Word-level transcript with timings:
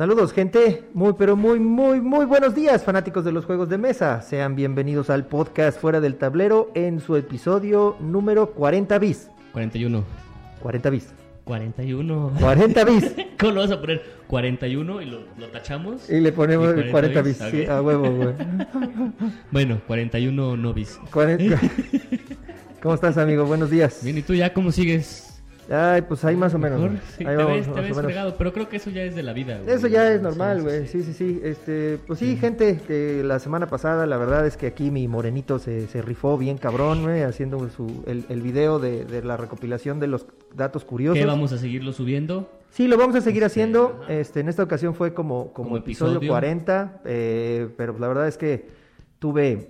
Saludos, 0.00 0.32
gente. 0.32 0.84
Muy, 0.94 1.12
pero 1.12 1.36
muy, 1.36 1.60
muy, 1.60 2.00
muy 2.00 2.24
buenos 2.24 2.54
días, 2.54 2.82
fanáticos 2.82 3.22
de 3.22 3.32
los 3.32 3.44
juegos 3.44 3.68
de 3.68 3.76
mesa. 3.76 4.22
Sean 4.22 4.56
bienvenidos 4.56 5.10
al 5.10 5.26
podcast 5.26 5.78
Fuera 5.78 6.00
del 6.00 6.14
Tablero 6.14 6.70
en 6.74 7.00
su 7.00 7.16
episodio 7.16 7.98
número 8.00 8.52
40 8.52 8.98
bis. 8.98 9.28
41. 9.52 10.02
40 10.62 10.88
bis. 10.88 11.12
41. 11.44 12.32
40 12.40 12.84
bis. 12.84 13.14
¿Cómo 13.38 13.52
lo 13.52 13.60
vas 13.60 13.72
a 13.72 13.78
poner? 13.78 14.02
41 14.26 15.02
y 15.02 15.04
lo, 15.04 15.20
lo 15.36 15.48
tachamos. 15.48 16.08
Y 16.08 16.20
le 16.20 16.32
ponemos 16.32 16.74
Y 16.78 16.90
40 16.90 17.20
bis. 17.20 17.38
ok. 17.42 17.50
Sí, 17.50 17.66
a 17.66 17.82
huevo, 17.82 18.10
güey. 18.10 18.34
Bueno, 19.50 19.82
41 19.86 20.56
no 20.56 20.72
bis. 20.72 20.98
40 21.12 21.60
¿Cómo 22.80 22.94
estás, 22.94 23.18
amigo? 23.18 23.44
Buenos 23.44 23.68
días. 23.68 24.00
Bien, 24.02 24.16
¿y 24.16 24.22
tú 24.22 24.32
ya 24.32 24.54
cómo 24.54 24.72
sigues? 24.72 25.29
Ay, 25.72 26.02
pues 26.02 26.24
ahí 26.24 26.36
más 26.36 26.52
o 26.54 26.58
menos. 26.58 26.80
Mejor? 26.80 26.96
güey. 26.96 27.02
Sí, 27.16 27.24
Ahí 27.24 27.36
te 27.36 27.42
vamos, 27.44 27.56
ves, 27.66 27.72
te 27.74 27.80
ves 27.80 27.96
fregado, 27.96 28.34
pero 28.36 28.52
creo 28.52 28.68
que 28.68 28.76
eso 28.78 28.90
ya 28.90 29.02
es 29.04 29.14
de 29.14 29.22
la 29.22 29.32
vida. 29.32 29.58
güey. 29.62 29.74
Eso 29.74 29.86
ya 29.86 30.12
es 30.12 30.20
normal, 30.20 30.58
sí, 30.58 30.62
güey. 30.64 30.86
Sí, 30.88 31.02
sí, 31.04 31.12
sí. 31.12 31.40
Este, 31.44 31.98
pues 32.06 32.18
sí, 32.18 32.36
gente, 32.36 32.80
que 32.86 33.22
la 33.24 33.38
semana 33.38 33.68
pasada, 33.68 34.04
la 34.06 34.16
verdad 34.16 34.46
es 34.46 34.56
que 34.56 34.66
aquí 34.66 34.90
mi 34.90 35.06
morenito 35.06 35.58
se, 35.60 35.86
se 35.86 36.02
rifó 36.02 36.36
bien 36.36 36.58
cabrón, 36.58 37.02
güey, 37.04 37.22
haciendo 37.22 37.68
su, 37.70 38.02
el, 38.06 38.24
el 38.28 38.42
video 38.42 38.78
de, 38.80 39.04
de 39.04 39.22
la 39.22 39.36
recopilación 39.36 40.00
de 40.00 40.08
los 40.08 40.26
datos 40.54 40.84
curiosos. 40.84 41.18
¿Qué 41.18 41.26
vamos 41.26 41.52
a 41.52 41.58
seguirlo 41.58 41.92
subiendo? 41.92 42.50
Sí, 42.70 42.86
lo 42.88 42.96
vamos 42.96 43.14
a 43.16 43.20
seguir 43.20 43.42
Este, 43.42 43.60
haciendo. 43.60 44.00
ajá. 44.02 44.12
Este, 44.12 44.40
en 44.40 44.48
esta 44.48 44.62
ocasión 44.64 44.94
fue 44.94 45.14
como, 45.14 45.52
como, 45.52 45.68
Como 45.68 45.76
episodio, 45.76 46.12
episodio. 46.18 46.32
40, 46.32 47.00
eh, 47.04 47.68
pero 47.76 47.96
la 47.98 48.08
verdad 48.08 48.26
es 48.28 48.36
que 48.36 48.66
tuve 49.18 49.68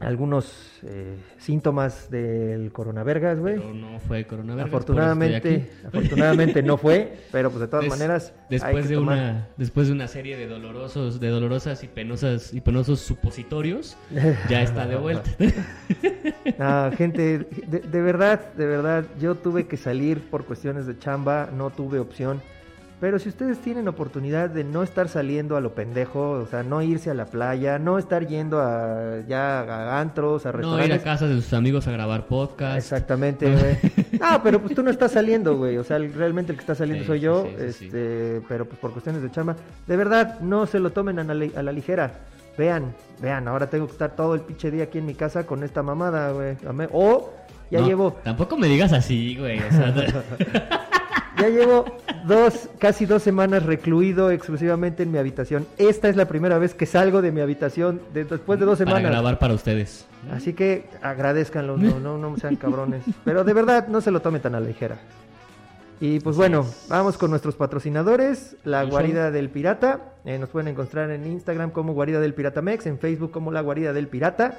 algunos 0.00 0.80
eh, 0.82 1.14
síntomas 1.38 2.10
del 2.10 2.72
coronavirus, 2.72 3.38
güey. 3.38 3.56
Pero 3.56 3.74
no 3.74 4.00
fue 4.00 4.26
coronavirus. 4.26 4.68
Afortunadamente, 4.68 5.70
afortunadamente 5.86 6.62
no 6.62 6.76
fue, 6.78 7.18
pero 7.30 7.50
pues 7.50 7.60
de 7.60 7.68
todas 7.68 7.84
Des- 7.84 7.90
maneras 7.92 8.32
hay 8.38 8.46
después 8.48 8.82
que 8.86 8.88
de 8.88 8.94
tomar- 8.96 9.18
una 9.18 9.48
después 9.58 9.86
de 9.88 9.92
una 9.92 10.08
serie 10.08 10.36
de 10.38 10.46
dolorosos 10.48 11.20
de 11.20 11.28
dolorosas 11.28 11.84
y 11.84 11.88
penosas 11.88 12.52
y 12.54 12.60
penosos 12.62 13.00
supositorios 13.00 13.96
ya 14.48 14.62
está 14.62 14.86
de 14.86 14.96
vuelta 14.96 15.30
No, 16.58 16.90
gente, 16.96 17.38
de, 17.66 17.78
de 17.80 18.02
verdad, 18.02 18.52
de 18.54 18.66
verdad, 18.66 19.04
yo 19.20 19.34
tuve 19.34 19.66
que 19.66 19.76
salir 19.76 20.20
por 20.30 20.44
cuestiones 20.44 20.86
de 20.86 20.98
chamba, 20.98 21.50
no 21.54 21.70
tuve 21.70 21.98
opción. 21.98 22.40
Pero 23.00 23.18
si 23.18 23.30
ustedes 23.30 23.58
tienen 23.60 23.88
oportunidad 23.88 24.50
de 24.50 24.62
no 24.62 24.82
estar 24.82 25.08
saliendo 25.08 25.56
a 25.56 25.60
lo 25.62 25.74
pendejo, 25.74 26.32
o 26.32 26.46
sea, 26.46 26.62
no 26.62 26.82
irse 26.82 27.10
a 27.10 27.14
la 27.14 27.24
playa, 27.24 27.78
no 27.78 27.98
estar 27.98 28.26
yendo 28.26 28.60
a 28.60 29.20
ya 29.26 29.60
a 29.60 30.00
antros, 30.00 30.44
a 30.44 30.52
no 30.52 30.58
ir 30.58 30.64
a 30.64 30.68
restaurantes. 30.68 31.02
casa 31.02 31.26
de 31.26 31.34
sus 31.36 31.52
amigos 31.54 31.86
a 31.88 31.92
grabar 31.92 32.26
podcast 32.26 32.76
Exactamente, 32.76 33.50
güey. 33.50 33.78
Ah, 34.20 34.40
pero 34.44 34.60
pues 34.60 34.74
tú 34.74 34.82
no 34.82 34.90
estás 34.90 35.12
saliendo, 35.12 35.56
güey. 35.56 35.78
O 35.78 35.84
sea, 35.84 35.96
realmente 35.96 36.52
el 36.52 36.58
que 36.58 36.62
está 36.62 36.74
saliendo 36.74 37.04
Sí, 37.04 37.06
soy 37.08 37.20
yo. 37.20 37.44
sí, 37.44 37.50
sí, 37.56 37.72
sí. 37.72 37.84
este, 37.86 38.42
pero 38.46 38.66
pues 38.66 38.78
por 38.78 38.92
cuestiones 38.92 39.22
de 39.22 39.30
chamba. 39.30 39.56
De 39.86 39.96
verdad, 39.96 40.38
no 40.40 40.66
se 40.66 40.78
lo 40.78 40.90
tomen 40.92 41.18
a 41.20 41.24
la, 41.24 41.32
li- 41.32 41.52
a 41.56 41.62
la 41.62 41.72
ligera. 41.72 42.12
Vean, 42.58 42.94
vean, 43.22 43.48
ahora 43.48 43.70
tengo 43.70 43.86
que 43.86 43.92
estar 43.92 44.14
todo 44.14 44.34
el 44.34 44.42
pinche 44.42 44.70
día 44.70 44.84
aquí 44.84 44.98
en 44.98 45.06
mi 45.06 45.14
casa 45.14 45.46
con 45.46 45.62
esta 45.62 45.82
mamada, 45.82 46.32
güey. 46.32 46.56
O 46.92 47.32
ya 47.70 47.80
No, 47.80 47.86
llevo, 47.86 48.12
tampoco 48.24 48.58
me 48.58 48.66
digas 48.66 48.92
así 48.92 49.36
güey 49.38 49.58
o 49.60 49.70
sea, 49.70 49.94
ya 51.40 51.48
llevo 51.48 51.84
dos, 52.26 52.68
casi 52.78 53.06
dos 53.06 53.22
semanas 53.22 53.64
recluido 53.64 54.30
exclusivamente 54.30 55.02
en 55.02 55.12
mi 55.12 55.18
habitación. 55.18 55.66
Esta 55.78 56.08
es 56.08 56.16
la 56.16 56.26
primera 56.26 56.58
vez 56.58 56.74
que 56.74 56.86
salgo 56.86 57.22
de 57.22 57.32
mi 57.32 57.40
habitación 57.40 58.00
de- 58.14 58.24
después 58.24 58.58
de 58.60 58.66
dos 58.66 58.78
para 58.78 58.88
semanas. 58.90 59.10
grabar 59.10 59.38
para 59.38 59.54
ustedes 59.54 60.06
Así 60.32 60.52
que 60.52 60.84
agradezcanlo, 61.02 61.76
no, 61.76 61.98
no, 61.98 62.18
no 62.18 62.36
sean 62.36 62.56
cabrones. 62.56 63.02
Pero 63.24 63.42
de 63.44 63.52
verdad, 63.54 63.88
no 63.88 64.00
se 64.00 64.10
lo 64.10 64.20
tomen 64.20 64.42
tan 64.42 64.54
a 64.54 64.60
la 64.60 64.66
ligera. 64.66 64.98
Y 66.02 66.20
pues 66.20 66.36
bueno, 66.36 66.66
vamos 66.88 67.18
con 67.18 67.30
nuestros 67.30 67.56
patrocinadores. 67.56 68.56
La 68.64 68.78
¿Cuáles 68.78 68.90
Guarida 68.90 69.30
del 69.30 69.48
Pirata. 69.50 70.00
eh, 70.24 70.38
nos 70.38 70.48
pueden 70.48 70.68
encontrar 70.68 71.10
en 71.10 71.26
Instagram 71.26 71.70
como 71.70 71.92
Guarida 71.94 72.20
del 72.20 72.32
Pirata 72.34 72.62
Mex, 72.62 72.86
en 72.86 72.98
Facebook 72.98 73.30
como 73.30 73.50
La 73.52 73.60
Guarida 73.60 73.92
del 73.92 74.08
Pirata. 74.08 74.58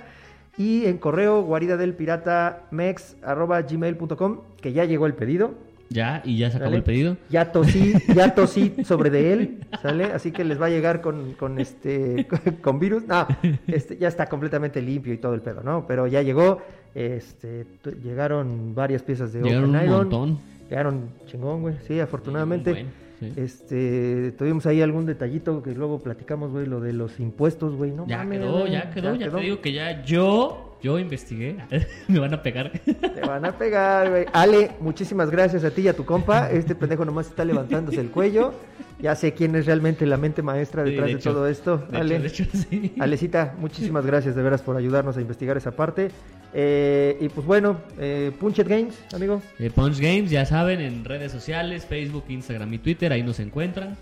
Y 0.57 0.85
en 0.85 0.97
correo 0.97 1.41
guarida 1.43 1.77
del 1.77 1.93
pirata 1.93 2.63
mex 2.71 3.15
arroba 3.23 3.61
gmail.com, 3.61 4.41
que 4.61 4.73
ya 4.73 4.83
llegó 4.83 5.05
el 5.05 5.13
pedido. 5.13 5.51
Ya 5.91 6.21
y 6.25 6.37
ya 6.37 6.49
se 6.49 6.57
el 6.57 6.83
pedido 6.83 7.17
Ya 7.29 7.51
tosí, 7.51 7.93
ya 8.15 8.33
tosí 8.33 8.73
sobre 8.85 9.09
de 9.09 9.33
él, 9.33 9.59
¿sale? 9.81 10.05
Así 10.05 10.31
que 10.31 10.43
les 10.43 10.59
va 10.61 10.67
a 10.67 10.69
llegar 10.69 11.01
con, 11.01 11.33
con 11.33 11.59
este 11.59 12.27
con 12.61 12.79
virus. 12.79 13.03
No, 13.05 13.27
este 13.67 13.97
ya 13.97 14.07
está 14.07 14.27
completamente 14.27 14.81
limpio 14.81 15.13
y 15.13 15.17
todo 15.17 15.33
el 15.33 15.41
pedo, 15.41 15.61
¿no? 15.63 15.85
Pero 15.87 16.07
ya 16.07 16.21
llegó, 16.21 16.61
este 16.95 17.65
llegaron 18.03 18.73
varias 18.73 19.03
piezas 19.03 19.33
de 19.33 19.41
llegaron 19.41 19.69
un 19.69 19.75
Open 19.75 19.87
Iron. 19.87 19.97
montón 19.97 20.51
Llegaron 20.71 21.09
chingón, 21.25 21.61
güey. 21.63 21.75
Sí, 21.85 21.99
afortunadamente. 21.99 22.71
Bueno, 22.71 22.89
sí. 23.19 23.33
Este, 23.35 24.31
tuvimos 24.37 24.65
ahí 24.65 24.81
algún 24.81 25.05
detallito 25.05 25.61
que 25.61 25.71
luego 25.73 25.99
platicamos, 25.99 26.51
güey, 26.51 26.65
lo 26.65 26.79
de 26.79 26.93
los 26.93 27.19
impuestos, 27.19 27.75
güey. 27.75 27.91
No 27.91 28.07
ya 28.07 28.19
mames, 28.19 28.39
quedó 28.39 28.59
güey, 28.59 28.71
ya 28.71 28.89
quedó 28.89 29.15
ya, 29.15 29.29
te 29.29 29.39
digo 29.41 29.59
que 29.59 29.73
ya 29.73 30.01
yo 30.05 30.70
yo 30.81 30.99
investigué 30.99 31.57
me 32.07 32.19
van 32.19 32.33
a 32.33 32.41
pegar 32.43 32.71
Te 32.71 33.21
van 33.21 33.45
a 33.45 33.57
pegar, 33.57 34.09
güey. 34.09 34.25
Ale, 34.33 34.71
muchísimas 34.79 35.29
gracias 35.29 35.63
a 35.63 35.71
ti 35.71 35.81
y 35.81 35.87
a 35.87 35.95
tu 35.95 36.05
compa. 36.05 36.49
Este 36.51 36.75
pendejo 36.75 37.05
nomás 37.05 37.27
está 37.27 37.45
levantándose 37.45 37.99
el 38.01 38.09
cuello. 38.09 38.53
Ya 38.99 39.15
sé 39.15 39.33
quién 39.33 39.55
es 39.55 39.65
realmente 39.65 40.05
la 40.05 40.17
mente 40.17 40.41
maestra 40.41 40.83
Sí, 40.85 40.91
detrás 40.91 41.09
de, 41.09 41.17
todo 41.17 41.47
esto. 41.47 41.77
de 41.89 41.97
Ale. 41.97 42.15
hecho, 42.17 42.21
de 42.21 42.27
hecho, 42.27 42.45
sí. 42.69 42.93
Alecita, 42.99 43.55
muchísimas 43.59 44.05
gracias 44.05 44.35
de 44.35 44.43
veras 44.43 44.61
por 44.61 44.75
ayudarnos 44.77 45.17
a 45.17 45.21
investigar 45.21 45.57
esa 45.57 45.71
parte. 45.71 46.11
Eh, 46.53 47.17
y 47.19 47.29
pues 47.29 47.45
bueno, 47.47 47.77
eh, 47.99 48.31
Punchet 48.39 48.67
Games, 48.67 48.99
amigo. 49.13 49.41
Eh, 49.57 49.71
Punch 49.73 49.99
Games, 49.99 50.29
ya 50.29 50.45
saben, 50.45 50.81
en 50.81 51.05
redes 51.05 51.31
sociales, 51.31 51.85
Facebook, 51.85 52.25
Instagram 52.27 52.73
y 52.73 52.77
Twitter, 52.79 53.11
ahí 53.11 53.23
nos 53.23 53.39
encuentran. 53.39 53.97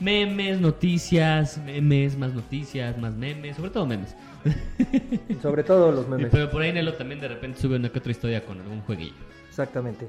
Memes, 0.00 0.60
noticias, 0.60 1.58
memes, 1.58 2.16
más 2.16 2.32
noticias, 2.34 2.96
más 2.98 3.14
memes, 3.14 3.56
sobre 3.56 3.70
todo 3.70 3.86
memes. 3.86 4.16
Sobre 5.42 5.62
todo 5.64 5.92
los 5.92 6.08
memes. 6.08 6.28
Pero 6.30 6.48
por 6.50 6.62
ahí 6.62 6.72
Nelo 6.72 6.94
también 6.94 7.20
de 7.20 7.28
repente 7.28 7.58
sube 7.60 7.76
una 7.76 7.90
que 7.90 7.98
otra 7.98 8.10
historia 8.10 8.42
con 8.44 8.58
algún 8.58 8.80
jueguillo. 8.80 9.12
Exactamente. 9.48 10.08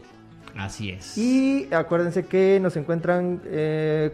Así 0.56 0.90
es. 0.90 1.18
Y 1.18 1.68
acuérdense 1.74 2.26
que 2.26 2.60
nos 2.62 2.76
encuentran, 2.78 3.42
eh, 3.46 4.14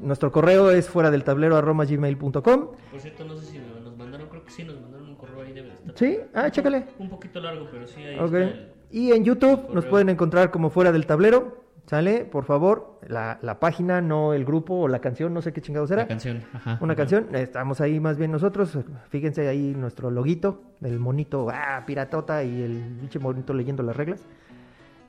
nuestro 0.00 0.30
correo 0.30 0.70
es 0.70 0.88
fuera 0.88 1.10
del 1.10 1.24
tablero 1.24 1.56
arroba 1.56 1.84
gmail.com. 1.84 2.32
Por 2.42 3.00
cierto, 3.00 3.24
no 3.24 3.36
sé 3.36 3.46
si 3.46 3.58
nos 3.58 3.96
mandaron, 3.96 4.28
creo 4.28 4.44
que 4.44 4.50
sí, 4.52 4.62
nos 4.64 4.80
mandaron 4.80 5.08
un 5.08 5.16
correo 5.16 5.42
ahí, 5.42 5.52
debe 5.52 5.68
de 5.68 5.74
estar. 5.74 5.94
Sí, 5.96 6.18
ah, 6.34 6.50
chécale. 6.50 6.84
Un 6.98 7.08
poquito 7.08 7.40
largo, 7.40 7.66
pero 7.70 7.86
sí, 7.86 8.00
ahí 8.02 8.14
está 8.24 8.38
el- 8.38 8.68
Y 8.92 9.10
en 9.12 9.24
YouTube 9.24 9.68
nos 9.72 9.84
pueden 9.86 10.08
encontrar 10.08 10.50
como 10.52 10.70
fuera 10.70 10.92
del 10.92 11.06
tablero. 11.06 11.65
¿Sale? 11.86 12.24
Por 12.24 12.44
favor, 12.44 12.98
la, 13.06 13.38
la 13.42 13.60
página, 13.60 14.00
no 14.00 14.32
el 14.34 14.44
grupo 14.44 14.74
o 14.74 14.88
la 14.88 14.98
canción, 14.98 15.32
no 15.32 15.40
sé 15.40 15.52
qué 15.52 15.60
chingados 15.62 15.90
era. 15.92 16.02
la 16.02 16.08
canción. 16.08 16.42
Ajá, 16.52 16.78
Una 16.80 16.94
ajá. 16.94 16.96
canción, 17.02 17.34
estamos 17.34 17.80
ahí 17.80 18.00
más 18.00 18.18
bien 18.18 18.32
nosotros. 18.32 18.76
Fíjense 19.08 19.46
ahí 19.48 19.72
nuestro 19.76 20.10
loguito 20.10 20.62
del 20.80 20.98
monito, 20.98 21.46
ah, 21.48 21.84
piratota 21.86 22.42
y 22.42 22.60
el 22.62 22.96
pinche 23.00 23.20
monito 23.20 23.54
leyendo 23.54 23.84
las 23.84 23.96
reglas. 23.96 24.20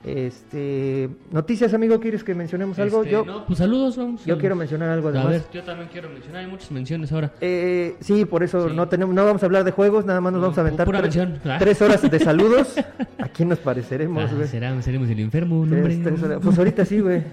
Este, 0.03 1.09
noticias, 1.31 1.73
amigo, 1.73 1.99
¿quieres 1.99 2.23
que 2.23 2.33
mencionemos 2.35 2.77
algo? 2.79 2.99
Este, 3.01 3.11
Yo, 3.11 3.25
No, 3.25 3.45
pues 3.45 3.59
saludos, 3.59 3.97
vamos. 3.97 4.23
yo 4.25 4.37
quiero 4.37 4.55
mencionar 4.55 4.89
algo 4.89 5.07
A 5.07 5.11
además. 5.11 5.29
ver, 5.31 5.41
yo 5.53 5.63
también 5.63 5.89
quiero 5.91 6.09
mencionar, 6.09 6.43
hay 6.45 6.49
muchas 6.49 6.71
menciones 6.71 7.11
ahora. 7.11 7.31
Eh, 7.41 7.95
sí, 7.99 8.23
por 8.25 8.43
eso 8.43 8.69
Sí. 8.69 8.75
no 8.75 8.87
tenemos, 8.87 9.13
no 9.15 9.25
vamos 9.25 9.41
a 9.43 9.45
hablar 9.47 9.63
de 9.63 9.71
juegos, 9.71 10.05
nada 10.05 10.21
más 10.21 10.31
nos 10.33 10.39
No, 10.41 10.47
vamos 10.47 10.57
a 10.57 10.61
aventar 10.61 10.85
pura 10.85 11.01
tres, 11.01 11.15
mención, 11.15 11.41
tres 11.59 11.81
horas 11.81 12.01
de 12.09 12.19
saludos. 12.19 12.75
¿A 13.19 13.27
quién 13.29 13.49
nos 13.49 13.59
pareceremos, 13.59 14.31
Ah, 14.31 14.33
güey? 14.35 14.47
será, 14.47 14.81
seremos 14.81 15.09
el 15.09 15.19
enfermo, 15.19 15.61
hombre. 15.61 15.99
Pues 16.41 16.57
ahorita 16.57 16.85
sí, 16.85 16.99
güey. 16.99 17.23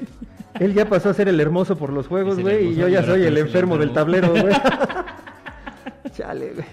Él 0.59 0.73
ya 0.73 0.89
pasó 0.89 1.11
a 1.11 1.15
ser 1.15 1.29
el 1.29 1.39
hermoso 1.41 1.77
por 1.77 1.93
los 1.93 2.07
juegos, 2.09 2.39
güey, 2.41 2.69
y 2.73 2.75
yo 2.77 2.89
ya 2.89 3.05
soy 3.05 3.23
el 3.23 3.29
el 3.29 3.39
enfermo 3.39 3.77
del 3.77 3.93
tablero, 3.93 4.29
enfermo. 4.35 4.49
güey. 4.49 6.13
Chale, 6.17 6.53
güey. 6.55 6.67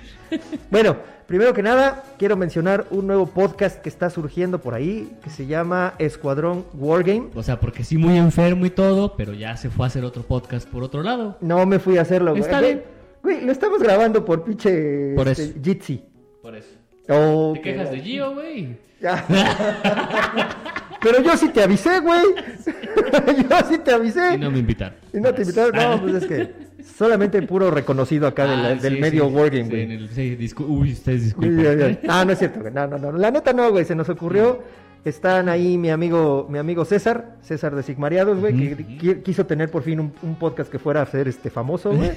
Bueno, 0.69 0.97
primero 1.27 1.53
que 1.53 1.61
nada, 1.63 2.03
quiero 2.17 2.35
mencionar 2.37 2.85
un 2.91 3.07
nuevo 3.07 3.25
podcast 3.27 3.81
que 3.81 3.89
está 3.89 4.09
surgiendo 4.09 4.59
por 4.59 4.73
ahí, 4.73 5.11
que 5.23 5.29
se 5.29 5.45
llama 5.45 5.93
Escuadrón 5.99 6.65
Wargame. 6.73 7.29
O 7.35 7.43
sea, 7.43 7.59
porque 7.59 7.83
sí 7.83 7.97
muy 7.97 8.17
enfermo 8.17 8.65
y 8.65 8.69
todo, 8.69 9.15
pero 9.15 9.33
ya 9.33 9.57
se 9.57 9.69
fue 9.69 9.85
a 9.85 9.87
hacer 9.87 10.03
otro 10.05 10.23
podcast 10.23 10.67
por 10.67 10.83
otro 10.83 11.03
lado. 11.03 11.37
No 11.41 11.65
me 11.65 11.79
fui 11.79 11.97
a 11.97 12.01
hacerlo, 12.01 12.31
güey. 12.31 12.41
Está 12.43 12.59
Güey, 12.59 12.73
bien. 12.73 12.85
Güey, 13.23 13.45
lo 13.45 13.51
estamos 13.51 13.81
grabando 13.81 14.25
por 14.25 14.43
pinche 14.43 15.13
Por 15.15 15.27
este, 15.27 15.43
eso. 15.43 15.53
Jitsi. 15.63 16.03
Por 16.41 16.55
eso. 16.55 16.69
Oh, 17.09 17.51
¿Te 17.55 17.61
que- 17.61 17.73
quejas 17.73 17.91
de 17.91 17.99
Gio, 17.99 18.33
güey? 18.33 18.77
Ya. 19.01 19.25
Pero 21.01 21.21
yo 21.21 21.35
sí 21.35 21.49
te 21.49 21.63
avisé, 21.63 21.99
güey. 21.99 22.21
yo 23.49 23.57
sí 23.69 23.77
te 23.79 23.91
avisé. 23.91 24.35
Y 24.35 24.37
no 24.37 24.51
me 24.51 24.59
invitaron. 24.59 24.95
¿Y 25.13 25.19
no 25.19 25.33
te 25.33 25.41
invitaron? 25.41 25.71
No, 25.75 26.01
pues 26.01 26.15
es 26.23 26.25
que 26.27 26.53
solamente 26.83 27.41
puro 27.43 27.71
reconocido 27.71 28.27
acá 28.27 28.45
del, 28.45 28.65
Ah, 28.65 28.75
del 28.75 28.95
sí, 28.95 29.01
medio 29.01 29.27
sí, 29.27 29.33
Wargame, 29.33 29.63
güey. 29.69 30.07
sí, 30.09 30.53
Uy, 30.67 30.93
ustedes 30.93 31.23
disculpen. 31.23 31.99
Ah, 32.07 32.23
no 32.25 32.31
es 32.33 32.39
cierto, 32.39 32.61
güey. 32.61 32.73
No, 32.73 32.87
no, 32.87 32.97
no. 32.97 33.11
La 33.13 33.31
neta 33.31 33.53
no, 33.53 33.69
güey. 33.71 33.85
Se 33.85 33.95
nos 33.95 34.09
ocurrió. 34.09 34.63
Están 35.03 35.49
ahí 35.49 35.79
mi 35.79 35.89
amigo, 35.89 36.45
mi 36.47 36.59
amigo 36.59 36.85
César, 36.85 37.37
César 37.41 37.73
de 37.75 37.81
Sigmariados, 37.81 38.39
güey, 38.39 38.75
que 38.99 39.23
quiso 39.23 39.47
tener 39.47 39.71
por 39.71 39.81
fin 39.81 39.99
un, 39.99 40.13
un 40.21 40.35
podcast 40.35 40.71
que 40.71 40.77
fuera 40.77 41.01
a 41.01 41.05
ser 41.07 41.27
este 41.27 41.49
famoso, 41.49 41.91
güey. 41.95 42.11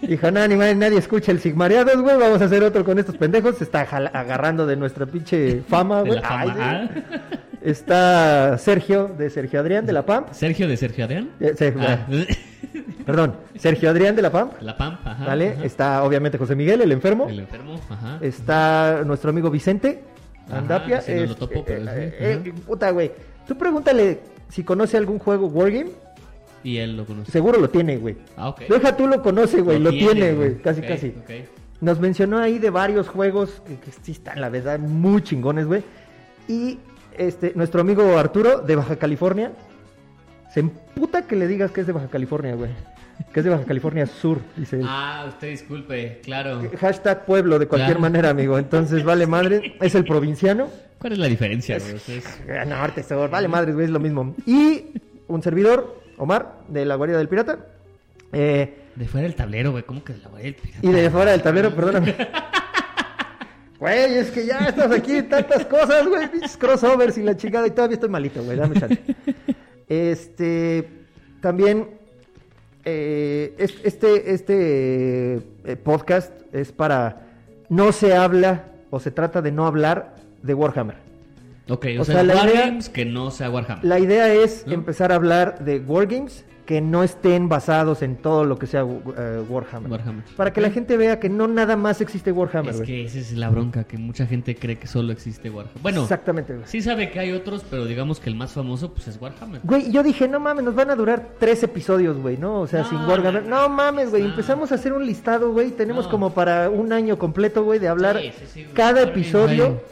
Dijo, 0.00 0.30
no, 0.30 0.46
ni 0.48 0.54
madre, 0.56 0.74
nadie 0.74 0.98
escucha 0.98 1.32
el 1.32 1.40
Sigmariados, 1.40 2.00
güey, 2.00 2.16
vamos 2.16 2.40
a 2.40 2.46
hacer 2.46 2.62
otro 2.62 2.82
con 2.82 2.98
estos 2.98 3.18
pendejos. 3.18 3.56
Se 3.58 3.64
está 3.64 3.82
agarrando 3.82 4.66
de 4.66 4.74
nuestra 4.76 5.04
pinche 5.04 5.60
fama, 5.68 6.00
güey. 6.00 6.18
Ah. 6.24 6.88
Está 7.60 8.56
Sergio, 8.58 9.08
de 9.18 9.28
Sergio 9.28 9.60
Adrián, 9.60 9.84
de 9.84 9.92
la 9.92 10.06
PAMP. 10.06 10.32
Sergio 10.32 10.66
de 10.66 10.76
Sergio 10.78 11.04
Adrián. 11.04 11.30
Eh, 11.40 11.74
Ah. 11.78 12.06
Perdón, 13.06 13.36
Sergio 13.56 13.90
Adrián 13.90 14.16
de 14.16 14.22
la 14.22 14.32
PAMP. 14.32 14.60
La 14.62 14.76
Pampa, 14.76 15.12
ajá. 15.12 15.26
¿Vale? 15.26 15.50
ajá. 15.56 15.64
Está 15.64 16.02
obviamente 16.04 16.38
José 16.38 16.56
Miguel, 16.56 16.80
el 16.80 16.90
enfermo. 16.90 17.28
El 17.28 17.40
enfermo, 17.40 17.78
ajá. 17.90 18.18
Está 18.22 19.02
nuestro 19.04 19.28
amigo 19.30 19.50
Vicente 19.50 20.02
Ajá, 20.48 20.58
Andapia. 20.58 21.02
no 21.06 21.14
es- 21.14 21.36
topo, 21.36 21.64
pero 21.64 21.82
eh, 21.90 22.14
sí, 22.18 22.24
eh, 22.24 22.42
eh, 22.46 22.52
puta, 22.66 22.90
güey. 22.90 23.10
Tú 23.46 23.56
pregúntale 23.56 24.20
si 24.48 24.62
conoce 24.64 24.96
algún 24.96 25.18
juego 25.18 25.46
Wargame. 25.46 25.90
Y 26.62 26.78
él 26.78 26.96
lo 26.96 27.04
conoce. 27.04 27.30
Seguro 27.30 27.58
lo 27.60 27.68
tiene, 27.68 27.98
güey. 27.98 28.16
Ah, 28.36 28.48
ok. 28.48 28.62
Deja 28.68 28.96
tú 28.96 29.06
lo 29.06 29.22
conoce, 29.22 29.60
güey. 29.60 29.78
Lo, 29.78 29.90
tiene, 29.90 30.32
güey. 30.32 30.58
Casi, 30.62 30.80
casi. 30.80 31.14
Nos 31.80 32.00
mencionó 32.00 32.38
ahí 32.38 32.58
de 32.58 32.70
varios 32.70 33.08
juegos 33.08 33.62
que, 33.66 33.78
que 33.78 33.90
sí 34.02 34.12
están, 34.12 34.40
la 34.40 34.48
verdad, 34.48 34.78
muy 34.78 35.22
chingones, 35.22 35.66
güey. 35.66 35.82
Y 36.48 36.78
este, 37.18 37.52
nuestro 37.54 37.82
amigo 37.82 38.16
Arturo 38.16 38.60
de 38.60 38.76
Baja 38.76 38.96
California 38.96 39.52
se 40.52 40.60
emputa 40.60 41.26
que 41.26 41.36
le 41.36 41.46
digas 41.46 41.70
que 41.70 41.82
es 41.82 41.86
de 41.86 41.92
Baja 41.92 42.08
California, 42.08 42.54
güey. 42.54 42.70
Que 43.34 43.40
es 43.40 43.44
de 43.44 43.50
Baja 43.50 43.64
California 43.64 44.06
Sur, 44.06 44.38
dice 44.56 44.76
él. 44.76 44.86
Ah, 44.88 45.24
usted 45.28 45.48
disculpe, 45.50 46.20
claro. 46.22 46.62
Hashtag 46.80 47.26
pueblo 47.26 47.58
de 47.58 47.66
cualquier 47.66 47.96
Claro. 47.96 48.00
manera, 48.00 48.30
amigo. 48.30 48.56
Entonces, 48.58 49.02
vale 49.04 49.26
madre. 49.26 49.74
Es 49.80 49.94
el 49.96 50.04
provinciano. 50.04 50.68
¿Cuál 51.00 51.14
es 51.14 51.18
la 51.18 51.26
diferencia, 51.26 51.78
sea, 51.80 51.94
es- 51.96 52.08
Eh, 52.48 52.64
Norte, 52.66 53.02
sur, 53.02 53.28
vale 53.28 53.48
madre, 53.48 53.72
güey, 53.72 53.86
es 53.86 53.90
lo 53.90 53.98
mismo. 54.00 54.34
Y 54.46 54.84
un 55.26 55.42
servidor, 55.42 56.00
Omar, 56.16 56.60
de 56.68 56.84
la 56.86 56.94
Guardia 56.94 57.18
del 57.18 57.28
Pirata. 57.28 57.58
Eh, 58.32 58.72
De 58.94 59.06
fuera 59.08 59.24
del 59.26 59.34
tablero, 59.34 59.72
güey. 59.72 59.82
¿Cómo 59.82 60.04
que 60.04 60.12
de 60.12 60.20
la 60.20 60.28
guardia 60.28 60.52
del 60.52 60.54
pirata? 60.54 60.86
y 60.86 60.90
de 60.92 61.10
fuera 61.10 61.32
del 61.32 61.42
tablero, 61.42 61.74
perdóname. 61.74 62.14
Güey, 63.80 64.14
es 64.18 64.30
que 64.30 64.46
ya 64.46 64.58
estás 64.60 64.92
aquí, 64.92 65.22
tantas 65.22 65.66
cosas, 65.66 66.06
güey, 66.06 66.30
pinches 66.30 66.56
crossovers 66.56 67.18
y 67.18 67.22
la 67.24 67.36
chingada, 67.36 67.66
y 67.66 67.70
todavía 67.72 67.94
estoy 67.94 68.08
malito, 68.08 68.42
güey, 68.44 68.56
dame 68.56 68.78
chance. 68.80 69.02
Este, 69.88 70.88
también, 71.40 71.88
eh, 72.84 73.54
es- 73.58 73.80
este, 73.84 74.32
este 74.34 75.34
eh, 75.64 75.76
podcast 75.82 76.32
es 76.52 76.72
para, 76.72 77.26
no 77.68 77.92
se 77.92 78.14
habla 78.14 78.66
o 78.90 79.00
se 79.00 79.10
trata 79.10 79.42
de 79.42 79.52
no 79.52 79.66
hablar 79.66 80.14
de 80.42 80.54
Warhammer. 80.54 80.96
Ok, 81.68 81.86
o, 81.98 82.02
O 82.02 82.04
sea, 82.04 82.16
sea, 82.16 82.22
la 82.24 82.34
idea- 82.34 82.44
Wargames 82.44 82.88
que 82.90 83.04
no 83.06 83.30
sea 83.30 83.50
Warhammer. 83.50 83.84
La 83.84 83.98
idea 83.98 84.32
es 84.32 84.66
¿No? 84.66 84.74
empezar 84.74 85.12
a 85.12 85.14
hablar 85.14 85.64
de 85.64 85.80
Wargames 85.80 86.44
que 86.64 86.80
no 86.80 87.02
estén 87.02 87.48
basados 87.50 88.00
en 88.02 88.16
todo 88.16 88.44
lo 88.44 88.58
que 88.58 88.66
sea 88.66 88.80
eh, 88.82 89.42
Warhammer. 89.48 89.90
Warhammer. 89.90 90.24
Para 90.36 90.52
que 90.52 90.60
la 90.62 90.70
gente 90.70 90.96
vea 90.96 91.20
que 91.20 91.28
no 91.28 91.46
nada 91.46 91.76
más 91.76 92.00
existe 92.00 92.32
Warhammer, 92.32 92.74
Es 92.74 92.80
que 92.80 93.04
esa 93.04 93.18
es 93.18 93.32
la 93.32 93.50
bronca, 93.50 93.84
que 93.84 93.98
mucha 93.98 94.26
gente 94.26 94.54
cree 94.56 94.78
que 94.78 94.86
solo 94.86 95.12
existe 95.12 95.50
Warhammer. 95.50 95.82
Bueno, 95.82 96.02
Exactamente, 96.02 96.54
güey. 96.54 96.66
sí 96.66 96.80
sabe 96.80 97.10
que 97.10 97.20
hay 97.20 97.32
otros, 97.32 97.64
pero 97.68 97.84
digamos 97.84 98.18
que 98.18 98.30
el 98.30 98.36
más 98.36 98.52
famoso 98.52 98.92
pues 98.94 99.08
es 99.08 99.20
Warhammer. 99.20 99.60
Güey, 99.62 99.90
yo 99.92 100.02
dije, 100.02 100.26
no 100.26 100.40
mames, 100.40 100.64
nos 100.64 100.74
van 100.74 100.90
a 100.90 100.96
durar 100.96 101.28
tres 101.38 101.62
episodios, 101.62 102.16
güey, 102.16 102.38
¿no? 102.38 102.60
O 102.62 102.66
sea, 102.66 102.80
No, 102.82 102.88
sin 102.88 102.98
Warhammer. 103.00 103.44
no, 103.46 103.68
mames, 103.68 104.10
güey. 104.10 104.22
no. 104.22 104.30
Empezamos 104.30 104.72
a 104.72 104.76
hacer 104.76 104.92
un 104.94 105.04
listado, 105.06 105.52
güey. 105.52 105.70
Tenemos 105.72 106.06
No. 106.06 106.10
como 106.10 106.30
para 106.32 106.70
un 106.70 106.92
año 106.92 107.18
completo, 107.18 107.62
güey, 107.64 107.78
de 107.78 107.88
hablar 107.88 108.18
Sí, 108.20 108.32
sí, 108.38 108.44
sí, 108.52 108.62
güey. 108.62 108.74
cada 108.74 109.02
episodio 109.02 109.82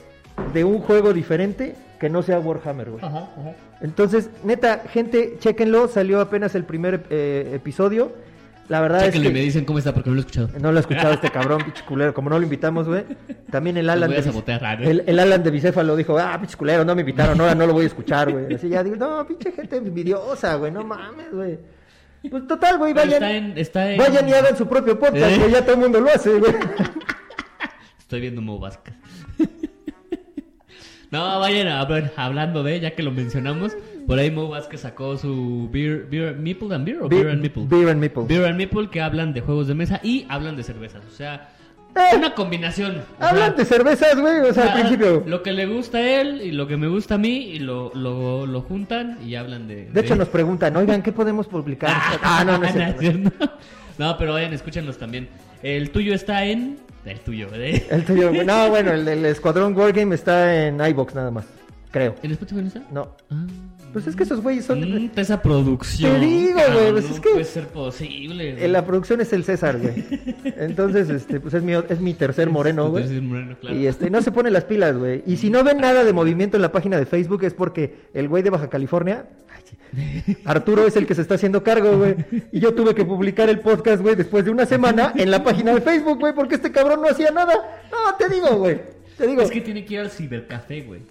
de 0.55 0.65
un 0.65 0.79
juego 0.79 1.13
diferente 1.13 1.75
que 2.01 2.09
no 2.09 2.23
sea 2.23 2.41
Warhammer, 2.41 2.91
güey. 2.91 3.05
Ajá, 3.05 3.29
ajá. 3.39 3.53
Entonces, 3.83 4.31
neta, 4.45 4.85
gente, 4.91 5.37
chéquenlo. 5.39 5.89
Salió 5.89 6.21
apenas 6.21 6.55
el 6.55 6.65
primer 6.65 7.05
eh, 7.11 7.51
episodio. 7.55 8.13
La 8.69 8.81
verdad 8.81 9.01
Chéquenlo 9.03 9.29
es 9.29 9.31
y 9.31 9.35
me 9.35 9.41
que 9.41 9.45
dicen 9.45 9.65
cómo 9.65 9.79
está 9.81 9.93
porque 9.93 10.09
no 10.09 10.15
lo 10.15 10.21
he 10.21 10.25
escuchado. 10.25 10.49
no 10.61 10.71
lo 10.71 10.79
ha 10.79 10.81
escuchado 10.81 11.13
este 11.13 11.31
cabrón, 11.31 11.63
pinche 11.65 11.85
culero. 11.85 12.15
Como 12.15 12.31
no 12.31 12.39
lo 12.39 12.45
invitamos, 12.45 12.87
güey. 12.87 13.05
También 13.51 13.77
el 13.77 13.91
Alan 13.91 14.09
voy 14.09 14.17
a 14.17 14.21
de 14.21 14.25
sabotear, 14.25 14.83
¿eh? 14.83 14.91
el, 14.91 15.05
el 15.07 15.19
Alan 15.19 15.43
de 15.43 15.51
Bicéfalo 15.51 15.97
dijo, 15.97 16.17
ah, 16.19 16.39
pinche 16.39 16.57
culero, 16.57 16.85
no 16.85 16.95
me 16.95 17.01
invitaron, 17.03 17.39
ahora 17.41 17.55
no 17.57 17.67
lo 17.67 17.73
voy 17.75 17.85
a 17.85 17.89
escuchar, 17.89 18.31
güey. 18.31 18.55
Así 18.55 18.69
ya 18.69 18.83
digo, 18.85 18.97
no, 18.97 19.27
pinche 19.27 19.51
gente 19.53 19.77
envidiosa, 19.77 20.55
güey, 20.55 20.71
no 20.73 20.85
mames, 20.85 21.33
güey. 21.33 21.59
Pues 22.31 22.47
total, 22.47 22.79
güey, 22.79 22.93
vayan, 22.95 23.13
está 23.15 23.33
en, 23.33 23.59
está 23.59 23.91
en- 23.93 23.99
vayan 23.99 24.29
y 24.29 24.33
hagan 24.33 24.57
su 24.57 24.67
propio 24.69 24.97
podcast, 24.99 25.33
¿Eh? 25.33 25.39
güey, 25.39 25.51
ya 25.51 25.63
todo 25.63 25.75
el 25.75 25.81
mundo 25.81 26.01
lo 26.01 26.09
hace, 26.09 26.39
güey. 26.39 26.55
Estoy 27.99 28.21
viendo 28.21 28.41
Mo 28.41 28.59
Vázquez. 28.61 28.95
No, 31.13 31.39
vayan 31.41 31.69
a 31.69 31.85
ver, 31.85 32.11
hablando 32.17 32.63
de, 32.65 32.81
ya 32.81 32.91
que 32.97 33.03
lo 33.03 33.13
mencionamos, 33.13 33.77
por 34.07 34.19
ahí 34.19 34.31
Mo 34.31 34.49
Vázquez 34.49 34.81
sacó 34.81 35.17
su 35.17 35.69
Beer, 35.71 36.07
beer 36.11 36.37
Meeple 36.37 36.75
and 36.75 36.85
Beer 36.85 37.03
o 37.03 37.09
Beer, 37.09 37.29
and 37.29 37.41
Meeple. 37.43 37.67
Beer 37.69 37.89
and 37.91 38.01
Meeple. 38.01 38.25
Beer 38.27 38.47
and 38.47 38.57
Meeple 38.57 38.89
que 38.91 39.01
hablan 39.01 39.33
de 39.33 39.43
juegos 39.43 39.69
de 39.69 39.75
mesa 39.75 40.01
y 40.03 40.27
hablan 40.29 40.57
de 40.57 40.63
cervezas. 40.65 41.03
O 41.07 41.15
sea, 41.15 41.51
Eh, 41.95 42.17
una 42.17 42.35
combinación. 42.35 43.03
Hablan 43.21 43.55
de 43.55 43.67
cervezas, 43.67 44.19
güey, 44.19 44.41
o 44.41 44.55
sea, 44.55 44.63
al 44.63 44.69
ah, 44.71 44.75
principio. 44.77 45.23
Lo 45.27 45.43
que 45.43 45.53
le 45.53 45.67
gusta 45.67 45.99
a 45.99 46.21
él 46.23 46.41
y 46.41 46.51
lo 46.51 46.67
que 46.67 46.79
me 46.79 46.89
gusta 46.89 47.17
a 47.17 47.19
mí 47.19 47.51
y 47.51 47.59
lo, 47.59 47.93
lo, 47.95 48.47
lo 48.47 48.63
juntan 48.63 49.19
y 49.23 49.35
hablan 49.35 49.69
de... 49.69 49.91
De 49.93 50.01
hecho, 50.01 50.17
nos 50.17 50.29
preguntan, 50.29 50.75
oigan, 50.77 51.03
¿qué 51.03 51.13
podemos 51.13 51.47
publicar? 51.47 51.93
Ah, 52.23 52.43
no, 52.47 52.57
no 52.57 52.65
es 52.65 52.73
cierto. 52.99 52.99
cierto. 53.01 53.53
No, 53.99 54.17
pero 54.17 54.33
vayan, 54.33 54.55
escúchanos 54.55 54.97
también. 54.97 55.29
El 55.63 55.91
tuyo 55.91 56.15
está 56.15 56.47
en... 56.47 56.79
El 57.05 57.19
tuyo, 57.21 57.49
¿eh? 57.55 57.85
El 57.91 58.05
tuyo, 58.05 58.29
güey. 58.33 58.45
No, 58.47 58.69
bueno, 58.71 58.93
el 58.93 59.05
del 59.05 59.25
Escuadrón 59.27 59.77
Wargame 59.77 60.15
está 60.15 60.67
en 60.67 60.81
iBox 60.81 61.15
nada 61.15 61.31
más, 61.31 61.47
creo. 61.91 62.15
¿En 62.23 62.31
Spotify 62.33 62.61
no 62.61 62.69
está? 62.69 62.83
No. 62.93 63.17
Ah. 63.31 63.47
Pues 63.93 64.07
es 64.07 64.17
que 64.17 64.23
esos 64.23 64.41
güeyes 64.41 64.65
son... 64.65 64.81
Mm, 64.81 65.11
esa 65.17 65.43
producción. 65.43 66.13
Te 66.19 66.21
digo, 66.27 66.55
güey, 66.73 66.93
pues 66.93 67.09
no 67.11 67.15
es 67.15 67.21
que- 67.21 67.29
puede 67.31 67.45
ser 67.45 67.67
posible. 67.69 68.55
güey. 68.55 68.69
La 68.69 68.87
producción 68.87 69.21
es 69.21 69.33
el 69.35 69.45
César, 69.45 69.79
güey. 69.79 70.03
Entonces, 70.57 71.11
este, 71.11 71.41
pues 71.41 71.53
es 71.53 71.63
mi, 71.63 71.73
es 71.75 72.01
mi 72.01 72.15
tercer 72.15 72.49
moreno, 72.49 72.89
güey. 72.89 73.03
Entonces, 73.05 73.23
moreno, 73.29 73.57
claro. 73.61 73.77
Y 73.77 73.87
este, 73.87 74.09
no 74.09 74.23
se 74.23 74.33
pone 74.33 74.51
las 74.51 74.65
pilas, 74.65 74.97
güey. 74.97 75.23
Y 75.27 75.37
si 75.37 75.51
no 75.51 75.63
ven 75.63 75.77
nada 75.79 76.05
de 76.05 76.13
movimiento 76.15 76.57
en 76.57 76.63
la 76.63 76.73
página 76.73 76.97
de 76.97 77.05
Facebook 77.05 77.45
es 77.45 77.53
porque 77.53 77.97
el 78.15 78.29
güey 78.29 78.43
de 78.43 78.49
Baja 78.49 78.71
California, 78.71 79.27
ay, 79.55 79.61
sí, 79.69 79.77
Arturo 80.45 80.87
es 80.87 80.97
el 80.97 81.07
que 81.07 81.15
se 81.15 81.23
está 81.23 81.35
haciendo 81.35 81.63
cargo, 81.63 81.99
güey. 81.99 82.17
Y 82.51 82.61
yo 82.61 82.75
tuve 82.75 82.95
que 82.95 83.05
publicar 83.05 83.49
el 83.49 83.61
podcast, 83.61 84.03
güey, 84.03 84.15
después 84.15 84.45
de 84.45 84.51
una 84.51 84.67
semana 84.67 85.13
en 85.17 85.31
la 85.31 85.43
página 85.43 85.75
de 85.75 85.81
Facebook, 85.81 86.19
güey, 86.19 86.35
porque 86.35 86.57
este 86.57 86.73
cabrón 86.73 87.03
no 87.03 87.09
hacía 87.09 87.31
nada. 87.31 87.55
No, 87.91 88.15
te 88.17 88.29
digo, 88.29 88.57
güey. 88.57 88.81
Te 89.17 89.27
digo. 89.27 89.43
Es 89.43 89.51
que 89.51 89.61
tiene 89.61 89.85
que 89.85 89.95
ir 89.95 90.01
al 90.01 90.11
cibercafé, 90.11 90.83
güey. 90.83 91.03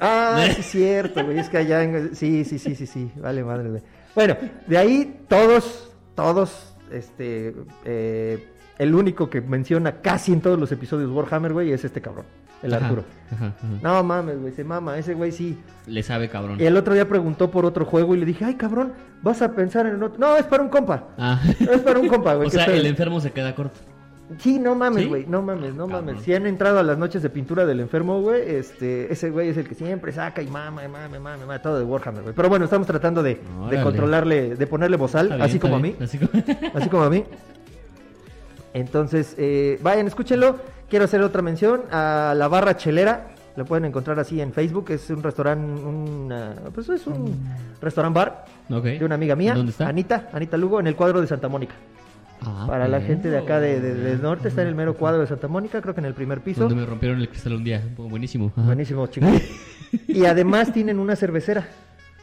Ah, 0.00 0.42
sí 0.54 0.60
es 0.60 0.66
cierto, 0.66 1.24
güey. 1.24 1.38
Es 1.38 1.48
que 1.48 1.58
allá 1.58 1.82
en... 1.82 2.14
Sí, 2.14 2.44
sí, 2.44 2.58
sí, 2.58 2.74
sí, 2.74 2.86
sí. 2.86 3.10
Vale, 3.16 3.44
madre, 3.44 3.68
güey. 3.68 3.82
Bueno, 4.14 4.36
de 4.66 4.78
ahí 4.78 5.20
todos, 5.28 5.92
todos, 6.14 6.74
este... 6.90 7.54
eh, 7.84 8.44
el 8.80 8.94
único 8.94 9.28
que 9.28 9.42
menciona 9.42 10.00
casi 10.00 10.32
en 10.32 10.40
todos 10.40 10.58
los 10.58 10.72
episodios 10.72 11.10
Warhammer, 11.10 11.52
güey, 11.52 11.70
es 11.70 11.84
este 11.84 12.00
cabrón, 12.00 12.24
el 12.62 12.74
Ajá, 12.74 12.84
Arturo. 12.86 13.04
ajá. 13.32 13.52
No 13.82 14.02
mames, 14.02 14.40
güey, 14.40 14.52
se 14.52 14.64
mama, 14.64 14.98
ese 14.98 15.14
güey 15.14 15.32
sí. 15.32 15.58
Le 15.86 16.02
sabe, 16.02 16.28
cabrón. 16.28 16.60
Y 16.60 16.64
el 16.64 16.76
otro 16.76 16.94
día 16.94 17.08
preguntó 17.08 17.50
por 17.50 17.64
otro 17.64 17.84
juego 17.84 18.14
y 18.14 18.18
le 18.20 18.26
dije, 18.26 18.44
ay, 18.44 18.54
cabrón, 18.54 18.92
vas 19.22 19.40
a 19.42 19.52
pensar 19.52 19.86
en 19.86 20.02
otro. 20.02 20.18
No, 20.18 20.36
es 20.36 20.44
para 20.44 20.62
un 20.62 20.68
compa. 20.68 21.08
Ah. 21.18 21.40
Es 21.58 21.80
para 21.80 21.98
un 21.98 22.08
compa, 22.08 22.34
güey. 22.34 22.48
o 22.48 22.50
sea, 22.50 22.66
el 22.66 22.86
enfermo 22.86 23.20
se 23.20 23.30
queda 23.32 23.54
corto. 23.54 23.78
Sí, 24.38 24.60
no 24.60 24.76
mames, 24.76 25.02
¿Sí? 25.02 25.08
güey, 25.08 25.26
no 25.26 25.42
mames, 25.42 25.74
no 25.74 25.88
Cabrón. 25.88 26.06
mames. 26.06 26.22
Si 26.22 26.32
han 26.32 26.46
entrado 26.46 26.78
a 26.78 26.84
las 26.84 26.96
noches 26.96 27.20
de 27.20 27.30
pintura 27.30 27.66
del 27.66 27.80
enfermo, 27.80 28.20
güey, 28.20 28.42
este, 28.54 29.12
ese 29.12 29.28
güey 29.30 29.48
es 29.48 29.56
el 29.56 29.66
que 29.66 29.74
siempre 29.74 30.12
saca 30.12 30.40
y 30.40 30.46
mama, 30.46 30.84
y 30.84 30.88
mama, 30.88 31.06
y 31.16 31.18
mama, 31.18 31.36
y 31.36 31.40
mama, 31.40 31.58
todo 31.60 31.78
de 31.80 31.84
Warhammer, 31.84 32.22
güey. 32.22 32.34
Pero 32.36 32.48
bueno, 32.48 32.64
estamos 32.66 32.86
tratando 32.86 33.24
de, 33.24 33.40
de 33.70 33.82
controlarle, 33.82 34.54
de 34.54 34.66
ponerle 34.68 34.96
bozal, 34.96 35.24
Está 35.26 35.34
bien, 35.34 35.44
así 35.46 35.56
está 35.56 35.66
como 35.66 35.76
a 35.78 35.80
mí, 35.80 35.96
así 36.00 36.18
como- 36.18 36.30
así 36.74 36.88
como 36.88 37.02
a 37.02 37.10
mí. 37.10 37.24
Entonces, 38.72 39.34
eh, 39.36 39.78
vayan, 39.82 40.06
escúchenlo. 40.06 40.56
Quiero 40.90 41.04
hacer 41.04 41.22
otra 41.22 41.40
mención 41.40 41.82
a 41.90 42.34
la 42.36 42.48
barra 42.48 42.76
chelera. 42.76 43.28
Lo 43.56 43.64
pueden 43.64 43.84
encontrar 43.84 44.18
así 44.18 44.40
en 44.40 44.52
Facebook. 44.52 44.90
Es 44.90 45.08
un 45.10 45.22
restaurante, 45.22 45.82
una, 45.82 46.54
pues 46.74 46.88
es 46.88 47.06
un 47.06 47.34
restaurant 47.80 48.14
bar 48.14 48.44
de 48.98 49.04
una 49.04 49.14
amiga 49.14 49.36
mía, 49.36 49.54
¿Dónde 49.54 49.70
está? 49.72 49.88
Anita, 49.88 50.28
Anita 50.32 50.56
Lugo, 50.56 50.80
en 50.80 50.86
el 50.86 50.96
cuadro 50.96 51.20
de 51.20 51.26
Santa 51.26 51.48
Mónica. 51.48 51.74
Ah, 52.42 52.64
Para 52.66 52.88
la 52.88 53.00
gente 53.02 53.28
de 53.28 53.36
acá 53.38 53.60
de, 53.60 53.80
de- 53.80 53.94
del 53.94 54.22
norte 54.22 54.48
está 54.48 54.62
en 54.62 54.68
el 54.68 54.74
mero 54.74 54.94
cuadro 54.94 55.20
de 55.20 55.26
Santa 55.26 55.46
Mónica, 55.46 55.82
creo 55.82 55.94
que 55.94 56.00
en 56.00 56.06
el 56.06 56.14
primer 56.14 56.40
piso. 56.40 56.60
Donde 56.62 56.74
me 56.76 56.86
rompieron 56.86 57.20
el 57.20 57.28
cristal 57.28 57.52
un 57.54 57.64
día. 57.64 57.82
Buenísimo. 57.98 58.50
Ajá. 58.56 58.62
Buenísimo, 58.66 59.06
chingón. 59.08 59.38
y 60.08 60.24
además 60.24 60.72
tienen 60.72 60.98
una 60.98 61.16
cervecera, 61.16 61.68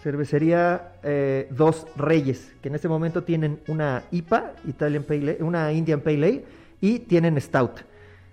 cervecería 0.01 0.93
eh, 1.03 1.47
Dos 1.51 1.86
Reyes, 1.95 2.51
que 2.62 2.69
en 2.69 2.75
este 2.75 2.88
momento 2.88 3.24
tienen 3.24 3.59
una 3.67 4.03
IPA, 4.12 4.53
Italian 4.67 5.03
Pale 5.03 5.21
Ale, 5.21 5.38
una 5.41 5.71
Indian 5.71 6.00
Pale 6.01 6.15
Ale, 6.15 6.45
y 6.81 7.00
tienen 7.00 7.39
Stout. 7.39 7.81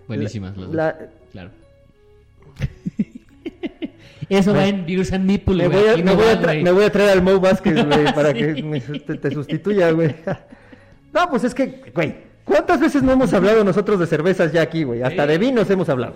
Buenísimas 0.07 0.55
La- 0.57 0.61
las 0.61 0.67
dos. 0.67 0.75
la- 0.75 0.97
Claro. 1.31 1.49
Eso 4.29 4.53
va 4.53 4.65
en 4.67 4.85
Beers 4.87 5.13
and 5.13 5.25
Nipple, 5.25 5.55
me, 5.55 5.67
güey. 5.67 5.79
voy 5.81 5.89
a, 5.89 5.97
me 5.97 6.03
no 6.03 6.15
voy 6.15 6.63
me 6.63 6.71
voy 6.71 6.83
a 6.85 6.91
traer 6.91 7.09
al 7.11 7.21
Mo 7.21 7.39
Vázquez, 7.39 7.75
güey, 7.85 8.05
para 8.15 8.31
Sí. 8.31 8.39
que 8.39 8.63
me- 8.63 8.81
te, 8.81 9.15
te 9.15 9.31
sustituya, 9.31 9.91
güey. 9.91 10.15
no, 11.13 11.29
pues 11.29 11.43
es 11.43 11.53
que, 11.53 11.91
güey, 11.93 12.15
¿cuántas 12.43 12.79
veces 12.79 13.03
no 13.03 13.11
hemos 13.11 13.31
hablado 13.33 13.63
nosotros 13.63 13.99
de 13.99 14.07
cervezas 14.07 14.51
ya 14.51 14.61
aquí, 14.63 14.83
güey? 14.83 15.03
Hasta 15.03 15.23
Sí. 15.25 15.29
de 15.29 15.37
vinos 15.37 15.69
hemos 15.69 15.89
hablado. 15.89 16.15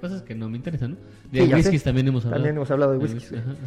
Cosas 0.00 0.22
que 0.22 0.34
no 0.34 0.48
me 0.48 0.56
interesan, 0.56 0.92
¿no? 0.92 0.96
De 1.30 1.46
Sí, 1.46 1.54
whiskies 1.54 1.82
también 1.84 2.08
hemos 2.08 2.24
hablado. 2.24 2.38
También 2.42 2.56
hemos 2.56 2.70
hablado 2.70 2.92
de 2.92 2.98
whiskies, 2.98 3.32
Ajá, 3.32 3.50
ajá. 3.52 3.58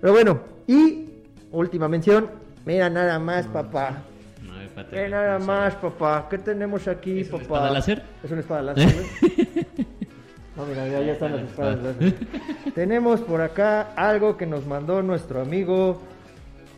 Pero 0.00 0.12
bueno, 0.12 0.40
y 0.66 1.06
última 1.52 1.88
mención, 1.88 2.28
mira 2.64 2.90
nada 2.90 3.18
más, 3.20 3.46
papá. 3.46 3.90
No, 3.90 4.19
espérate, 4.80 5.06
Mira 5.06 5.08
nada 5.26 5.38
más, 5.38 5.74
papá. 5.76 6.26
¿Qué 6.30 6.38
tenemos 6.38 6.86
aquí, 6.88 7.20
¿Es 7.20 7.28
una 7.28 7.38
papá? 7.38 7.42
espada 7.44 7.70
láser? 7.70 8.02
Es 8.24 8.30
una 8.30 8.40
espada 8.40 8.62
láser, 8.62 8.92
güey. 8.92 9.66
No, 10.56 10.66
mira, 10.66 10.86
ya, 10.88 11.00
ya 11.00 11.12
están 11.12 11.32
las 11.36 11.42
espadas 11.46 11.78
láser. 11.82 12.14
Tenemos 12.74 13.20
por 13.20 13.40
acá 13.40 13.92
algo 13.96 14.36
que 14.36 14.44
nos 14.46 14.66
mandó 14.66 15.00
nuestro 15.02 15.40
amigo 15.40 16.02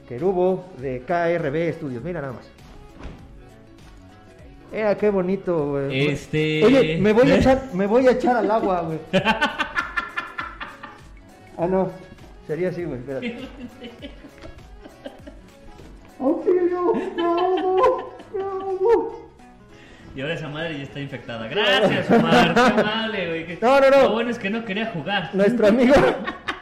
Querubo 0.09 0.67
de 0.79 1.01
KRB 1.01 1.73
Studios. 1.75 2.05
Mira 2.05 2.21
nada 2.21 2.35
más. 2.35 2.49
Mira, 4.73 4.95
qué 4.97 5.11
bonito, 5.11 5.71
güey. 5.71 6.09
Este- 6.11 6.65
Oye, 6.65 6.99
me 7.01 7.13
voy 7.13 7.31
a 7.31 7.37
echar, 7.37 7.63
me 7.75 7.87
voy 7.87 8.07
a 8.07 8.13
echar 8.13 8.37
al 8.37 8.51
agua, 8.51 8.83
güey. 8.83 8.99
Ah, 11.59 11.67
no. 11.67 11.91
Sería 12.47 12.71
así, 12.71 12.85
güey. 12.85 12.99
Espérate. 13.01 13.37
¡Auxilio! 16.23 16.95
¡Me 17.17 17.23
ahogo! 17.23 18.17
¡Me 18.33 18.43
ahogo! 18.43 19.29
Y 20.15 20.21
ahora 20.21 20.35
esa 20.35 20.49
madre 20.49 20.77
ya 20.77 20.85
está 20.85 21.01
infectada. 21.01 21.49
Gracias, 21.49 22.11
Omar. 22.11 22.55
Qué 22.55 22.61
amable, 22.61 23.29
güey. 23.29 23.59
No, 23.61 23.81
no, 23.81 23.91
no. 23.91 24.03
Lo 24.03 24.13
bueno 24.13 24.31
es 24.31 24.39
que 24.39 24.51
no 24.51 24.65
quería 24.65 24.87
jugar. 24.87 25.31
Nuestro 25.33 25.69
amigo, 25.69 25.95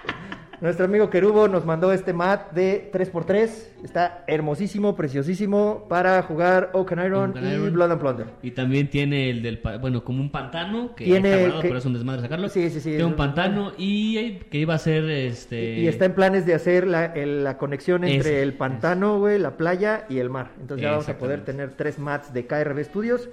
nuestro 0.61 0.85
amigo 0.85 1.09
Kerubo 1.09 1.49
nos 1.49 1.65
mandó 1.65 1.93
este 1.93 2.13
mat 2.13 2.53
de 2.53 2.91
3x3. 2.93 3.49
Está 3.85 4.25
hermosísimo, 4.27 4.95
preciosísimo 4.95 5.87
para 5.89 6.23
jugar 6.23 6.71
Oaken 6.75 6.99
Iron 7.07 7.31
Oaken 7.31 7.67
y. 7.67 7.71
Blood 7.71 7.93
and 7.93 8.01
Plunder. 8.01 8.27
Y 8.43 8.51
también 8.51 8.91
tiene 8.91 9.31
el 9.31 9.43
del, 9.43 9.61
bueno, 9.81 10.05
como 10.05 10.21
un 10.21 10.31
pantano, 10.31 10.95
que 10.95 11.05
Tiene 11.05 11.29
está 11.31 11.41
guardado, 11.41 11.63
que- 11.63 11.69
pero 11.69 11.79
es 11.79 11.87
un 11.87 11.93
desmadre 11.95 12.23
sacarlo. 12.23 12.49
Sí, 12.49 12.69
sí, 12.71 12.81
sí, 12.81 12.91
Tiene 12.91 13.05
un 13.07 13.17
pantano 13.17 13.73
y 13.79 14.35
que 14.51 14.59
iba 14.59 14.75
a 14.75 14.79
ser, 14.79 15.05
este... 15.09 15.79
Y 15.81 15.89
está 15.89 16.05
en 16.05 16.15
planes 16.15 16.45
de 16.45 16.55
hacer 16.55 16.87
la, 16.87 17.07
el- 17.07 17.43
la 17.45 17.57
conexión 17.57 18.05
entre 18.05 18.19
Ese, 18.21 18.43
el 18.43 18.53
pantano, 18.55 19.19
güey, 19.19 19.39
la 19.39 19.57
playa 19.57 20.05
y 20.09 20.19
el 20.19 20.29
mar. 20.31 20.51
Entonces 20.61 20.83
ya 20.83 20.91
vamos 20.91 21.09
a 21.09 21.17
poder 21.17 21.45
tener 21.45 21.71
tres 21.71 21.99
mats 21.99 22.33
de 22.35 22.47
KRB 22.47 22.85
Studios 22.85 23.29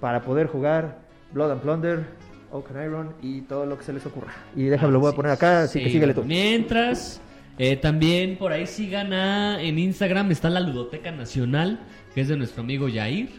para 0.00 0.22
poder 0.22 0.46
jugar 0.48 0.98
Blood 1.32 1.52
and 1.52 1.60
Plunder, 1.60 2.04
Iron 2.84 3.14
y 3.22 3.42
todo 3.42 3.66
lo 3.66 3.78
que 3.78 3.84
se 3.84 3.92
les 3.92 4.04
ocurra. 4.06 4.32
Y 4.56 4.64
déjame, 4.64 4.92
lo 4.92 5.00
voy 5.00 5.12
a 5.12 5.16
poner 5.16 5.32
acá, 5.32 5.62
así 5.62 5.78
que 5.78 5.86
Sí, 5.86 5.92
síguele 5.92 6.14
tú. 6.14 6.24
Mientras, 6.24 7.20
eh, 7.58 7.76
también 7.76 8.36
por 8.36 8.52
ahí 8.52 8.66
sigan 8.66 9.12
a, 9.12 9.62
en 9.62 9.78
Instagram, 9.78 10.30
está 10.30 10.50
la 10.50 10.60
Ludoteca 10.60 11.10
Nacional, 11.10 11.80
que 12.14 12.22
es 12.22 12.28
de 12.28 12.36
nuestro 12.36 12.62
amigo 12.62 12.88
Yair. 12.88 13.30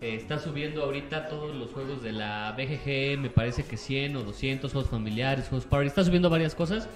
Eh, 0.00 0.14
está 0.14 0.38
subiendo 0.38 0.82
ahorita 0.82 1.28
todos 1.28 1.54
los 1.54 1.72
juegos 1.72 2.02
de 2.02 2.12
la 2.12 2.56
BGG, 2.56 3.18
me 3.18 3.28
parece 3.28 3.64
que 3.64 3.76
100 3.76 4.16
o 4.16 4.22
200 4.22 4.72
juegos 4.72 4.90
familiares, 4.90 5.48
juegos 5.48 5.66
party. 5.66 5.88
Está 5.88 6.04
subiendo 6.04 6.30
varias 6.30 6.54
cosas 6.54 6.88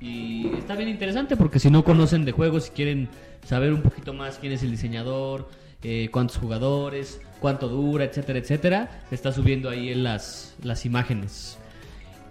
y 0.00 0.48
está 0.56 0.76
bien 0.76 0.88
interesante 0.88 1.36
porque 1.36 1.58
si 1.58 1.70
no 1.70 1.82
conocen 1.82 2.24
de 2.24 2.32
juegos, 2.32 2.64
si 2.64 2.70
quieren 2.70 3.08
saber 3.44 3.72
un 3.72 3.82
poquito 3.82 4.12
más 4.14 4.38
quién 4.38 4.52
es 4.52 4.62
el 4.62 4.70
diseñador, 4.70 5.48
eh, 5.82 6.08
cuántos 6.10 6.36
jugadores, 6.38 7.20
cuánto 7.40 7.68
dura, 7.68 8.04
etcétera, 8.04 8.38
etcétera, 8.38 9.02
está 9.10 9.32
subiendo 9.32 9.68
ahí 9.68 9.90
en 9.90 10.04
las, 10.04 10.54
las 10.62 10.84
imágenes. 10.86 11.58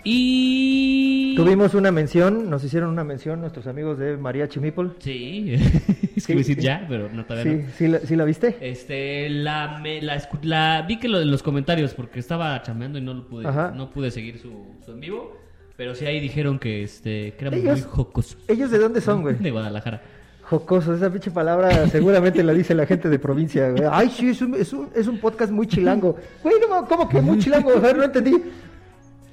Y... 0.03 1.35
Tuvimos 1.35 1.73
una 1.75 1.91
mención, 1.91 2.49
nos 2.49 2.63
hicieron 2.63 2.89
una 2.89 3.03
mención 3.03 3.39
nuestros 3.39 3.67
amigos 3.67 3.99
de 3.99 4.17
Mariachi 4.17 4.59
Meeple. 4.59 4.89
Sí, 4.99 5.53
es 6.15 6.23
Sí, 6.23 6.27
que 6.27 6.33
a 6.33 6.35
decir 6.37 6.55
sí. 6.57 6.61
ya, 6.63 6.85
pero 6.89 7.09
no 7.11 7.23
todavía 7.25 7.53
Sí, 7.53 7.59
no. 7.63 7.69
sí, 7.77 7.87
la, 7.87 7.99
sí 7.99 8.15
la 8.15 8.23
viste? 8.25 8.57
Este, 8.61 9.29
la, 9.29 9.79
me- 9.81 10.01
la, 10.01 10.85
vi 10.87 10.97
que 10.99 11.07
lo, 11.07 11.21
en 11.21 11.29
los 11.31 11.43
comentarios, 11.43 11.93
porque 11.93 12.19
estaba 12.19 12.61
chameando 12.63 12.97
y 12.97 13.01
no 13.01 13.13
lo 13.13 13.27
pude, 13.27 13.47
Ajá. 13.47 13.71
no 13.75 13.91
pude 13.91 14.09
seguir 14.11 14.39
su, 14.39 14.51
su 14.85 14.91
en 14.91 14.99
vivo, 14.99 15.37
pero 15.77 15.93
sí 15.95 16.05
ahí 16.05 16.19
dijeron 16.19 16.57
que, 16.59 16.83
este, 16.83 17.33
que 17.37 17.45
era 17.45 17.51
muy 17.51 17.59
Ellos- 17.61 17.85
jocoso. 17.85 18.37
¿Ellos 18.47 18.71
de 18.71 18.79
dónde 18.79 19.01
son, 19.01 19.21
güey? 19.21 19.35
De 19.39 19.51
Guadalajara. 19.51 20.01
Jocoso, 20.51 20.93
esa 20.93 21.09
pinche 21.09 21.31
palabra 21.31 21.87
seguramente 21.87 22.43
la 22.43 22.51
dice 22.51 22.75
la 22.75 22.85
gente 22.85 23.07
de 23.07 23.17
provincia. 23.17 23.73
Ay, 23.89 24.09
sí, 24.09 24.31
es 24.31 24.41
un, 24.41 24.53
es 24.55 24.73
un, 24.73 24.89
es 24.93 25.07
un 25.07 25.17
podcast 25.17 25.49
muy 25.49 25.65
chilango. 25.65 26.17
Güey, 26.43 26.55
no, 26.69 26.85
¿cómo 26.85 27.07
que 27.07 27.21
muy 27.21 27.39
chilango? 27.39 27.71
A 27.71 27.79
ver, 27.79 27.95
no 27.95 28.03
entendí. 28.03 28.35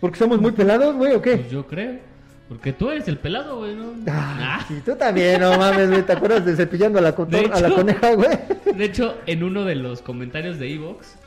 ¿Porque 0.01 0.17
somos 0.17 0.41
muy 0.41 0.53
pelados, 0.53 0.95
güey, 0.95 1.15
o 1.15 1.21
qué? 1.21 1.39
Pues 1.39 1.51
yo 1.51 1.67
creo. 1.67 2.08
Porque 2.49 2.73
tú 2.73 2.89
eres 2.91 3.07
el 3.09 3.19
pelado, 3.19 3.59
güey, 3.59 3.75
¿no? 3.77 3.93
Ah, 4.11 4.59
Ah. 4.61 4.65
sí, 4.67 4.77
tú 4.83 4.97
también, 4.97 5.39
no 5.39 5.59
mames, 5.59 5.91
güey. 5.91 6.03
¿Te 6.03 6.13
acuerdas 6.13 6.47
de 6.47 6.57
cepillando 6.57 6.99
a 6.99 7.03
la, 7.03 7.13
De 7.13 7.51
a 7.53 7.61
la 7.61 7.71
coneja, 7.71 8.15
güey? 8.15 8.31
De 8.75 8.85
hecho, 8.87 9.17
en 9.27 9.43
uno 9.43 9.65
de 9.67 9.75
los 9.75 10.01
comentarios 10.01 10.59
de 10.59 10.73
Evox, 10.73 11.19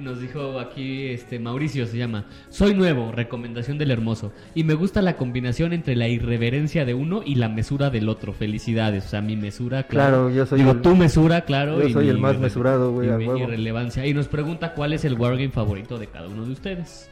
Nos 0.00 0.20
dijo 0.20 0.58
aquí 0.58 1.06
este 1.08 1.38
Mauricio 1.38 1.86
se 1.86 1.98
llama. 1.98 2.24
Soy 2.48 2.74
nuevo, 2.74 3.12
recomendación 3.12 3.78
del 3.78 3.92
hermoso. 3.92 4.32
Y 4.56 4.64
me 4.64 4.74
gusta 4.74 5.02
la 5.02 5.16
combinación 5.16 5.72
entre 5.72 5.94
la 5.94 6.08
irreverencia 6.08 6.84
de 6.84 6.94
uno 6.94 7.22
y 7.24 7.36
la 7.36 7.48
mesura 7.48 7.90
del 7.90 8.08
otro. 8.08 8.32
Felicidades. 8.32 9.06
O 9.06 9.08
sea, 9.08 9.20
mi 9.22 9.36
mesura, 9.36 9.84
claro. 9.84 10.08
Claro, 10.26 10.30
yo 10.30 10.46
soy 10.46 10.58
Digo, 10.58 10.72
el- 10.72 10.82
tu 10.82 10.96
mesura, 10.96 11.42
claro. 11.42 11.80
yo 11.80 11.86
y 11.88 11.92
soy 11.92 12.04
mi 12.06 12.10
el 12.10 12.18
más 12.18 12.38
mesurado, 12.38 12.90
güey, 12.92 13.08
y 13.08 13.12
a 13.12 13.16
mi 13.18 13.26
huevo. 13.28 13.38
irrelevancia. 13.40 14.04
Y 14.04 14.14
nos 14.14 14.26
pregunta 14.26 14.72
cuál 14.74 14.92
es 14.94 15.04
el 15.04 15.14
wargame 15.14 15.50
favorito 15.50 15.96
de 15.98 16.08
cada 16.08 16.26
uno 16.26 16.44
de 16.44 16.52
ustedes. 16.52 17.08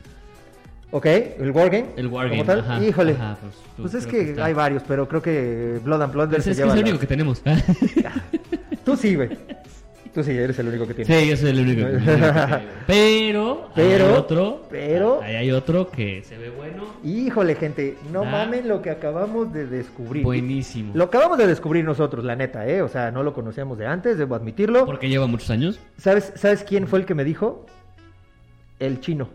Ok, 0.97 1.07
el 1.07 1.51
Wargame. 1.51 1.87
El 1.97 2.07
wargame. 2.07 2.37
Como 2.37 2.45
tal. 2.47 2.61
ajá, 2.61 2.85
Híjole. 2.85 3.13
ajá, 3.15 3.37
pues, 3.41 3.55
Pues 3.77 3.95
es 3.95 4.07
que, 4.07 4.37
hay 4.41 4.53
varios, 4.55 4.85
pero 4.87 5.09
creo 5.09 5.21
que 5.21 5.81
Blood 5.83 6.03
and 6.03 6.13
Plunder 6.13 6.37
Pues 6.37 6.45
se 6.45 6.51
es 6.53 6.57
que 6.57 6.63
lleva 6.63 6.73
es 6.75 6.79
el 6.79 6.85
único 6.85 7.01
que 7.01 7.07
tenemos. 7.09 7.43
Tú 8.85 8.97
sí, 8.97 9.17
güey. 9.17 9.31
Tú 10.15 10.23
sí, 10.23 10.31
eres 10.31 10.57
el 10.61 10.69
único 10.69 10.87
que 10.87 10.95
sí, 10.95 11.03
tienes. 11.05 11.31
yo 11.31 11.37
soy 11.37 11.51
el 11.51 11.59
único 11.59 11.81
que, 11.89 11.97
el 11.97 11.97
único 11.97 12.11
que. 12.23 12.63
Pero, 12.87 13.71
Pero, 13.75 14.07
hay 14.07 14.13
otro. 14.13 14.63
pero- 14.71 15.21
Ahí 15.21 15.35
hay 15.35 15.51
otro 15.51 15.91
que 15.91 16.23
se 16.23 16.39
ve 16.39 16.51
bueno. 16.51 16.85
Híjole, 17.03 17.57
gente, 17.57 17.97
no 18.13 18.23
Ah. 18.23 18.31
mamen 18.31 18.69
lo 18.69 18.81
que 18.81 18.91
acabamos 18.91 19.53
de 19.53 19.67
descubrir. 19.67 20.23
Buenísimo. 20.23 20.93
Lo 20.95 21.03
acabamos 21.05 21.39
de 21.39 21.49
descubrir 21.49 21.85
nosotros, 21.85 22.25
la 22.25 22.37
neta, 22.37 22.69
¿eh? 22.69 22.83
O 22.83 22.89
sea, 22.89 23.11
no 23.11 23.25
lo 23.25 23.33
conocíamos 23.35 23.77
de 23.79 23.87
antes, 23.89 24.17
debo 24.17 24.37
admitirlo. 24.37 24.87
Porque 24.87 25.09
lleva 25.09 25.27
muchos 25.27 25.51
años. 25.51 25.81
¿Sabes, 25.99 26.33
¿Sabes 26.37 26.63
quién 26.63 26.87
fue 26.87 27.01
el 27.01 27.05
que 27.07 27.15
me 27.17 27.25
dijo? 27.25 27.67
El 28.79 29.01
chino, 29.01 29.29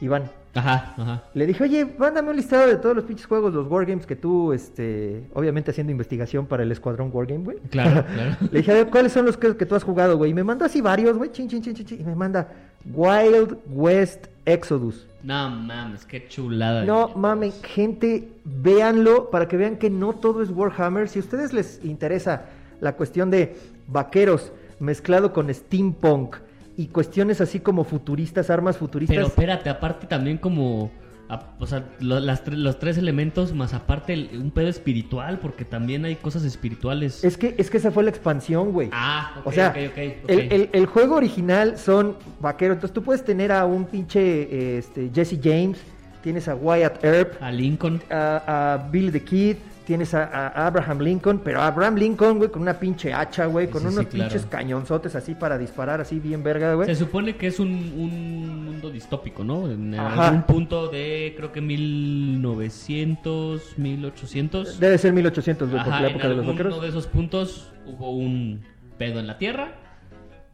Iván. 0.00 0.30
Ajá, 0.54 0.94
ajá. 0.96 1.22
Le 1.34 1.46
dije, 1.46 1.62
oye, 1.62 1.86
mándame 1.96 2.30
un 2.30 2.36
listado 2.36 2.66
de 2.66 2.76
todos 2.76 2.96
los 2.96 3.04
pinches 3.04 3.26
juegos, 3.26 3.54
los 3.54 3.68
wargames 3.68 4.06
que 4.06 4.16
tú, 4.16 4.52
este, 4.52 5.28
obviamente 5.34 5.70
haciendo 5.70 5.92
investigación 5.92 6.46
para 6.46 6.64
el 6.64 6.72
Escuadrón 6.72 7.10
Wargame, 7.12 7.44
güey. 7.44 7.58
Claro, 7.70 8.04
claro. 8.14 8.36
Le 8.50 8.58
dije, 8.58 8.70
a 8.72 8.74
ver, 8.74 8.86
¿cuáles 8.88 9.12
son 9.12 9.26
los 9.26 9.36
que, 9.36 9.56
que 9.56 9.66
tú 9.66 9.74
has 9.76 9.84
jugado, 9.84 10.16
güey? 10.16 10.32
Y 10.32 10.34
me 10.34 10.42
mandó 10.42 10.64
así 10.64 10.80
varios, 10.80 11.16
güey, 11.16 11.30
chin, 11.30 11.48
chin, 11.48 11.62
chin, 11.62 11.74
chin, 11.74 11.86
chin, 11.86 12.00
y 12.00 12.04
me 12.04 12.16
manda 12.16 12.48
Wild 12.92 13.58
West 13.68 14.26
Exodus. 14.44 15.06
No 15.22 15.50
mames, 15.50 16.04
qué 16.06 16.26
chulada. 16.28 16.84
No 16.84 17.08
mamen, 17.14 17.52
gente, 17.62 18.28
véanlo 18.44 19.30
para 19.30 19.46
que 19.46 19.56
vean 19.56 19.76
que 19.76 19.90
no 19.90 20.14
todo 20.14 20.42
es 20.42 20.50
Warhammer. 20.50 21.08
Si 21.08 21.18
a 21.18 21.22
ustedes 21.22 21.52
les 21.52 21.84
interesa 21.84 22.46
la 22.80 22.94
cuestión 22.96 23.30
de 23.30 23.56
vaqueros 23.86 24.52
mezclado 24.78 25.32
con 25.32 25.52
steampunk 25.52 26.36
y 26.82 26.86
cuestiones 26.88 27.40
así 27.40 27.60
como 27.60 27.84
futuristas, 27.84 28.48
armas 28.50 28.76
futuristas. 28.78 29.16
Pero 29.16 29.26
espérate, 29.28 29.68
aparte 29.70 30.06
también 30.06 30.38
como... 30.38 30.90
a- 31.28 31.54
o 31.60 31.66
sea, 31.66 31.84
lo- 32.00 32.18
las 32.20 32.42
los 32.48 32.78
tres 32.78 32.96
elementos 32.98 33.52
más 33.54 33.72
aparte 33.74 34.12
el- 34.14 34.30
un 34.40 34.50
pedo 34.50 34.68
espiritual, 34.68 35.38
porque 35.40 35.64
también 35.64 36.04
hay 36.04 36.16
cosas 36.16 36.42
espirituales. 36.44 37.22
Es 37.22 37.36
que, 37.36 37.54
es 37.58 37.70
que 37.70 37.76
esa 37.76 37.90
fue 37.90 38.02
la 38.02 38.10
expansión, 38.10 38.72
güey. 38.72 38.88
Ah, 38.92 39.34
ok, 39.40 39.46
o 39.46 39.52
sea. 39.52 39.74
El, 39.76 40.40
el- 40.52 40.70
el 40.72 40.86
juego 40.86 41.16
original 41.16 41.76
son 41.78 42.16
vaqueros. 42.40 42.76
Entonces 42.76 42.94
tú 42.94 43.02
puedes 43.02 43.24
tener 43.24 43.52
a 43.52 43.64
un 43.66 43.84
pinche 43.84 44.78
este, 44.78 45.10
Jesse 45.14 45.38
James, 45.42 45.78
tienes 46.22 46.48
a 46.48 46.54
Wyatt 46.54 47.04
Earp, 47.04 47.42
A 47.42 47.52
Lincoln. 47.52 48.00
a, 48.10 48.74
a 48.74 48.88
Billy 48.90 49.10
the 49.12 49.22
Kid, 49.22 49.56
tienes 49.90 50.14
a, 50.14 50.22
a 50.46 50.68
Abraham 50.68 51.00
Lincoln, 51.00 51.40
pero 51.42 51.60
Abraham 51.60 51.96
Lincoln, 51.96 52.38
güey, 52.38 52.48
con 52.48 52.62
una 52.62 52.74
pinche 52.78 53.12
hacha, 53.12 53.46
güey, 53.46 53.68
con 53.68 53.80
sí, 53.82 53.88
unos 53.88 54.04
sí, 54.04 54.06
claro. 54.06 54.28
pinches 54.30 54.46
cañonzotes 54.48 55.16
así 55.16 55.34
para 55.34 55.58
disparar 55.58 56.00
así 56.00 56.20
bien 56.20 56.44
verga, 56.44 56.74
güey. 56.74 56.86
Se 56.86 56.94
supone 56.94 57.34
que 57.34 57.48
es 57.48 57.58
un, 57.58 57.70
un 57.70 58.64
mundo 58.66 58.88
distópico, 58.88 59.42
¿no? 59.42 59.68
En 59.68 59.92
Ajá. 59.98 60.28
algún 60.28 60.42
punto 60.44 60.86
de, 60.86 61.34
creo 61.36 61.50
que 61.50 61.60
1900, 61.60 63.78
1800. 63.78 64.78
Debe 64.78 64.96
ser 64.96 65.12
1800, 65.12 65.68
güey, 65.70 65.82
por 65.82 65.92
Ajá, 65.92 66.02
la 66.02 66.06
en 66.08 66.14
época 66.14 66.28
de 66.28 66.36
los 66.36 66.46
vaqueros. 66.46 66.80
de 66.82 66.88
esos 66.88 67.08
puntos 67.08 67.72
hubo 67.86 68.12
un 68.12 68.60
pedo 68.96 69.18
en 69.18 69.26
la 69.26 69.38
Tierra 69.38 69.72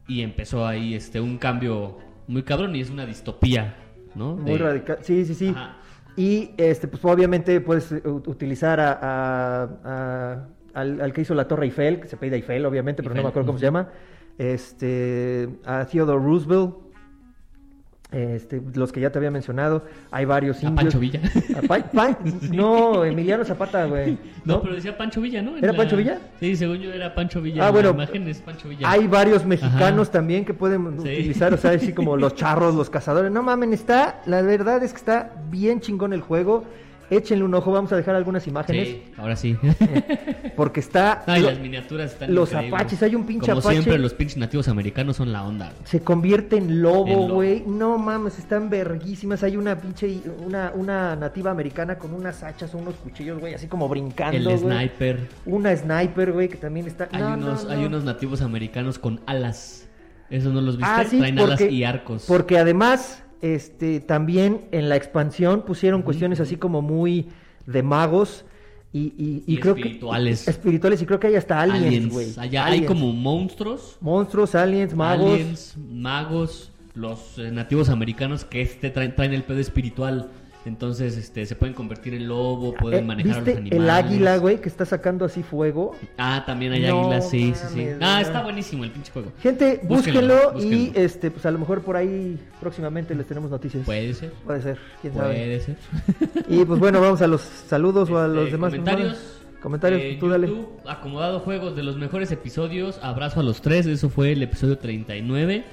y 0.09 0.23
empezó 0.23 0.67
ahí 0.67 0.95
este 0.95 1.21
un 1.21 1.37
cambio 1.37 1.99
muy 2.27 2.43
cabrón 2.43 2.75
y 2.75 2.81
es 2.81 2.89
una 2.89 3.05
distopía, 3.05 3.75
¿no? 4.15 4.35
Muy 4.37 4.53
De- 4.53 4.59
radical. 4.59 4.99
Sí, 5.03 5.27
sí, 5.27 5.35
sí. 5.35 5.49
Ajá. 5.55 5.77
Y 6.17 6.51
este, 6.57 6.89
pues 6.89 7.05
obviamente 7.05 7.61
puedes 7.61 7.93
eh, 7.93 8.03
utilizar 8.07 8.81
a, 8.81 8.93
a- 9.03 9.69
a- 9.85 10.47
al, 10.75 11.01
al 11.01 11.13
que 11.13 11.21
hizo 11.23 11.35
la 11.35 11.47
Torre 11.49 11.67
Eiffel, 11.67 12.01
que 12.01 12.09
se 12.09 12.17
pide 12.17 12.37
Eiffel, 12.37 12.65
obviamente, 12.67 13.03
pero 13.03 13.15
no 13.15 13.23
me 13.23 13.29
acuerdo 13.29 13.47
cómo 13.49 13.59
se 13.59 13.65
llama. 13.65 13.89
Este, 14.39 15.49
a 15.65 15.85
Theodore 15.87 16.23
Roosevelt. 16.23 16.75
Este, 18.17 18.63
los 18.75 18.93
que 18.93 19.01
ya 19.03 19.11
te 19.11 19.19
había 19.19 19.31
mencionado. 19.31 19.85
Hay 20.11 20.25
varios 20.25 20.57
A 20.63 20.69
indios. 20.69 20.85
Pancho 20.95 20.99
Villa. 21.01 21.21
A 21.59 21.61
Pa- 21.63 21.79
Pa- 21.91 22.19
no, 22.51 23.05
Emiliano 23.05 23.45
Zapata, 23.45 23.85
güey. 23.85 24.17
No, 24.45 24.63
pero 24.63 24.75
decía 24.75 24.97
Pancho 24.97 25.21
Villa, 25.21 25.43
¿no? 25.43 25.57
En 25.59 25.65
¿Era 25.65 25.75
Pancho 25.75 25.97
Villa? 25.99 26.19
Sí, 26.41 26.57
según 26.57 26.79
yo 26.79 26.93
era 26.93 27.15
Pancho 27.15 27.43
Villa. 27.43 27.65
Ah, 27.65 27.67
en 27.69 27.73
bueno. 27.75 27.89
La 27.91 27.95
imagen 28.05 28.27
es 28.29 28.39
Pancho 28.41 28.69
Villa. 28.71 28.91
Hay 28.91 29.07
varios 29.07 29.45
mexicanos 29.45 30.09
Ajá. 30.09 30.13
también 30.13 30.45
que 30.47 30.55
pueden 30.55 30.93
Sí. 31.03 31.09
utilizar, 31.09 31.53
o 31.53 31.59
sea, 31.59 31.73
así 31.73 31.93
como 31.93 32.17
los 32.17 32.35
charros, 32.37 32.75
los 32.75 32.89
cazadores. 32.89 33.31
No 33.31 33.43
mamen, 33.43 33.75
está, 33.75 34.23
la 34.25 34.41
verdad 34.41 34.83
es 34.83 34.93
que 34.93 34.99
está 34.99 35.33
bien 35.51 35.81
chingón 35.81 36.13
el 36.15 36.23
juego. 36.23 36.65
Échenle 37.11 37.45
un 37.45 37.55
ojo, 37.55 37.71
vamos 37.73 37.93
a 37.93 37.97
dejar 37.97 38.15
algunas 38.17 38.47
imágenes. 38.47 38.89
Sí, 38.89 39.03
ahora 39.17 39.37
sí. 39.37 39.57
Porque 40.57 40.81
está. 40.81 41.23
Ay, 41.27 41.43
lo- 41.43 41.51
las 41.51 41.59
miniaturas 41.61 42.13
están 42.13 42.35
los 42.35 42.51
increíbles. 42.53 42.81
apaches, 42.81 43.03
hay 43.03 43.15
un 43.15 43.27
pinche 43.27 43.47
Como 43.47 43.61
apache. 43.61 43.75
siempre, 43.77 43.99
los 43.99 44.15
pinches 44.15 44.37
nativos 44.39 44.69
americanos 44.69 45.17
son 45.17 45.33
la 45.33 45.45
onda. 45.45 45.67
güey. 45.67 45.87
Se 45.87 46.01
convierte 46.01 46.57
en 46.57 46.83
lobo, 46.83 47.29
güey. 47.29 47.63
No 47.67 47.99
mames, 47.99 48.39
están 48.39 48.71
verguísimas. 48.71 49.43
Hay 49.43 49.57
una 49.57 49.77
pinche. 49.81 50.21
Una, 50.45 50.73
una 50.75 51.15
nativa 51.17 51.51
americana 51.51 51.97
con 51.99 52.13
unas 52.15 52.43
hachas 52.43 52.75
o 52.75 52.79
unos 52.79 52.95
cuchillos, 52.97 53.39
güey, 53.39 53.55
así 53.55 53.67
como 53.67 53.89
brincando. 53.89 54.51
El 54.51 54.59
sniper. 54.59 55.29
Una 55.45 55.77
sniper, 55.77 56.33
güey, 56.33 56.49
que 56.49 56.57
también 56.57 56.87
está. 56.87 57.09
Hay, 57.13 57.21
no, 57.23 57.35
unos, 57.35 57.65
no, 57.65 57.71
hay 57.71 57.81
no. 57.83 57.87
unos 57.89 58.05
nativos 58.05 58.41
americanos 58.43 58.99
con 58.99 59.21
alas. 59.27 59.87
Eso 60.31 60.51
no 60.53 60.61
los 60.61 60.77
viste. 60.77 60.93
Ah, 60.93 61.05
sí, 61.09 61.19
Traen 61.19 61.39
alas 61.39 61.61
porque- 61.61 61.73
y 61.73 61.85
arcos. 61.85 62.25
Porque 62.27 62.59
además, 62.59 63.23
este, 63.43 64.01
también 64.01 64.67
en 64.73 64.89
la 64.89 64.97
expansión 64.97 65.63
pusieron 65.63 66.03
cuestiones 66.03 66.41
así 66.41 66.57
como 66.57 66.83
muy 66.83 67.29
de 67.67 67.83
magos 67.83 68.45
y, 68.93 69.13
y, 69.19 69.45
y 69.47 69.55
Y 69.55 69.59
creo 69.59 69.75
espirituales. 69.77 70.45
que 70.45 70.51
espirituales 70.51 71.03
y 71.03 71.07
creo 71.07 71.21
que 71.21 71.27
hay 71.27 71.35
hasta 71.37 71.61
aliens, 71.61 72.13
güey. 72.13 72.29
Hay 72.37 72.85
como 72.85 73.13
monstruos, 73.13 73.99
monstruos, 74.01 74.55
aliens, 74.55 74.95
magos. 74.95 75.33
aliens, 75.33 75.77
magos, 75.91 76.73
los 76.95 77.39
eh, 77.39 77.51
nativos 77.51 77.89
americanos 77.91 78.45
que 78.45 78.63
este 78.63 78.91
traen, 78.91 79.15
traen 79.15 79.35
el 79.35 79.43
pedo 79.43 79.59
espiritual. 79.59 80.31
Entonces, 80.67 81.17
este, 81.17 81.47
se 81.47 81.55
pueden 81.55 81.75
convertir 81.75 82.13
en 82.15 82.27
lobo, 82.29 82.75
pueden 82.75 83.05
Eh, 83.05 83.07
manejar 83.07 83.33
a 83.33 83.37
¿Viste 83.37 83.51
los 83.53 83.59
animales. 83.61 83.83
el 83.83 83.91
águila, 83.91 84.37
güey, 84.39 84.61
que 84.61 84.69
está 84.69 84.85
sacando 84.85 85.25
así 85.25 85.43
fuego? 85.43 85.95
Ah, 86.19 86.43
también 86.45 86.73
hay 86.73 86.83
No 86.83 87.03
águilas, 87.03 87.31
sí, 87.31 87.53
sí, 87.55 87.67
sí. 87.73 87.87
Ah, 88.01 88.21
está 88.21 88.43
buenísimo 88.43 88.83
el 88.85 88.91
pinche 88.91 89.13
juego. 89.13 89.33
Gente, 89.41 89.81
Búsquenlo, 89.85 90.53
búsquenlo, 90.55 90.77
y 90.77 90.93
este, 90.95 91.31
pues 91.31 91.47
a 91.47 91.51
lo 91.53 91.59
mejor 91.61 91.83
por 91.83 91.97
ahí 91.97 92.39
próximamente 92.61 93.15
les 93.15 93.27
tenemos 93.27 93.51
noticias. 93.51 93.85
Puede 93.85 94.13
ser, 94.13 94.33
Puede 94.45 94.61
ser, 94.63 94.79
quién 95.01 95.15
sabe. 95.15 95.35
puede 95.35 95.61
ser. 95.61 95.77
Y 96.49 96.65
pues 96.65 96.81
bueno, 96.81 97.01
vamos 97.01 97.23
a 97.23 97.27
los 97.29 97.41
saludos 97.43 98.11
o 98.11 98.19
a 98.19 98.27
los 98.27 98.39
Este, 98.47 98.53
demás. 98.53 98.71
comentarios. 98.73 99.19
Comentarios, 99.63 100.01
Eh, 100.03 100.17
tú 100.21 100.29
dale. 100.29 100.53
Acomodado 100.87 101.41
juegos 101.41 101.75
de 101.77 101.83
los 101.83 101.97
mejores 101.97 102.31
episodios. 102.33 102.99
Abrazo 103.03 103.41
a 103.41 103.43
los 103.43 103.63
tres. 103.63 103.87
Eso 103.87 104.09
fue 104.11 104.33
el 104.33 104.43
episodio 104.43 104.79
39. 104.79 105.65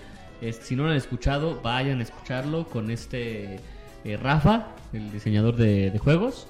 Este, 0.41 0.65
si 0.65 0.75
no 0.75 0.83
lo 0.83 0.89
han 0.89 0.95
escuchado, 0.97 1.59
vayan 1.63 1.99
a 1.99 2.03
escucharlo 2.03 2.65
con 2.67 2.89
este 2.91 3.59
eh, 4.05 4.17
Rafa, 4.17 4.67
el 4.93 5.11
diseñador 5.11 5.55
de, 5.55 5.91
de 5.91 5.99
juegos. 5.99 6.47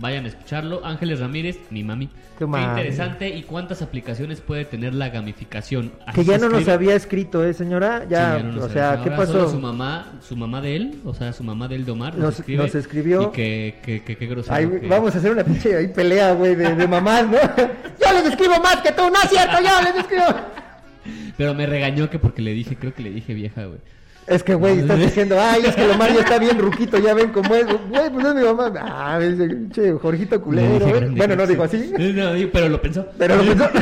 Vayan 0.00 0.26
a 0.26 0.28
escucharlo. 0.28 0.84
Ángeles 0.86 1.18
Ramírez, 1.18 1.58
mi 1.70 1.82
mami. 1.82 2.08
Qué 2.38 2.44
interesante 2.44 3.28
y 3.30 3.42
cuántas 3.42 3.82
aplicaciones 3.82 4.40
puede 4.40 4.64
tener 4.64 4.94
la 4.94 5.08
gamificación. 5.08 5.90
Que 6.14 6.22
ya 6.24 6.38
no 6.38 6.48
nos 6.48 6.68
había 6.68 6.94
escrito, 6.94 7.44
¿eh, 7.44 7.52
señora? 7.52 8.06
Ya, 8.08 8.36
Sí, 8.36 8.42
ya 8.42 8.42
no 8.44 8.64
o 8.64 8.68
sea, 8.68 9.00
¿qué 9.02 9.10
ahora 9.10 9.16
pasó? 9.16 9.50
Su 9.50 9.58
mamá, 9.58 10.12
su 10.22 10.36
mamá 10.36 10.60
de 10.60 10.76
él, 10.76 11.00
o 11.04 11.14
sea, 11.14 11.32
su 11.32 11.42
mamá 11.42 11.66
de 11.66 11.74
él 11.74 11.84
de 11.84 11.90
Omar, 11.90 12.14
nos, 12.14 12.22
Nos- 12.26 12.38
escribe 12.38 12.62
nos 12.62 12.74
escribió. 12.76 13.22
Y 13.22 13.32
que, 13.32 13.74
que, 13.82 14.04
que, 14.04 14.16
que 14.16 14.26
grosero. 14.26 14.54
Ay, 14.54 14.66
vamos 14.88 15.12
a 15.16 15.18
hacer 15.18 15.32
una 15.32 15.42
pinche 15.42 15.74
ahí 15.76 15.88
pelea, 15.88 16.32
güey, 16.34 16.54
de, 16.54 16.76
de 16.76 16.86
mamás, 16.86 17.26
¿no? 17.26 17.32
yo 17.56 18.12
les 18.12 18.26
escribo 18.26 18.60
más 18.62 18.76
que 18.76 18.92
tú, 18.92 19.02
no 19.02 19.20
es 19.20 19.30
cierto, 19.30 19.56
yo 19.60 19.82
les 19.82 19.96
escribo. 19.96 20.26
Pero 21.36 21.54
me 21.54 21.66
regañó 21.66 22.08
que 22.08 22.20
porque 22.20 22.40
le 22.40 22.52
dije, 22.52 22.76
creo 22.76 22.94
que 22.94 23.02
le 23.02 23.10
dije 23.10 23.34
vieja, 23.34 23.64
güey. 23.64 23.80
Es 24.28 24.42
que, 24.42 24.54
güey, 24.54 24.80
estás 24.80 24.98
diciendo, 24.98 25.36
ay, 25.40 25.62
es 25.66 25.74
que 25.74 25.86
Lomar 25.86 26.12
ya 26.12 26.20
está 26.20 26.38
bien 26.38 26.58
ruquito, 26.58 26.98
ya 26.98 27.14
ven 27.14 27.30
cómo 27.30 27.54
es. 27.54 27.64
Güey, 27.66 28.10
pues 28.12 28.26
es 28.26 28.34
mi 28.34 28.42
mamá. 28.42 28.72
Ah, 28.78 29.18
ese 29.22 29.46
pinche 29.48 29.92
Jorgito 29.92 30.36
Le 30.36 30.40
culero, 30.42 30.78
güey. 30.80 30.92
grande, 30.92 31.16
Bueno, 31.16 31.36
no 31.36 31.44
sí. 31.46 31.52
digo 31.52 31.62
así. 31.64 31.92
No, 31.98 32.50
pero 32.52 32.68
lo 32.68 32.80
pensó. 32.82 33.06
Pero 33.18 33.36
lo 33.36 33.44
pensó. 33.44 33.68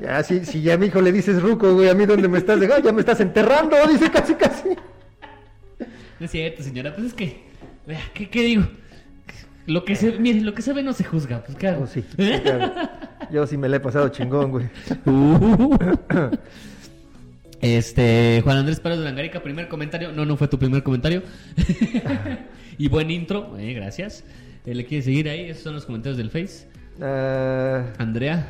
Ya, 0.00 0.22
si, 0.22 0.46
si 0.46 0.62
ya 0.62 0.74
a 0.74 0.76
mi 0.78 0.86
hijo 0.86 1.02
le 1.02 1.12
dices 1.12 1.42
ruco, 1.42 1.74
güey, 1.74 1.90
a 1.90 1.94
mí 1.94 2.06
dónde 2.06 2.26
me 2.26 2.38
estás 2.38 2.58
dejando, 2.58 2.82
ya 2.82 2.90
me 2.90 3.00
estás 3.00 3.20
enterrando, 3.20 3.76
dice 3.86 4.10
casi, 4.10 4.34
casi. 4.34 4.70
No 6.18 6.24
es 6.24 6.30
cierto, 6.30 6.62
señora, 6.62 6.94
pues 6.94 7.08
es 7.08 7.12
que. 7.12 7.42
vea, 7.86 8.00
¿Qué, 8.14 8.30
qué 8.30 8.40
digo? 8.40 8.62
Lo 9.66 9.84
que, 9.84 9.94
se, 9.96 10.12
mire, 10.12 10.40
lo 10.40 10.54
que 10.54 10.62
se 10.62 10.72
ve 10.72 10.82
no 10.82 10.94
se 10.94 11.04
juzga, 11.04 11.44
pues 11.44 11.56
¿qué 11.58 11.68
hago? 11.68 11.84
Oh, 11.84 11.86
sí, 11.86 12.02
sí, 12.16 12.32
claro. 12.42 12.72
Yo 13.30 13.46
sí 13.46 13.58
me 13.58 13.68
la 13.68 13.76
he 13.76 13.80
pasado 13.80 14.08
chingón, 14.08 14.50
güey. 14.50 14.70
Este, 17.60 18.40
Juan 18.42 18.58
Andrés 18.58 18.80
Pérez 18.80 18.98
de 18.98 19.04
Langarica, 19.04 19.42
primer 19.42 19.68
comentario. 19.68 20.12
No, 20.12 20.24
no 20.24 20.36
fue 20.36 20.48
tu 20.48 20.58
primer 20.58 20.82
comentario. 20.82 21.22
y 22.78 22.88
buen 22.88 23.10
intro, 23.10 23.56
eh, 23.58 23.74
gracias. 23.74 24.24
Eh, 24.64 24.74
¿Le 24.74 24.84
quiere 24.86 25.02
seguir 25.02 25.28
ahí? 25.28 25.50
Esos 25.50 25.62
son 25.64 25.74
los 25.74 25.84
comentarios 25.86 26.16
del 26.16 26.30
Face. 26.30 26.68
Ah, 27.02 27.84
Andrea, 27.98 28.48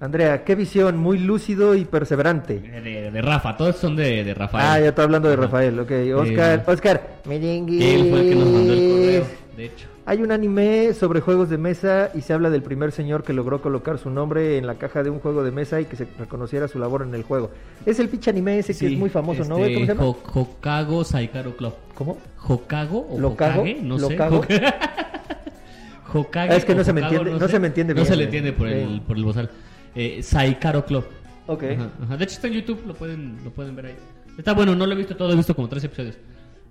Andrea, 0.00 0.44
qué 0.44 0.54
visión, 0.54 0.96
muy 0.96 1.18
lúcido 1.18 1.74
y 1.74 1.84
perseverante. 1.84 2.60
eh, 2.64 2.80
de, 2.80 3.10
de 3.10 3.22
Rafa, 3.22 3.56
todos 3.56 3.76
son 3.76 3.96
de, 3.96 4.24
de 4.24 4.34
Rafael. 4.34 4.64
Ah, 4.66 4.80
ya 4.80 4.88
está 4.88 5.02
hablando 5.02 5.28
de. 5.28 5.36
Rafael, 5.36 5.78
ok. 5.78 5.90
Oscar, 6.16 6.58
Eh, 6.60 6.70
Oscar, 6.70 7.08
merengues. 7.26 7.84
Él 7.84 8.10
fue 8.10 8.20
el 8.22 8.28
que 8.30 8.34
nos 8.34 8.48
mandó 8.48 8.72
el 8.72 8.88
correo, 8.90 9.26
de 9.56 9.64
hecho. 9.64 9.86
Hay 10.10 10.22
un 10.22 10.32
anime 10.32 10.92
sobre 10.92 11.20
juegos 11.20 11.50
de 11.50 11.56
mesa 11.56 12.10
y 12.16 12.22
se 12.22 12.32
habla 12.32 12.50
del 12.50 12.64
primer 12.64 12.90
señor 12.90 13.22
que 13.22 13.32
logró 13.32 13.62
colocar 13.62 13.96
su 13.96 14.10
nombre 14.10 14.58
en 14.58 14.66
la 14.66 14.74
caja 14.74 15.04
de 15.04 15.10
un 15.10 15.20
juego 15.20 15.44
de 15.44 15.52
mesa 15.52 15.80
y 15.80 15.84
que 15.84 15.94
se 15.94 16.08
reconociera 16.18 16.66
su 16.66 16.80
labor 16.80 17.02
en 17.02 17.14
el 17.14 17.22
juego. 17.22 17.52
Es 17.86 18.00
el 18.00 18.08
pinche 18.08 18.30
anime 18.30 18.58
ese 18.58 18.76
que 18.76 18.88
es 18.92 18.98
muy 18.98 19.08
famoso, 19.08 19.44
¿no? 19.44 19.58
este? 19.58 19.74
¿Cómo 19.74 19.86
se 19.86 19.92
llama? 19.94 20.04
Ho- 20.04 20.18
Hokago 20.34 21.04
Saikaro 21.04 21.56
Club. 21.56 21.74
¿Cómo? 21.94 22.18
¿Hokago 22.48 23.06
o 23.08 23.20
¿Lo 23.20 23.36
cago? 23.36 23.60
Hokage? 23.60 23.82
No 23.84 23.98
¿Lo 23.98 24.08
sé. 24.08 24.16
Hokage 26.12 26.52
Ah, 26.52 26.56
es 26.56 26.64
que 26.64 26.74
no 26.74 26.82
se 26.82 26.92
me 26.92 27.02
entiende- 27.02 27.30
no 27.30 27.38
sé. 27.38 27.48
se 27.48 27.58
me 27.60 27.66
entiende 27.68 27.94
No 27.94 28.00
bien, 28.00 28.06
se 28.08 28.16
le 28.16 28.24
entiende 28.24 28.52
por 28.52 28.66
el, 28.66 28.88
Sí. 28.88 29.02
por 29.06 29.16
el 29.16 29.24
bozal. 29.24 29.48
Eh, 29.94 30.24
Saikaro 30.24 30.84
Club. 30.86 31.04
Ok. 31.46 31.62
Ajá, 31.62 31.88
ajá. 32.02 32.16
De 32.16 32.24
hecho 32.24 32.34
está 32.34 32.48
en 32.48 32.54
YouTube, 32.54 32.82
lo 32.84 32.94
pueden, 32.94 33.38
lo 33.44 33.50
pueden 33.52 33.76
ver 33.76 33.86
ahí. 33.86 33.94
Está 34.36 34.54
bueno, 34.54 34.74
no 34.74 34.86
lo 34.86 34.92
he 34.92 34.96
visto 34.96 35.14
todo, 35.14 35.32
he 35.32 35.36
visto 35.36 35.54
como 35.54 35.68
tres 35.68 35.84
episodios. 35.84 36.16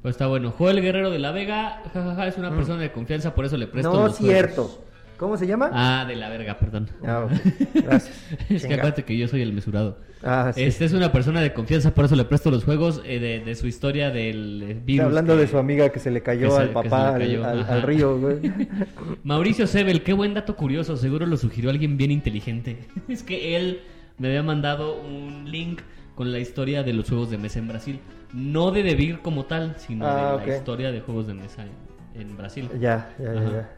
Pero 0.02 0.12
está 0.12 0.28
bueno. 0.28 0.52
Joel 0.52 0.82
Guerrero 0.82 1.10
de 1.12 1.20
la 1.20 1.32
Vega, 1.32 1.82
jajaja, 1.94 2.28
es 2.28 2.38
una 2.38 2.52
persona 2.56 2.82
de 2.82 2.92
confianza, 2.92 3.36
por 3.36 3.46
eso 3.46 3.58
le 3.58 3.68
presto 3.68 3.92
Mm. 3.92 3.96
No, 3.96 4.08
los 4.08 4.18
cierto. 4.18 4.64
juegos. 4.66 4.80
¿Cómo 5.18 5.36
se 5.36 5.46
llama? 5.46 5.70
Ah, 5.74 6.06
de 6.08 6.16
la 6.16 6.30
verga, 6.30 6.58
perdón. 6.58 6.88
Ah. 7.06 7.28
Gracias. 7.74 8.10
es 8.50 8.66
que 8.66 8.74
acuérdate 8.76 9.04
que 9.04 9.18
yo 9.18 9.28
soy 9.28 9.42
el 9.42 9.52
mesurado. 9.52 9.98
Ah, 10.24 10.52
sí. 10.56 10.64
Este 10.64 10.86
es 10.86 10.94
una 10.94 11.12
persona 11.12 11.42
de 11.42 11.52
confianza, 11.54 11.94
por 11.94 12.06
eso 12.06 12.16
le 12.16 12.24
presto 12.24 12.50
los 12.52 12.64
juegos 12.64 13.02
eh, 13.06 13.20
de, 13.20 13.40
de 13.42 13.56
su 13.56 13.68
historia 13.68 14.12
del 14.12 14.62
eh, 14.64 14.66
virus. 14.86 14.90
Está 14.90 15.06
hablando 15.08 15.34
que- 15.36 15.42
de 15.42 15.48
su 15.48 15.58
amiga 15.58 15.90
que 15.90 16.00
se 16.00 16.10
le 16.12 16.22
cayó 16.24 16.52
se- 16.52 16.62
al 16.62 16.70
papá 16.70 17.16
al 17.16 17.82
río, 17.84 18.18
güey. 18.18 18.40
Mauricio 19.24 19.68
Sebel, 19.68 20.04
qué 20.04 20.14
buen 20.14 20.34
dato 20.34 20.56
curioso, 20.56 20.96
seguro 20.96 21.26
lo 21.26 21.36
sugirió 21.36 21.70
alguien 21.70 21.98
bien 21.98 22.12
inteligente. 22.12 22.78
es 23.10 23.22
que 23.24 23.58
él 23.58 23.82
me 24.18 24.30
había 24.30 24.44
mandado 24.44 25.02
un 25.02 25.52
link 25.52 25.82
con 26.16 26.32
la 26.32 26.40
historia 26.40 26.84
de 26.84 26.94
los 26.94 27.10
juegos 27.10 27.30
de 27.30 27.38
mesa 27.38 27.60
en 27.60 27.68
Brasil. 27.68 28.00
No 28.34 28.72
de 28.72 28.84
Debir 28.84 29.20
como 29.20 29.46
tal, 29.46 29.76
sino 29.80 30.06
Ah, 30.08 30.32
de 30.32 30.36
ok. 30.44 30.48
la 30.48 30.58
historia 30.58 30.92
de 30.92 31.02
juegos 31.02 31.28
de 31.28 31.34
mesa 31.34 31.64
en, 31.64 32.22
en 32.22 32.38
Brasil. 32.38 32.70
Ya, 32.80 33.10
ya, 33.20 33.34
ya, 33.34 33.40
Ajá. 33.42 33.52
ya. 33.52 33.70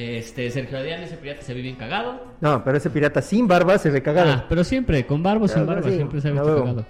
Este, 0.00 0.50
Sergio 0.50 0.76
Adrián, 0.78 1.02
ese 1.02 1.16
pirata 1.16 1.42
se 1.42 1.54
ve 1.54 1.62
bien 1.62 1.76
cagado. 1.76 2.22
No, 2.40 2.62
pero 2.64 2.76
ese 2.76 2.90
pirata 2.90 3.22
sin 3.22 3.46
barba 3.48 3.78
se 3.78 3.90
ve 3.90 4.02
cagado. 4.02 4.30
Ah, 4.32 4.46
pero 4.48 4.62
siempre, 4.64 5.06
con 5.06 5.22
barba 5.22 5.44
o 5.44 5.48
sin 5.48 5.62
Ah, 5.62 5.64
barba, 5.66 5.88
sí, 5.88 5.96
siempre 5.96 6.20
se 6.20 6.30
ve 6.30 6.36
cagado. 6.36 6.84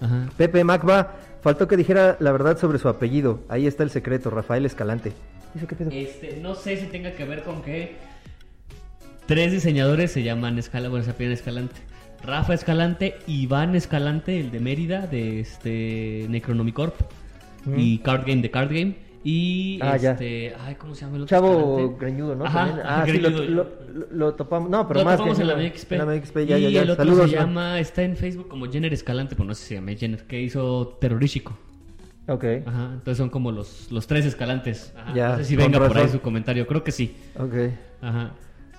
Ajá. 0.00 0.28
Pepe 0.36 0.62
Macba, 0.64 1.14
faltó 1.42 1.66
que 1.68 1.76
dijera 1.76 2.16
la 2.20 2.32
verdad 2.32 2.58
sobre 2.58 2.78
su 2.78 2.88
apellido. 2.88 3.40
Ahí 3.48 3.66
está 3.66 3.82
el 3.84 3.90
secreto, 3.90 4.30
Rafael 4.30 4.64
Escalante. 4.66 5.12
¿Eso 5.56 5.66
qué 5.66 5.74
pedo? 5.76 5.90
Este, 5.92 6.38
no 6.40 6.54
sé 6.54 6.76
si 6.76 6.86
tenga 6.86 7.12
que 7.12 7.24
ver 7.24 7.42
con 7.42 7.62
que 7.62 7.96
tres 9.26 9.52
diseñadores 9.52 10.10
se 10.12 10.22
llaman 10.22 10.58
Escala, 10.58 10.88
bueno, 10.88 11.04
se 11.04 11.10
apellidan 11.12 11.34
Escalante. 11.34 11.80
Rafa 12.24 12.54
Escalante, 12.54 13.16
Iván 13.26 13.74
Escalante, 13.74 14.38
el 14.40 14.50
de 14.50 14.60
Mérida, 14.60 15.06
de 15.06 15.40
este 15.40 16.26
Necronomicorp, 16.28 16.94
Mm. 17.64 17.78
y 17.78 17.98
Card 17.98 18.22
Game 18.26 18.42
de 18.42 18.50
Card 18.50 18.68
Game. 18.72 18.96
Y 19.24 19.78
Ah, 19.80 19.96
ya. 19.96 20.12
este, 20.12 20.52
ay, 20.66 20.74
¿cómo 20.74 20.96
se 20.96 21.02
llama 21.04 21.16
el 21.16 21.22
otro? 21.22 21.36
Chavo 21.36 21.78
Escalante? 21.78 22.04
greñudo, 22.04 22.34
¿no? 22.34 22.44
Ajá, 22.44 22.80
ah, 22.84 23.04
sí, 23.06 23.18
lo, 23.18 23.30
greñudo. 23.30 23.44
lo- 23.94 24.06
lo- 24.10 24.34
topamos. 24.34 24.68
No, 24.68 24.88
pero 24.88 25.00
Lo 25.00 25.04
más 25.04 25.16
topamos 25.16 25.38
en 25.38 25.46
la 25.46 25.54
greñudo. 25.54 25.74
MXP. 25.76 25.92
En 25.92 25.98
la 25.98 26.04
MXP, 26.06 26.36
ya, 26.46 26.58
y 26.58 26.62
ya, 26.62 26.68
ya. 26.70 26.82
el 26.82 26.90
otro 26.90 27.04
Saludos. 27.04 27.30
se 27.30 27.36
¿no? 27.36 27.42
llama, 27.42 27.78
está 27.78 28.02
en 28.02 28.16
Facebook 28.16 28.48
como 28.48 28.66
Jenner 28.66 28.92
Escalante, 28.92 29.36
pero 29.36 29.46
no 29.46 29.54
sé 29.54 29.62
si 29.62 29.68
se 29.68 29.74
llama 29.76 29.92
Jenner, 29.92 30.24
que 30.24 30.40
hizo 30.42 30.96
Terrorístico. 31.00 31.56
Ok, 32.28 32.44
Ajá, 32.66 32.90
entonces 32.94 33.16
son 33.18 33.30
como 33.30 33.52
los, 33.52 33.90
los 33.92 34.06
tres 34.08 34.24
escalantes. 34.26 34.92
Ajá, 34.96 35.14
Ya, 35.14 35.28
no 35.30 35.36
sé 35.38 35.44
si 35.44 35.54
venga 35.56 35.78
por 35.86 35.96
ahí 35.96 36.08
su 36.08 36.20
comentario, 36.20 36.66
creo 36.66 36.82
que 36.82 36.90
sí. 36.92 37.16
ok. 37.38 37.54
Ajá. 38.00 38.32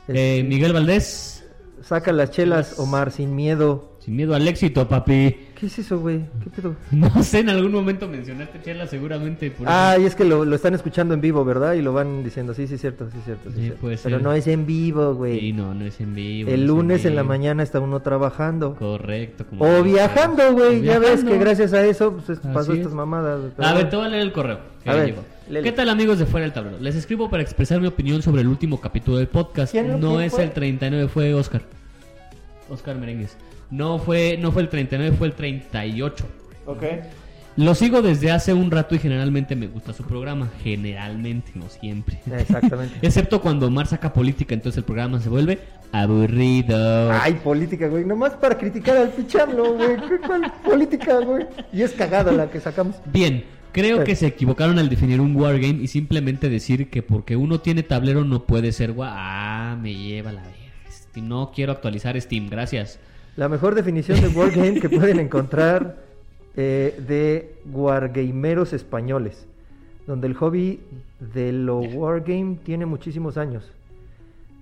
Eh, 0.10 0.44
Miguel 0.46 0.74
Valdés, 0.74 1.43
Saca 1.84 2.12
las 2.14 2.32
chelas, 2.32 2.80
Omar, 2.80 3.12
sin 3.12 3.36
miedo. 3.36 3.98
sin 4.00 4.16
miedo 4.16 4.34
al 4.34 4.48
éxito, 4.48 4.88
papi. 4.88 5.36
¿Qué 5.54 5.66
es 5.68 5.80
eso, 5.80 6.00
güey? 6.00 6.22
¿Qué 6.44 6.50
pedo? 6.50 6.76
No 6.92 7.22
sé, 7.24 7.40
en 7.40 7.50
algún 7.50 7.72
momento 7.74 8.08
mencionaste 8.08 8.62
Chela, 8.62 8.88
seguramente. 8.88 9.52
Por 9.52 9.68
eso. 9.68 9.76
Ah, 9.76 9.98
y 10.00 10.06
es 10.06 10.16
que 10.16 10.24
lo, 10.24 10.46
lo 10.46 10.56
están 10.56 10.74
escuchando 10.74 11.14
en 11.14 11.20
vivo, 11.22 11.44
¿verdad? 11.44 11.74
Y 11.74 11.82
lo 11.82 11.92
van 11.92 12.24
diciendo, 12.24 12.54
sí, 12.54 12.68
sí, 12.68 12.78
cierto, 12.78 13.10
sí, 13.12 13.18
cierto. 13.26 13.50
Sí, 13.50 13.56
Sí, 13.56 13.62
cierto. 13.64 13.82
puede 13.82 13.98
Pero 14.02 14.16
ser. 14.18 14.24
no 14.24 14.32
es 14.34 14.48
en 14.48 14.66
vivo, 14.66 15.14
güey. 15.14 15.40
Sí, 15.40 15.54
no, 15.54 15.74
no 15.74 15.86
es 15.86 16.00
en 16.00 16.16
vivo. 16.16 16.50
El 16.50 16.62
es 16.62 16.68
lunes 16.68 17.04
en 17.06 17.16
la 17.16 17.24
mañana 17.24 17.64
está 17.64 17.80
uno 17.82 18.00
trabajando. 18.02 18.76
Correcto. 18.76 19.46
como 19.50 19.66
O 19.66 19.84
viajando, 19.84 20.54
güey. 20.54 20.82
Ya 20.82 21.00
ves 21.00 21.24
que 21.26 21.38
gracias 21.38 21.74
a 21.74 21.86
eso 21.86 22.18
pues, 22.26 22.40
pasó 22.54 22.72
es. 22.74 22.80
estas 22.80 22.94
mamadas. 22.94 23.42
pero 23.58 23.68
A 23.68 23.74
ver, 23.74 23.90
te 23.90 23.96
voy 23.98 24.06
a 24.06 24.10
leer 24.10 24.24
el 24.24 24.32
correo. 24.32 24.60
que 24.84 24.90
A 24.90 24.94
ver, 24.96 25.06
llegó. 25.08 25.24
¿Qué 25.50 25.72
tal 25.72 25.90
amigos 25.90 26.20
de 26.20 26.26
Fuera 26.26 26.46
del 26.46 26.54
Tablero? 26.54 26.80
Les 26.80 26.96
escribo 26.96 27.30
para 27.30 27.44
expresar 27.44 27.80
mi 27.82 27.88
opinión 27.88 28.22
sobre 28.22 28.42
el 28.42 28.48
último 28.48 28.80
capítulo 28.80 29.18
del 29.18 29.28
podcast. 29.28 29.72
¿Quién- 29.72 30.00
no 30.00 30.22
es 30.22 30.32
fue? 30.34 30.44
el 30.44 30.52
39, 30.52 31.08
fue 31.10 31.34
Oscar. 31.34 31.62
Oscar 32.70 32.96
Merengues. 32.96 33.36
No 33.70 34.00
fue, 34.00 34.38
no 34.40 34.52
fue 34.52 34.62
el 34.64 34.70
39, 34.70 35.16
fue 35.18 35.28
el 35.28 35.34
38. 35.34 36.26
Ok. 36.66 36.84
Lo 37.56 37.76
sigo 37.76 38.02
desde 38.02 38.32
hace 38.32 38.54
un 38.54 38.72
rato 38.72 38.96
y 38.96 39.00
generalmente 39.00 39.56
me 39.56 39.68
gusta 39.68 39.94
su 39.94 40.04
programa. 40.04 40.50
Generalmente, 40.64 41.52
no 41.56 41.70
siempre. 41.70 42.20
Exactamente. 42.32 42.96
Excepto 43.06 43.42
cuando 43.42 43.68
Omar 43.68 43.86
saca 43.86 44.12
política, 44.12 44.56
entonces 44.56 44.78
el 44.80 44.86
programa 44.86 45.20
se 45.20 45.30
vuelve 45.30 45.60
aburrido. 45.92 47.12
Ay, 47.12 47.34
política, 47.36 47.88
güey. 47.90 48.06
Nomás 48.06 48.34
para 48.34 48.58
criticar 48.58 48.98
al 48.98 49.10
pichalo, 49.10 49.74
güey. 49.76 49.98
¿Qué 49.98 50.20
cuál 50.26 50.52
política, 50.66 51.20
güey? 51.20 51.46
Y 51.72 51.84
es 51.84 51.92
cagada 51.92 52.32
la 52.32 52.50
que 52.50 52.60
sacamos. 52.60 52.96
Bien, 53.06 53.44
creo 53.74 54.00
Sí. 54.00 54.04
que 54.06 54.16
se 54.16 54.28
equivocaron 54.28 54.80
al 54.80 54.88
definir 54.90 55.20
un 55.20 55.36
wargame 55.36 55.82
y 55.84 55.88
simplemente 55.88 56.48
decir 56.50 56.90
que 56.90 57.02
porque 57.02 57.36
uno 57.36 57.60
tiene 57.60 57.84
tablero 57.84 58.24
no 58.24 58.46
puede 58.46 58.72
ser 58.72 58.92
wa- 58.92 59.10
Ah, 59.12 59.76
me 59.82 59.94
lleva 59.94 60.32
la. 60.32 60.44
Steam, 60.90 61.28
No 61.28 61.52
quiero 61.54 61.72
actualizar 61.74 62.20
Steam, 62.22 62.48
gracias. 62.50 63.00
La 63.36 63.50
mejor 63.50 63.76
definición 63.76 64.22
de 64.22 64.28
Wargame 64.28 64.80
que 64.80 64.90
pueden 64.90 65.20
encontrar 65.20 65.98
eh, 66.56 66.96
de 67.08 67.56
wargameros 67.72 68.74
españoles, 68.74 69.46
donde 70.06 70.28
el 70.28 70.36
hobby 70.36 70.80
de 71.34 71.52
lo 71.52 71.80
wargame 71.80 72.58
tiene 72.64 72.86
muchísimos 72.86 73.38
años. 73.38 73.64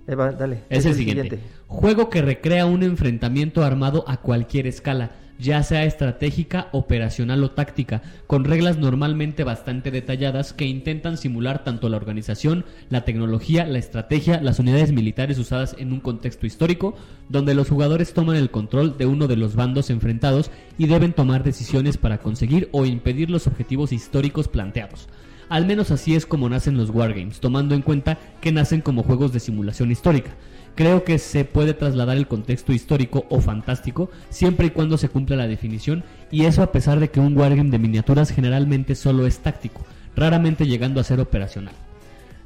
Eva, 0.08 0.32
dale. 0.32 0.60
Es 0.70 0.84
el 0.86 0.94
siguiente. 0.94 1.38
Juego 1.68 2.08
que 2.10 2.22
recrea 2.22 2.64
un 2.66 2.82
enfrentamiento 2.82 3.62
armado 3.62 4.04
a 4.08 4.16
cualquier 4.16 4.66
escala, 4.66 5.12
ya 5.42 5.62
sea 5.64 5.84
estratégica, 5.84 6.68
operacional 6.70 7.42
o 7.42 7.50
táctica, 7.50 8.00
con 8.28 8.44
reglas 8.44 8.78
normalmente 8.78 9.42
bastante 9.42 9.90
detalladas 9.90 10.52
que 10.52 10.66
intentan 10.66 11.18
simular 11.18 11.64
tanto 11.64 11.88
la 11.88 11.96
organización, 11.96 12.64
la 12.88 13.04
tecnología, 13.04 13.66
la 13.66 13.78
estrategia, 13.78 14.40
las 14.40 14.60
unidades 14.60 14.92
militares 14.92 15.38
usadas 15.38 15.74
en 15.78 15.92
un 15.92 16.00
contexto 16.00 16.46
histórico, 16.46 16.94
donde 17.28 17.54
los 17.54 17.68
jugadores 17.68 18.14
toman 18.14 18.36
el 18.36 18.52
control 18.52 18.96
de 18.96 19.06
uno 19.06 19.26
de 19.26 19.36
los 19.36 19.56
bandos 19.56 19.90
enfrentados 19.90 20.52
y 20.78 20.86
deben 20.86 21.12
tomar 21.12 21.42
decisiones 21.42 21.96
para 21.96 22.18
conseguir 22.18 22.68
o 22.70 22.86
impedir 22.86 23.28
los 23.28 23.48
objetivos 23.48 23.92
históricos 23.92 24.46
planteados. 24.46 25.08
Al 25.48 25.66
menos 25.66 25.90
así 25.90 26.14
es 26.14 26.24
como 26.24 26.48
nacen 26.48 26.76
los 26.76 26.90
wargames, 26.90 27.40
tomando 27.40 27.74
en 27.74 27.82
cuenta 27.82 28.18
que 28.40 28.52
nacen 28.52 28.80
como 28.80 29.02
juegos 29.02 29.32
de 29.32 29.40
simulación 29.40 29.90
histórica. 29.90 30.30
Creo 30.74 31.04
que 31.04 31.18
se 31.18 31.44
puede 31.44 31.74
trasladar 31.74 32.16
el 32.16 32.28
contexto 32.28 32.72
histórico 32.72 33.26
o 33.28 33.40
fantástico 33.40 34.10
siempre 34.30 34.68
y 34.68 34.70
cuando 34.70 34.96
se 34.96 35.08
cumpla 35.08 35.36
la 35.36 35.46
definición, 35.46 36.04
y 36.30 36.44
eso 36.44 36.62
a 36.62 36.72
pesar 36.72 36.98
de 37.00 37.10
que 37.10 37.20
un 37.20 37.36
wargame 37.36 37.70
de 37.70 37.78
miniaturas 37.78 38.30
generalmente 38.30 38.94
solo 38.94 39.26
es 39.26 39.38
táctico, 39.40 39.82
raramente 40.16 40.66
llegando 40.66 41.00
a 41.00 41.04
ser 41.04 41.20
operacional 41.20 41.74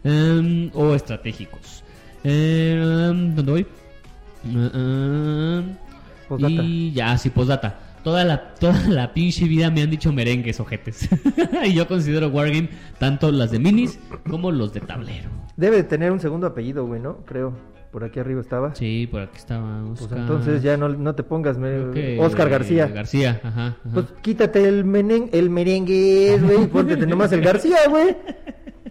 Em, 0.07 0.71
o 0.73 0.95
estratégicos. 0.95 1.83
Em, 2.23 3.35
¿Dónde 3.35 3.51
voy? 3.51 3.67
Postdata. 6.29 6.63
y 6.63 6.93
ya, 6.93 7.19
sí, 7.19 7.31
postdata. 7.31 7.81
Toda 8.05 8.25
la, 8.25 8.55
toda 8.55 8.87
la 8.89 9.13
pinche 9.13 9.47
vida 9.47 9.69
me 9.69 9.83
han 9.83 9.91
dicho 9.91 10.13
merengues, 10.13 10.61
ojetes. 10.61 11.09
y 11.67 11.75
yo 11.75 11.89
considero 11.89 12.29
Wargame 12.29 12.69
tanto 13.01 13.33
las 13.33 13.51
de 13.51 13.59
minis 13.59 13.99
como 14.31 14.53
los 14.53 14.73
de 14.73 14.81
tablero. 14.81 15.29
Debe 15.57 15.79
de 15.79 15.83
tener 15.83 16.13
un 16.13 16.21
segundo 16.21 16.47
apellido, 16.47 16.87
güey, 16.87 17.01
¿no? 17.01 17.25
Creo. 17.25 17.55
Por 17.97 18.05
aquí 18.05 18.21
arriba 18.21 18.43
estaba. 18.43 18.75
Sí, 18.75 19.09
por 19.11 19.23
aquí 19.23 19.39
estaba 19.39 19.83
Pues 19.89 20.03
Oscar. 20.03 20.19
entonces 20.19 20.63
ya 20.63 20.77
no, 20.77 20.91
no 20.91 21.15
te 21.15 21.23
pongas 21.23 21.57
me- 21.57 21.93
que- 21.95 22.19
Oscar 22.21 22.51
García. 22.51 22.89
García, 22.89 23.41
ajá. 23.43 23.69
ajá. 23.69 23.77
Pues 23.95 24.05
quítate 24.21 24.69
el, 24.69 24.85
menen, 24.85 25.31
el 25.33 25.49
merengue, 25.49 26.39
güey, 26.43 26.67
póntete 26.67 27.07
nomás 27.07 27.33
el 27.33 27.41
García, 27.41 27.79
güey. 27.89 28.15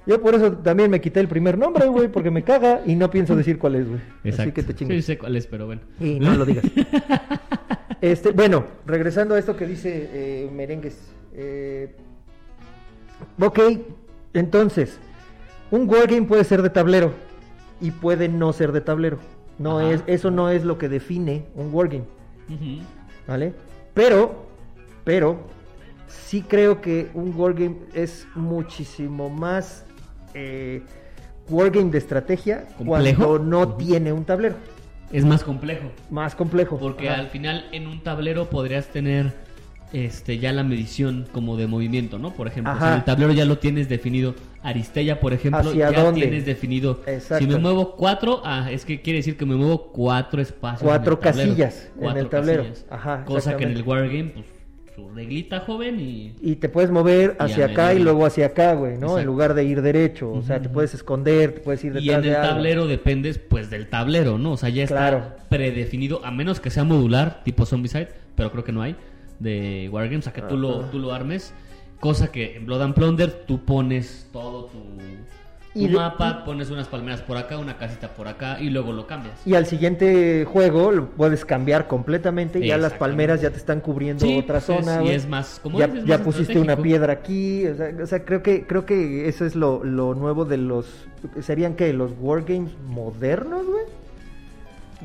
Yo 0.08 0.20
por 0.20 0.34
eso 0.34 0.54
también 0.54 0.90
me 0.90 1.02
quité 1.02 1.20
el 1.20 1.28
primer 1.28 1.56
nombre, 1.56 1.86
güey, 1.86 2.08
porque 2.08 2.32
me 2.32 2.42
caga 2.44 2.82
y 2.84 2.96
no 2.96 3.12
pienso 3.12 3.36
decir 3.36 3.60
cuál 3.60 3.76
es, 3.76 3.88
güey. 3.88 4.02
Así 4.22 4.30
Exacto. 4.30 4.54
que 4.56 4.64
te 4.64 4.72
Sí, 4.74 4.80
chingas. 4.80 5.06
sé 5.06 5.20
cuál 5.20 5.36
es, 5.36 5.46
pero 5.46 5.68
bueno. 5.68 5.82
Y 6.00 6.20
no 6.20 6.34
lo 6.34 6.44
digas. 6.44 6.66
Este, 8.02 8.32
bueno, 8.32 8.66
regresando 8.88 9.36
a 9.36 9.40
esto 9.40 9.56
que 9.56 9.68
dice 9.68 10.10
eh, 10.14 10.50
Merengues. 10.52 10.98
eh, 11.36 11.94
ok, 13.40 13.60
entonces, 14.34 15.00
un 15.70 15.88
wargame 15.88 16.24
puede 16.24 16.44
ser 16.44 16.64
de 16.64 16.72
tablero 16.72 17.14
y 17.82 17.92
puede 17.92 18.30
no 18.30 18.54
ser 18.54 18.72
de 18.72 18.82
tablero. 18.82 19.18
No 19.58 19.80
Ajá. 19.80 19.92
es, 19.92 20.04
eso 20.08 20.32
no 20.32 20.50
es 20.50 20.64
lo 20.64 20.78
que 20.78 20.90
define 20.90 21.46
un 21.56 21.74
wargame. 21.74 22.06
¿vale? 23.28 23.54
Pero, 23.94 24.46
pero, 25.04 25.40
sí 26.08 26.42
creo 26.42 26.82
que 26.82 27.10
un 27.14 27.34
wargame 27.36 27.78
es 27.94 28.28
muchísimo 28.36 29.30
más 29.30 29.86
eh, 30.34 30.84
wargame 31.50 31.92
de 31.92 31.98
estrategia 31.98 32.68
¿Complejo? 32.78 33.26
cuando 33.26 33.40
no 33.40 33.76
tiene 33.76 34.12
un 34.12 34.26
tablero. 34.26 34.56
Es 35.12 35.24
más 35.24 35.44
complejo. 35.44 35.92
Más 36.10 36.36
complejo. 36.36 36.78
Porque 36.78 37.10
Ajá. 37.10 37.22
al 37.22 37.28
final 37.28 37.66
en 37.72 37.88
un 37.88 38.02
tablero 38.02 38.50
podrías 38.50 38.88
tener 38.88 39.45
este 39.94 40.40
ya 40.40 40.52
la 40.52 40.64
medición 40.64 41.26
como 41.32 41.56
de 41.58 41.68
movimiento, 41.68 42.20
¿no? 42.20 42.34
Por 42.34 42.48
ejemplo, 42.48 42.74
en 42.80 42.94
el 42.94 43.04
tablero 43.04 43.32
ya 43.34 43.46
lo 43.46 43.58
tienes 43.60 43.88
definido. 43.90 44.36
Aristella, 44.64 45.20
por 45.20 45.32
ejemplo, 45.34 45.60
¿Hacia 45.70 45.92
ya 45.92 46.04
dónde? 46.04 46.22
tienes 46.22 46.46
definido. 46.46 47.02
Exacto. 47.06 47.46
Si 47.46 47.50
me 47.52 47.60
muevo 47.60 47.96
cuatro, 47.96 48.42
ah, 48.44 48.70
es 48.72 48.84
que 48.84 49.02
quiere 49.02 49.18
decir 49.20 49.38
que 49.38 49.46
me 49.46 49.56
muevo 49.56 49.92
cuatro 49.94 50.42
espacios. 50.42 50.82
en 50.82 50.88
Cuatro 50.88 51.18
tablero. 51.20 51.50
casillas 51.50 51.90
en 51.96 52.02
Cuatro 52.02 52.20
el 52.22 52.30
tablero. 52.30 52.64
casillas. 52.64 52.86
Ajá, 52.90 53.26
Cosa 53.26 53.58
que 53.58 53.64
en 53.64 53.72
el. 53.72 53.84
Wargame, 53.84 54.24
pues, 54.34 54.46
su 54.96 55.10
reglita 55.10 55.60
joven 55.60 56.00
y. 56.00 56.34
Y 56.42 56.56
te 56.56 56.68
puedes 56.70 56.90
mover 56.90 57.36
hacia 57.38 57.66
acá 57.68 57.94
y 57.94 58.00
luego 58.00 58.26
hacia 58.26 58.48
acá, 58.48 58.74
güey, 58.74 58.98
¿no? 58.98 59.20
En 59.20 59.26
lugar 59.26 59.54
de 59.54 59.66
ir 59.66 59.82
derecho. 59.84 60.32
O 60.32 60.42
sea, 60.42 60.60
te 60.62 60.68
puedes 60.70 60.94
esconder, 60.96 61.54
te 61.54 61.60
puedes 61.62 61.84
ir 61.84 61.94
detrás 61.94 62.06
Y 62.06 62.10
en 62.10 62.24
el 62.32 62.36
algo. 62.36 62.48
tablero 62.56 62.88
dependes 62.88 63.38
pues 63.38 63.70
del 63.70 63.88
tablero, 63.88 64.38
¿no? 64.40 64.54
O 64.54 64.58
sea, 64.58 64.70
ya 64.70 64.84
está 64.84 64.96
Claro. 64.96 65.26
predefinido, 65.50 66.26
a 66.26 66.32
menos 66.32 66.60
que 66.60 66.70
sea 66.72 66.84
modular, 66.84 67.44
tipo 67.44 67.66
Zombicide, 67.68 68.08
pero 68.36 68.52
creo 68.52 68.64
que 68.64 68.72
no 68.72 68.82
hay, 68.82 68.96
de 69.40 69.90
Wargames, 69.92 70.20
o 70.20 70.24
sea, 70.24 70.34
que 70.34 70.42
tú 70.42 70.58
lo, 70.58 70.82
tú 70.86 71.00
lo 71.00 71.14
armes. 71.14 71.54
Cosa 72.00 72.32
que 72.32 72.58
en 72.58 72.66
Blood 72.66 72.82
and 72.82 72.94
Plunder 72.94 73.32
tú 73.48 73.64
pones 73.64 74.28
todo 74.34 74.66
tu, 74.66 74.80
tu 74.80 75.80
Y 75.80 75.88
de- 75.88 75.96
mapa, 75.96 76.44
pones 76.46 76.70
unas 76.70 76.88
palmeras 76.88 77.22
por 77.22 77.38
acá, 77.38 77.58
una 77.58 77.78
casita 77.78 78.10
por 78.10 78.28
acá 78.28 78.60
y 78.62 78.70
luego 78.70 78.92
lo 78.92 79.08
cambias. 79.08 79.36
Y 79.46 79.56
al 79.56 79.66
siguiente 79.66 80.46
juego 80.46 80.92
lo 80.92 81.10
puedes 81.12 81.46
cambiar 81.46 81.88
completamente 81.88 82.60
y 82.60 82.68
ya 82.68 82.78
las 82.78 82.94
palmeras 82.94 83.42
ya 83.42 83.50
te 83.50 83.58
están 83.58 83.80
cubriendo 83.80 84.26
Sí, 84.26 84.38
otra 84.38 84.60
pues, 84.60 84.66
zona. 84.66 84.98
y 85.02 85.06
güey. 85.06 85.16
es 85.16 85.28
más, 85.28 85.60
como 85.64 85.80
ya, 85.80 85.86
es 85.86 86.06
ya 86.06 86.18
más 86.18 86.22
pusiste 86.26 86.60
una 86.60 86.76
piedra 86.78 87.14
aquí, 87.14 87.66
o 87.66 87.76
sea, 87.76 87.92
o 88.04 88.06
sea, 88.06 88.24
creo 88.26 88.44
que 88.44 88.68
creo 88.68 88.86
que 88.86 89.28
eso 89.30 89.46
es 89.46 89.56
lo, 89.56 89.84
lo 89.84 90.14
nuevo 90.16 90.46
de 90.46 90.58
los 90.58 91.08
serían 91.42 91.76
que 91.76 91.92
los 91.94 92.12
wargames 92.20 92.72
modernos, 92.88 93.66
güey. 93.66 93.86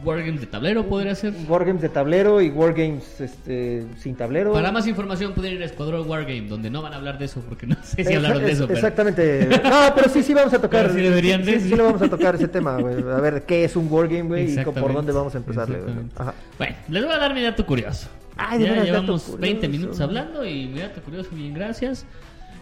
Wargames 0.05 0.41
de 0.41 0.47
tablero 0.47 0.87
podría 0.87 1.15
ser. 1.15 1.35
Wargames 1.49 1.83
de 1.83 1.89
tablero 1.89 2.41
y 2.41 2.49
wargames 2.51 3.21
este 3.21 3.85
sin 3.99 4.15
tablero. 4.15 4.53
Para 4.53 4.73
más 4.73 4.87
información 4.87 5.33
pueden 5.35 5.55
ir 5.55 5.63
a 5.63 5.67
Escuadrón 5.67 6.09
Wargame, 6.09 6.43
donde 6.49 6.71
no 6.71 6.83
van 6.83 6.93
a 6.93 6.97
hablar 6.97 7.19
de 7.19 7.27
eso, 7.27 7.41
porque 7.49 7.67
no 7.67 7.77
sé 7.83 8.05
si 8.05 8.15
hablaron 8.15 8.43
de 8.43 8.47
es- 8.53 8.59
eso. 8.59 8.67
pero- 8.67 8.79
Exactamente. 8.79 9.49
No, 9.63 9.95
pero 9.95 10.09
sí, 10.09 10.23
sí 10.23 10.33
vamos 10.35 10.53
a 10.55 10.61
tocar. 10.61 10.91
Sí 10.93 11.01
deberían 11.01 11.45
de, 11.45 11.55
sí, 11.55 11.61
sí, 11.61 11.69
sí. 11.71 11.77
lo 11.77 11.85
vamos 11.85 12.03
a 12.03 12.09
tocar 12.09 12.35
ese 12.35 12.49
tema, 12.49 12.77
güey. 12.79 12.97
A 13.03 13.21
ver, 13.21 13.43
¿qué 13.43 13.65
es 13.65 13.77
un 13.77 13.87
wargame, 13.91 14.23
güey? 14.23 14.53
Y 14.53 14.65
por 14.65 14.93
dónde 14.93 15.13
vamos 15.13 15.35
a 15.35 15.39
exactamente. 15.39 15.93
Ajá. 16.17 16.35
Bueno, 16.59 16.77
les 16.89 17.05
voy 17.05 17.13
a 17.13 17.19
dar 17.19 17.35
mi 17.35 17.43
dato 17.43 17.65
curioso. 17.67 18.09
Ay, 18.37 18.59
de 18.59 18.67
ya 18.67 18.85
llevamos 18.85 19.23
curioso. 19.23 19.39
20 19.41 19.69
minutos 19.69 20.01
hablando 20.01 20.45
y 20.47 20.67
mi 20.67 20.81
dato 20.81 21.01
curioso, 21.03 21.29
bien, 21.33 21.53
gracias. 21.53 22.07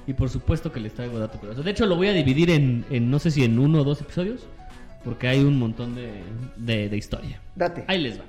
Y 0.07 0.15
por 0.15 0.29
supuesto 0.31 0.73
que 0.73 0.81
les 0.81 0.93
traigo 0.95 1.19
dato 1.19 1.39
curioso. 1.39 1.63
De 1.63 1.71
hecho, 1.71 1.87
lo 1.87 1.95
voy 1.97 2.09
a 2.09 2.13
dividir 2.13 2.51
en, 2.51 2.85
en 2.91 3.11
no 3.11 3.19
sé 3.19 3.31
si 3.31 3.45
en 3.45 3.59
uno 3.59 3.83
o 3.83 3.85
dos 3.85 4.01
episodios, 4.01 4.47
porque 5.05 5.29
hay 5.29 5.41
un 5.43 5.59
montón 5.59 5.95
de, 5.95 6.11
de- 6.57 6.89
de 6.89 6.97
historia. 6.97 7.41
Date. 7.57 7.85
Ahí 7.87 8.01
les 8.03 8.19
va. 8.19 8.25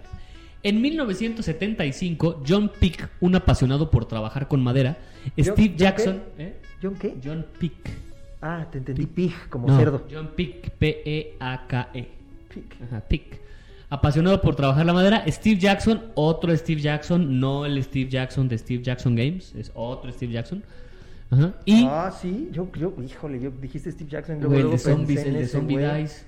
En 0.64 0.82
1975, 0.82 2.44
John 2.48 2.72
Pick, 2.80 3.08
un 3.22 3.36
apasionado 3.36 3.90
por 3.90 4.06
trabajar 4.06 4.48
con 4.48 4.62
madera, 4.62 4.98
John- 5.38 5.46
Steve 5.54 5.70
¿John 5.70 5.78
Jackson... 5.78 6.22
¿eh? 6.38 6.56
¿John 6.82 6.96
qué? 6.96 7.16
John 7.24 7.46
Pick. 7.60 7.74
Ah, 8.42 8.66
te 8.72 8.78
entendí. 8.78 9.06
Pig, 9.06 9.34
como 9.50 9.68
No, 9.68 9.78
cerdo. 9.78 10.06
John 10.10 10.30
Pick, 10.36 10.70
P-E-A-K-E. 10.72 12.08
Pig. 12.54 12.64
Ajá, 12.88 13.02
Pick. 13.02 13.40
Apasionado 13.90 14.40
por 14.42 14.56
trabajar 14.56 14.86
la 14.86 14.94
madera. 14.94 15.24
Steve 15.28 15.58
Jackson, 15.60 16.04
otro 16.16 16.56
Steve 16.56 16.80
Jackson, 16.80 17.40
no 17.40 17.66
el 17.66 17.84
Steve 17.84 18.10
Jackson 18.10 18.48
de 18.48 18.58
Steve 18.58 18.82
Jackson 18.84 19.16
Games, 19.16 19.54
es 19.56 19.72
otro 19.74 20.12
Steve 20.14 20.32
Jackson. 20.34 20.64
Ajá. 21.32 21.54
Y 21.66 21.84
Ah, 21.86 22.12
sí. 22.18 22.50
Yo, 22.52 22.70
yo, 22.80 22.94
híjole, 23.04 23.40
yo 23.42 23.52
dijiste 23.52 23.92
Steve 23.92 24.10
Jackson. 24.10 24.36
Luego, 24.40 24.50
güey, 24.50 24.60
el 24.62 24.64
luego 24.68 24.78
de 24.78 24.84
zombies, 24.84 25.18
pensé 25.20 25.30
en 25.30 25.36
el 25.36 25.40
de 25.42 25.46
ese 25.46 25.58
Zombie 25.58 25.76
güey. 25.78 26.02
Dice. 26.04 26.26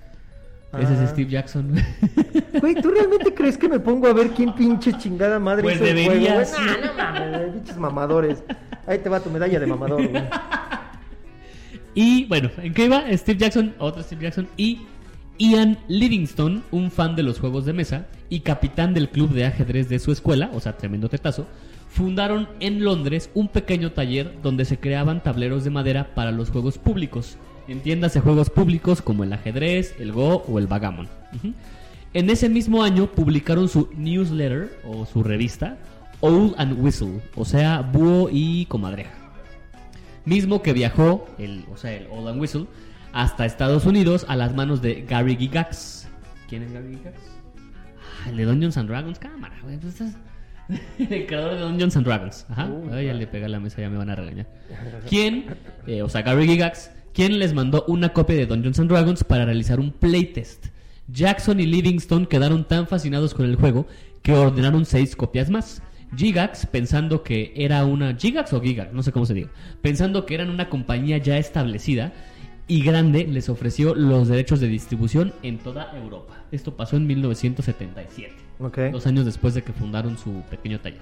Ese 0.79 0.93
Ah. 0.93 1.03
es 1.03 1.09
Steve 1.09 1.29
Jackson. 1.29 1.73
Güey, 2.61 2.75
¿tú 2.75 2.91
realmente 2.91 3.33
crees 3.33 3.57
que 3.57 3.67
me 3.67 3.79
pongo 3.79 4.07
a 4.07 4.13
ver 4.13 4.29
quién 4.31 4.53
pinche 4.53 4.93
chingada 4.97 5.39
madre 5.39 5.63
Pues 5.63 5.75
hizo 5.77 5.85
el 5.85 5.93
juego, 5.95 6.11
deberías. 6.11 6.53
güey? 6.53 6.65
Nah, 6.67 6.87
no 6.87 6.93
mames, 6.93 7.51
pinches 7.53 7.77
mamadores. 7.77 8.43
Ahí 8.85 8.99
te 8.99 9.09
va 9.09 9.19
tu 9.19 9.29
medalla 9.29 9.59
de 9.59 9.65
mamador, 9.67 10.07
güey. 10.07 10.23
y 11.93 12.25
bueno, 12.25 12.49
¿en 12.61 12.73
qué 12.73 12.85
iba? 12.85 13.03
Steve 13.13 13.39
Jackson, 13.39 13.73
otro 13.79 14.01
Steve 14.03 14.23
Jackson 14.23 14.47
y 14.57 14.81
Ian 15.37 15.77
Livingston, 15.87 16.63
un 16.71 16.91
fan 16.91 17.15
de 17.15 17.23
los 17.23 17.39
juegos 17.39 17.65
de 17.65 17.73
mesa 17.73 18.05
y 18.29 18.41
capitán 18.41 18.93
del 18.93 19.09
club 19.09 19.31
de 19.31 19.45
ajedrez 19.45 19.89
de 19.89 19.99
su 19.99 20.11
escuela, 20.11 20.49
o 20.53 20.59
sea, 20.59 20.77
tremendo 20.77 21.09
tetazo, 21.09 21.47
fundaron 21.89 22.47
en 22.59 22.83
Londres 22.83 23.29
un 23.33 23.47
pequeño 23.49 23.91
taller 23.91 24.33
donde 24.43 24.65
se 24.65 24.77
creaban 24.79 25.21
tableros 25.23 25.63
de 25.63 25.69
madera 25.71 26.13
para 26.15 26.31
los 26.31 26.49
juegos 26.49 26.77
públicos. 26.77 27.37
Entiéndase 27.67 28.19
juegos 28.19 28.49
públicos 28.49 29.01
como 29.01 29.23
el 29.23 29.33
ajedrez, 29.33 29.95
el 29.99 30.11
Go 30.11 30.43
o 30.47 30.59
el 30.59 30.67
Vagamon. 30.67 31.07
En 32.13 32.29
ese 32.29 32.49
mismo 32.49 32.83
año 32.83 33.07
publicaron 33.07 33.69
su 33.69 33.89
newsletter 33.95 34.79
o 34.85 35.05
su 35.05 35.23
revista, 35.23 35.77
Owl 36.19 36.53
and 36.57 36.79
Whistle, 36.83 37.21
o 37.35 37.45
sea, 37.45 37.81
búho 37.81 38.29
y 38.31 38.65
comadreja 38.65 39.11
mismo 40.25 40.61
que 40.61 40.71
viajó, 40.73 41.27
el, 41.39 41.65
o 41.73 41.77
sea, 41.77 41.93
el 41.93 42.07
Old 42.11 42.27
and 42.27 42.39
Whistle, 42.41 42.67
hasta 43.11 43.43
Estados 43.45 43.85
Unidos 43.87 44.23
a 44.29 44.35
las 44.35 44.53
manos 44.53 44.81
de 44.81 45.01
Gary 45.01 45.35
Gygax. 45.35 46.07
¿Quién 46.47 46.61
es 46.63 46.71
Gary 46.71 46.89
Gygax? 46.95 47.17
Ah, 48.23 48.29
el 48.29 48.37
de 48.37 48.45
Dungeons 48.45 48.77
and 48.77 48.87
Dragons, 48.87 49.17
cámara, 49.17 49.55
güey. 49.63 49.77
pues 49.79 49.99
estás- 49.99 50.17
el 50.99 51.25
creador 51.25 51.55
de 51.55 51.61
Dungeons 51.61 51.97
and 51.97 52.05
Dragons. 52.05 52.45
Ajá. 52.49 52.67
Uh, 52.67 52.93
Ay, 52.93 53.07
ya 53.07 53.13
le 53.15 53.25
pegué 53.25 53.45
a 53.45 53.49
la 53.49 53.59
mesa, 53.59 53.81
ya 53.81 53.89
me 53.89 53.97
van 53.97 54.11
a 54.11 54.15
regañar. 54.15 54.47
¿Quién, 55.09 55.45
eh, 55.87 56.03
o 56.03 56.07
sea, 56.07 56.21
Gary 56.21 56.45
Gygax, 56.45 56.91
quién 57.13 57.39
les 57.39 57.53
mandó 57.53 57.85
una 57.87 58.13
copia 58.13 58.35
de 58.35 58.45
Dungeons 58.45 58.79
and 58.79 58.89
Dragons 58.89 59.23
para 59.23 59.45
realizar 59.45 59.79
un 59.79 59.91
playtest? 59.91 60.67
Jackson 61.07 61.59
y 61.59 61.65
Livingston 61.65 62.25
quedaron 62.25 62.65
tan 62.67 62.87
fascinados 62.87 63.33
con 63.33 63.45
el 63.45 63.55
juego 63.55 63.85
que 64.21 64.33
ordenaron 64.33 64.85
seis 64.85 65.15
copias 65.15 65.49
más. 65.49 65.81
Gigax, 66.15 66.65
pensando 66.65 67.23
que 67.23 67.53
era 67.55 67.85
una... 67.85 68.15
Gigax 68.15 68.53
o 68.53 68.61
Gigax, 68.61 68.93
no 68.93 69.01
sé 69.03 69.11
cómo 69.11 69.25
se 69.25 69.33
diga. 69.33 69.49
Pensando 69.81 70.25
que 70.25 70.35
eran 70.35 70.49
una 70.49 70.69
compañía 70.69 71.17
ya 71.17 71.37
establecida 71.37 72.13
y 72.67 72.83
grande, 72.83 73.25
les 73.27 73.49
ofreció 73.49 73.95
los 73.95 74.27
derechos 74.27 74.59
de 74.59 74.67
distribución 74.67 75.33
en 75.43 75.57
toda 75.57 75.91
Europa. 75.97 76.45
Esto 76.51 76.75
pasó 76.75 76.97
en 76.97 77.07
1977, 77.07 78.33
Ok. 78.59 78.77
dos 78.91 79.07
años 79.07 79.25
después 79.25 79.53
de 79.53 79.63
que 79.63 79.73
fundaron 79.73 80.17
su 80.17 80.43
pequeño 80.49 80.79
taller. 80.79 80.99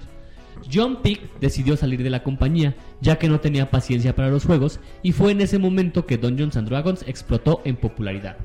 John 0.72 1.02
Pick 1.02 1.38
decidió 1.40 1.76
salir 1.76 2.02
de 2.02 2.10
la 2.10 2.22
compañía, 2.22 2.76
ya 3.00 3.18
que 3.18 3.28
no 3.28 3.40
tenía 3.40 3.70
paciencia 3.70 4.14
para 4.14 4.30
los 4.30 4.44
juegos, 4.44 4.80
y 5.02 5.12
fue 5.12 5.32
en 5.32 5.40
ese 5.40 5.58
momento 5.58 6.06
que 6.06 6.18
Dungeons 6.18 6.56
and 6.56 6.68
Dragons 6.68 7.04
explotó 7.06 7.60
en 7.64 7.76
popularidad. 7.76 8.36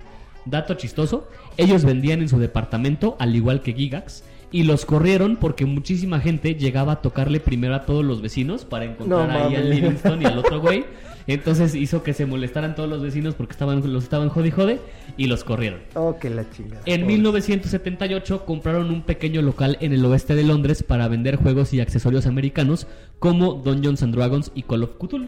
Dato 0.46 0.76
chistoso, 0.76 1.28
ellos 1.58 1.84
vendían 1.86 2.22
en 2.22 2.30
su 2.30 2.38
departamento, 2.40 3.16
al 3.20 3.36
igual 3.36 3.62
que 3.62 3.74
Gigax, 3.74 4.24
y 4.52 4.64
los 4.64 4.86
corrieron 4.86 5.38
porque 5.38 5.66
muchísima 5.66 6.20
gente 6.20 6.56
llegaba 6.56 6.94
a 6.94 7.02
tocarle 7.02 7.40
primero 7.40 7.76
a 7.76 7.86
todos 7.86 8.06
los 8.06 8.22
vecinos 8.22 8.64
para 8.64 8.86
encontrar 8.86 9.28
No 9.28 9.48
ahí 9.48 9.56
al. 9.56 9.70
Livingston 9.70 10.22
y 10.22 10.26
al 10.26 10.38
otro 10.38 10.62
güey. 10.62 10.86
Entonces 11.28 11.74
hizo 11.74 12.04
que 12.04 12.14
se 12.14 12.26
molestaran 12.26 12.76
todos 12.76 12.90
los 12.90 13.02
vecinos 13.02 13.36
porque 13.36 13.54
estaban, 13.54 13.82
los 13.92 14.04
estaban 14.04 14.30
jode 14.30 14.48
y 14.48 14.52
jode 14.52 14.80
y 15.18 15.28
los 15.28 15.44
corrieron. 15.44 15.82
Oh, 15.96 16.18
que 16.20 16.30
la 16.30 16.50
chingada. 16.52 16.82
En 16.86 17.02
Pobre. 17.02 17.14
1978 17.16 18.46
compraron 18.46 18.92
un 18.92 19.02
pequeño 19.02 19.42
local 19.42 19.78
en 19.82 19.94
el 19.94 20.06
oeste 20.06 20.36
de 20.36 20.44
Londres 20.44 20.84
para 20.84 21.08
vender 21.08 21.38
juegos 21.38 21.74
y 21.74 21.80
accesorios 21.80 22.28
americanos 22.28 22.88
como 23.20 23.54
Dungeons 23.56 24.04
and 24.04 24.16
Dragons 24.16 24.52
y 24.54 24.64
Call 24.64 24.84
of 24.84 24.98
Cthulhu. 25.00 25.28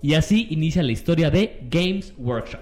Y 0.00 0.14
así 0.14 0.46
inicia 0.50 0.82
la 0.82 0.92
historia 0.92 1.30
de 1.30 1.66
Games 1.70 2.14
Workshop. 2.18 2.60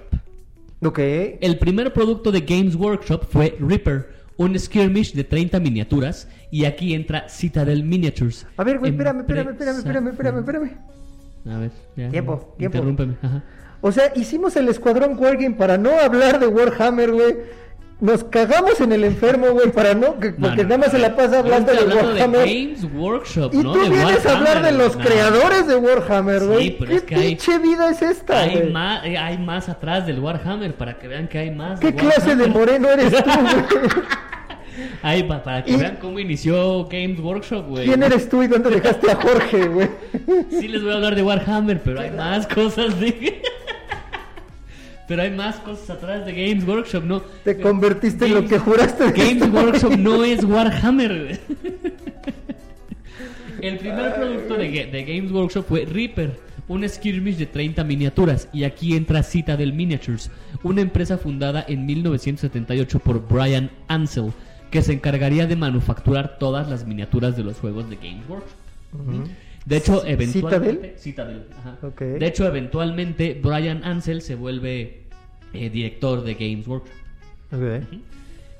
Ok. 0.84 0.98
El 1.40 1.58
primer 1.58 1.92
producto 1.92 2.32
de 2.32 2.40
Games 2.40 2.74
Workshop 2.74 3.26
fue 3.30 3.56
Reaper, 3.60 4.10
un 4.36 4.58
skirmish 4.58 5.12
de 5.12 5.24
30 5.24 5.60
miniaturas, 5.60 6.28
y 6.50 6.64
aquí 6.64 6.94
entra 6.94 7.28
Citadel 7.28 7.84
Miniatures. 7.84 8.46
A 8.56 8.64
ver, 8.64 8.78
güey, 8.78 8.90
espérame, 8.92 9.20
espérame, 9.20 9.50
espérame, 9.50 9.78
espérame, 9.78 10.08
espérame, 10.08 10.38
espérame. 10.38 10.70
A 11.50 11.58
ver, 11.58 11.70
ya. 11.96 12.08
Tiempo, 12.08 12.54
tiempo. 12.58 12.78
Interrúmpeme. 12.78 13.14
Ajá. 13.22 13.42
O 13.80 13.90
sea, 13.90 14.12
hicimos 14.14 14.54
el 14.56 14.68
Escuadrón 14.68 15.16
Wargame 15.18 15.56
para 15.56 15.76
no 15.76 15.90
hablar 15.98 16.38
de 16.38 16.46
Warhammer, 16.46 17.10
güey. 17.12 17.36
Nos 18.00 18.24
cagamos 18.24 18.80
en 18.80 18.90
el 18.90 19.04
enfermo, 19.04 19.48
güey, 19.52 19.70
para 19.70 19.94
no, 19.94 20.18
que- 20.18 20.32
No, 20.32 20.48
porque 20.48 20.62
no, 20.64 20.70
nada 20.70 20.78
más 20.78 20.90
se 20.90 20.98
la 20.98 21.14
pasa 21.14 21.38
hablando 21.38 21.72
de 21.72 21.84
Warhammer. 21.84 22.46
Games 22.48 22.84
Workshop, 22.96 23.54
y 23.54 23.58
no 23.58 23.72
tú 23.72 23.80
de 23.82 23.90
vienes 23.90 24.26
a 24.26 24.32
hablar 24.36 24.54
de 24.56 24.62
Warhammer, 24.70 24.74
los 24.74 24.96
no. 24.96 25.04
creadores 25.04 25.66
de 25.68 25.76
Warhammer, 25.76 26.44
güey. 26.46 26.62
Sí, 26.64 26.76
pero 26.80 26.90
¿Qué 26.90 26.96
es 26.96 27.02
que 27.04 27.14
hay- 27.14 27.28
pinche 27.36 27.58
vida 27.58 27.90
es 27.90 28.02
esta, 28.02 28.40
Hay 28.40 28.70
más, 28.72 29.04
eh, 29.04 29.16
hay 29.18 29.38
más 29.38 29.68
atrás 29.68 30.04
del 30.06 30.18
Warhammer 30.18 30.74
para 30.74 30.98
que 30.98 31.06
vean 31.06 31.28
que 31.28 31.38
hay 31.38 31.50
más. 31.52 31.78
¿Qué 31.78 31.92
de 31.92 31.94
clase 31.96 32.34
de 32.34 32.44
Warhammer. 32.46 32.80
moreno 32.80 32.88
eres 32.90 33.22
tú, 33.22 33.30
güey? 33.40 34.04
Hay 35.02 35.22
pa- 35.24 35.42
para 35.42 35.64
que 35.64 35.72
Y- 35.72 35.76
vean 35.76 35.98
cómo 36.00 36.18
inició 36.18 36.84
Games 36.90 37.20
Workshop, 37.20 37.68
güey. 37.68 37.86
¿Quién 37.86 38.02
eres 38.02 38.28
tú 38.28 38.42
y 38.42 38.46
dónde 38.46 38.70
dejaste 38.70 39.10
a 39.10 39.16
Jorge, 39.16 39.68
güey? 39.68 39.88
Sí 40.50 40.68
les 40.68 40.82
voy 40.82 40.92
a 40.92 40.94
hablar 40.96 41.14
de 41.14 41.22
Warhammer, 41.22 41.80
pero 41.82 42.00
hay 42.00 42.10
más 42.10 42.46
cosas 42.46 42.98
de... 42.98 43.42
pero 45.08 45.22
hay 45.22 45.30
más 45.30 45.56
cosas 45.56 45.90
atrás 45.90 46.24
de 46.24 46.32
Games 46.32 46.66
Workshop, 46.66 47.04
¿no? 47.04 47.20
Te 47.44 47.58
convertiste 47.60 48.26
en 48.26 48.34
lo 48.34 48.46
que 48.46 48.58
juraste. 48.58 49.10
de 49.10 49.12
Games 49.12 49.52
Workshop 49.52 49.96
no 49.98 50.24
es 50.24 50.42
Warhammer. 50.44 51.24
güey. 51.24 51.38
El 53.60 53.78
primer 53.78 54.14
producto 54.14 54.54
de, 54.56 54.86
de 54.90 55.04
Games 55.04 55.30
Workshop 55.30 55.66
fue 55.68 55.84
Reaper, 55.84 56.36
un 56.68 56.88
skirmish 56.88 57.36
de 57.36 57.46
30 57.46 57.84
miniaturas, 57.84 58.48
y 58.52 58.64
aquí 58.64 58.96
entra 58.96 59.22
Citadel 59.22 59.72
Miniatures, 59.72 60.30
una 60.64 60.80
empresa 60.80 61.16
fundada 61.18 61.64
en 61.68 61.86
1978 61.86 62.98
por 62.98 63.28
Brian 63.28 63.70
Ansel, 63.88 64.32
que 64.72 64.82
se 64.82 64.94
encargaría 64.94 65.46
de 65.46 65.54
manufacturar 65.54 66.38
todas 66.38 66.68
las 66.68 66.86
miniaturas 66.86 67.36
de 67.36 67.44
los 67.44 67.58
juegos 67.58 67.90
de 67.90 67.96
Games 67.96 68.26
Workshop. 68.26 69.28
De 69.66 69.76
hecho, 69.76 70.04
eventualmente... 70.06 70.94
Citadel, 70.98 71.44
ajá. 71.58 71.78
De 72.00 72.26
hecho, 72.26 72.46
eventualmente 72.46 73.38
Brian 73.40 73.84
Ansel 73.84 74.22
se 74.22 74.34
vuelve 74.34 75.02
eh, 75.52 75.68
director 75.68 76.24
de 76.24 76.34
Games 76.34 76.66
Workshop. 76.66 76.94
Ok. 77.52 77.84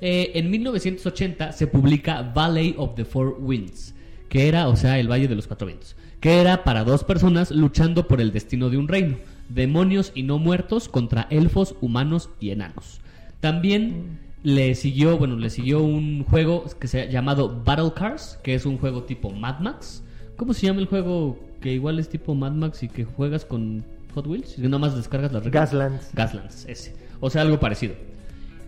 Eh, 0.01 0.31
en 0.35 0.51
1980 0.51 1.51
se 1.51 1.65
publica 1.65 2.21
Valley 2.21 2.75
of 2.77 2.93
the 2.93 3.05
Four 3.05 3.37
Winds, 3.39 3.95
que 4.29 4.47
era, 4.47 4.67
o 4.67 4.75
sea, 4.75 4.99
el 4.99 5.09
Valle 5.09 5.27
de 5.27 5.35
los 5.35 5.47
Cuatro 5.47 5.65
Vientos, 5.65 5.95
que 6.19 6.41
era 6.41 6.63
para 6.63 6.83
dos 6.83 7.03
personas 7.03 7.49
luchando 7.49 8.07
por 8.07 8.21
el 8.21 8.31
destino 8.31 8.69
de 8.69 8.77
un 8.77 8.87
reino, 8.87 9.17
demonios 9.49 10.11
y 10.13 10.21
no 10.21 10.37
muertos 10.37 10.89
contra 10.89 11.25
elfos, 11.31 11.75
humanos 11.81 12.29
y 12.39 12.51
enanos. 12.51 13.01
También 13.39 14.19
le 14.43 14.75
siguió, 14.75 15.17
bueno, 15.17 15.37
le 15.37 15.49
siguió 15.49 15.81
un 15.81 16.23
juego 16.25 16.65
que 16.79 16.87
se 16.87 17.01
ha 17.01 17.05
llamado 17.05 17.63
Battle 17.63 17.93
Cars, 17.95 18.39
que 18.43 18.53
es 18.53 18.65
un 18.65 18.77
juego 18.77 19.03
tipo 19.03 19.31
Mad 19.31 19.59
Max. 19.59 20.03
¿Cómo 20.35 20.53
se 20.53 20.67
llama 20.67 20.81
el 20.81 20.87
juego 20.87 21.39
que 21.61 21.71
igual 21.71 21.97
es 21.99 22.09
tipo 22.09 22.35
Mad 22.35 22.51
Max 22.51 22.83
y 22.83 22.89
que 22.89 23.05
juegas 23.05 23.45
con 23.45 23.83
Hot 24.13 24.27
Wheels? 24.27 24.57
Y 24.57 24.61
nada 24.63 24.79
más 24.79 24.95
descargas 24.95 25.31
las 25.31 25.43
reglas. 25.45 25.71
Gaslands. 25.71 26.09
Gaslands, 26.13 26.65
ese. 26.67 26.93
O 27.21 27.29
sea, 27.29 27.41
algo 27.43 27.59
parecido. 27.59 27.95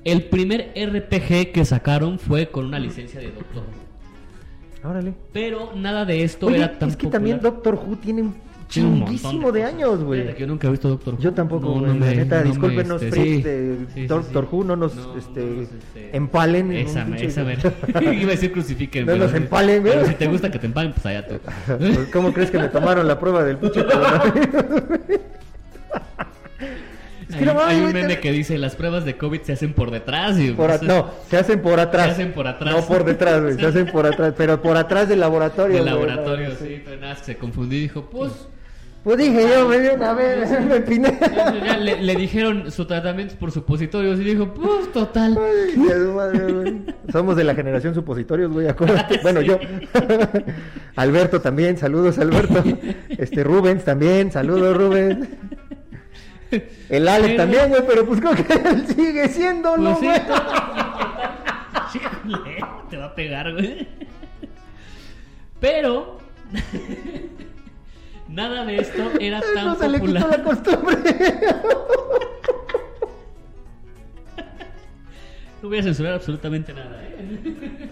El 0.05 0.23
primer 0.23 0.71
RPG 0.75 1.51
que 1.51 1.65
sacaron 1.65 2.19
fue 2.19 2.47
con 2.49 2.65
una 2.65 2.79
licencia 2.79 3.19
de 3.19 3.31
Doctor 3.31 3.63
Who. 3.63 4.89
Órale. 4.89 5.13
Pero 5.33 5.73
nada 5.75 6.05
de 6.05 6.23
esto 6.23 6.45
Oye, 6.45 6.57
era 6.57 6.77
tan 6.77 6.89
es 6.89 6.95
que 6.95 7.07
popular. 7.07 7.11
también 7.11 7.39
Doctor 7.41 7.73
Who 7.75 7.97
tiene 7.97 8.21
un 8.21 8.35
Tiene 8.67 8.89
un 8.89 8.99
montón 8.99 9.15
chinguísimo 9.17 9.51
de, 9.51 9.63
años, 9.63 10.03
güey. 10.03 10.35
Yo 10.37 10.47
nunca 10.47 10.67
he 10.67 10.71
visto 10.71 10.89
Doctor 10.89 11.13
Who. 11.15 11.19
Yo 11.21 11.33
tampoco, 11.33 11.65
No, 11.67 11.71
güey. 11.73 11.85
no 11.85 11.93
me- 11.95 12.15
neta, 12.15 12.39
no 12.43 12.49
discúlpenos, 12.49 13.01
este, 13.01 13.11
freaks 13.15 13.35
sí. 13.37 13.41
de 13.43 13.77
Sí, 13.77 13.85
sí, 13.93 14.07
Doctor. 14.07 14.47
Who, 14.51 14.63
no 14.63 14.75
nos 14.75 14.95
No, 14.95 15.17
este, 15.17 15.61
este, 15.63 16.17
empalen. 16.17 16.71
en 16.71 16.77
un 16.85 16.89
Esa, 16.91 17.05
pinche- 17.05 17.25
esa. 17.27 17.41
Iba 18.01 18.27
a 18.29 18.31
decir 18.35 18.51
crucifiquen. 18.51 19.05
No 19.05 19.11
pero 19.13 19.25
nos 19.25 19.33
empalen, 19.35 19.81
güey. 19.81 19.93
Pero 19.93 20.07
si 20.07 20.13
te 20.15 20.27
gusta 20.27 20.49
que 20.51 20.59
te 20.59 20.65
empalen, 20.65 20.91
pues 20.93 21.05
allá 21.05 21.27
tú. 21.27 21.35
Pues, 21.77 21.99
¿Cómo 22.11 22.33
crees 22.33 22.49
que 22.51 22.57
me 22.57 22.67
tomaron 22.69 23.07
la 23.07 23.19
prueba 23.19 23.43
del 23.43 23.57
pinche 23.57 23.81
es 27.29 27.35
que 27.35 27.39
Hay, 27.39 27.45
no 27.45 27.59
hay 27.63 27.77
un 27.81 27.91
meme 27.93 28.15
te- 28.15 28.19
que 28.21 28.31
dice 28.31 28.57
las 28.57 28.75
pruebas 28.75 29.03
de 29.03 29.17
COVID 29.17 29.41
se 29.41 29.53
hacen 29.53 29.73
por 29.73 29.89
detrás 29.91 30.37
y 30.39 30.51
por 30.51 30.69
a- 30.71 30.77
no, 30.77 31.09
se 31.29 31.37
hacen 31.37 31.61
por 31.61 31.79
atrás. 31.79 32.05
Se 32.07 32.11
hacen 32.11 32.33
por 32.33 32.47
atrás. 32.47 32.73
No 32.75 32.85
por 32.85 33.03
detrás, 33.03 33.41
güey. 33.41 33.55
Se 33.55 33.65
hacen 33.65 33.87
por 33.87 34.05
atrás. 34.05 34.33
Pero 34.37 34.61
por 34.61 34.77
atrás 34.77 35.09
del 35.09 35.19
laboratorio. 35.21 35.75
del 35.77 35.85
laboratorio, 35.85 36.49
no, 36.49 36.55
sí, 36.55 36.83
nada, 37.01 37.15
se 37.15 37.35
confundió 37.35 37.79
y 37.79 37.81
dijo, 37.83 38.03
pues 38.09 38.31
Pues 39.05 39.17
dije 39.19 39.47
yo, 39.47 39.69
me 39.69 39.79
dio 39.79 39.93
una 39.93 40.13
vez, 40.13 40.49
me 40.65 40.77
empiné. 40.77 41.15
ya 41.63 41.77
le, 41.77 42.01
le 42.01 42.15
dijeron 42.15 42.71
su 42.71 42.85
tratamiento 42.87 43.35
por 43.35 43.51
supositorios 43.51 44.19
y 44.19 44.23
dijo, 44.23 44.51
pues 44.51 44.91
total. 44.91 45.37
Ay, 45.39 45.79
de 45.79 45.93
su 46.05 46.11
madre, 46.11 46.51
güey. 46.51 46.81
Somos 47.11 47.35
de 47.35 47.43
la 47.43 47.53
generación 47.53 47.93
supositorios, 47.93 48.51
güey, 48.51 48.67
acuérdate. 48.67 49.19
Bueno, 49.21 49.41
yo. 49.41 49.59
Alberto 50.95 51.39
también, 51.39 51.77
saludos, 51.77 52.17
Alberto. 52.17 52.63
Este, 53.09 53.43
Rubens 53.43 53.83
también, 53.85 54.31
saludos, 54.31 54.75
Rubens. 54.75 55.27
El 56.89 57.07
Alex 57.07 57.27
Pero- 57.27 57.37
también, 57.43 57.69
güey, 57.69 57.81
pero 57.87 58.05
pues 58.07 58.19
creo 58.19 58.33
que 58.33 58.69
él 58.69 58.87
sigue 58.87 59.27
siendo, 59.29 59.77
¿no, 59.77 59.99
Pues 59.99 60.15
sí, 61.91 61.99
te 62.89 62.97
va 62.97 63.05
a 63.05 63.13
pegar, 63.13 63.53
güey. 63.53 63.87
Pero 65.59 66.17
nada 68.27 68.65
de 68.65 68.77
esto 68.77 69.11
era 69.19 69.41
tan 69.53 69.77
se 69.77 69.89
le 69.89 69.99
popular. 69.99 70.29
la 70.29 70.43
costumbre. 70.43 70.97
No 75.61 75.69
voy 75.69 75.79
a 75.79 75.83
censurar 75.83 76.13
absolutamente 76.13 76.73
nada, 76.73 77.01
¿eh? 77.03 77.89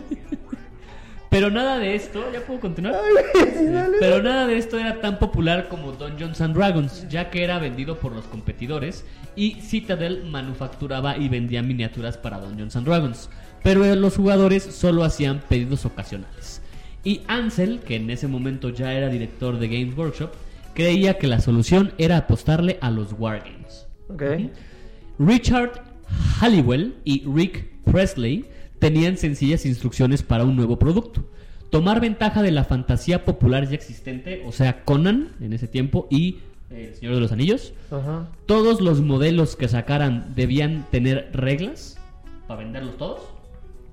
Pero 1.33 1.49
nada 1.49 1.79
de 1.79 1.95
esto, 1.95 2.31
¿ya 2.31 2.41
puedo 2.41 2.59
continuar? 2.59 2.93
Dale. 2.93 3.97
Pero 3.99 4.21
nada 4.21 4.45
de 4.45 4.55
esto 4.59 4.77
era 4.77 5.01
tan 5.01 5.17
popular 5.17 5.67
como 5.67 5.91
Dungeons 5.93 6.39
and 6.41 6.55
Dragons, 6.55 7.07
ya 7.09 7.31
que 7.31 7.43
era 7.43 7.57
vendido 7.57 7.97
por 7.97 8.11
los 8.11 8.25
competidores 8.25 9.03
y 9.35 9.55
Citadel 9.61 10.25
manufacturaba 10.25 11.17
y 11.17 11.29
vendía 11.29 11.63
miniaturas 11.63 12.19
para 12.19 12.37
Dungeons 12.37 12.75
and 12.75 12.85
Dragons. 12.85 13.31
Pero 13.63 13.83
los 13.95 14.15
jugadores 14.15 14.61
solo 14.61 15.03
hacían 15.03 15.39
pedidos 15.49 15.85
ocasionales. 15.87 16.52
Y 17.03 17.21
Ansel, 17.27 17.79
que 17.79 17.97
en 17.97 18.09
ese 18.09 18.27
momento 18.27 18.69
ya 18.69 18.93
era 18.93 19.09
director 19.09 19.59
de 19.59 19.67
Games 19.67 19.97
Workshop, 19.97 20.31
creía 20.73 21.17
que 21.17 21.27
la 21.27 21.41
solución 21.41 21.93
era 21.97 22.17
apostarle 22.17 22.77
a 22.81 22.89
los 22.89 23.13
wargames. 23.13 23.87
Ok. 24.09 24.23
Richard 25.19 25.81
Halliwell 26.39 26.95
y 27.03 27.23
Rick 27.25 27.69
Presley 27.83 28.45
tenían 28.79 29.17
sencillas 29.17 29.65
instrucciones 29.65 30.23
para 30.23 30.43
un 30.43 30.55
nuevo 30.55 30.79
producto. 30.79 31.23
Tomar 31.69 31.99
ventaja 31.99 32.41
de 32.41 32.51
la 32.51 32.63
fantasía 32.63 33.25
popular 33.25 33.67
ya 33.67 33.75
existente, 33.75 34.43
o 34.45 34.51
sea, 34.51 34.83
Conan 34.83 35.29
en 35.41 35.53
ese 35.53 35.67
tiempo 35.67 36.07
y 36.09 36.39
eh, 36.69 36.89
El 36.89 36.95
Señor 36.95 37.15
de 37.15 37.21
los 37.21 37.31
Anillos. 37.31 37.73
Ajá. 37.91 38.27
Todos 38.45 38.79
los 38.79 39.01
modelos 39.01 39.55
que 39.55 39.67
sacaran 39.67 40.33
debían 40.35 40.85
tener 40.91 41.29
reglas 41.33 41.97
para 42.47 42.59
venderlos 42.59 42.97
todos. 42.97 43.21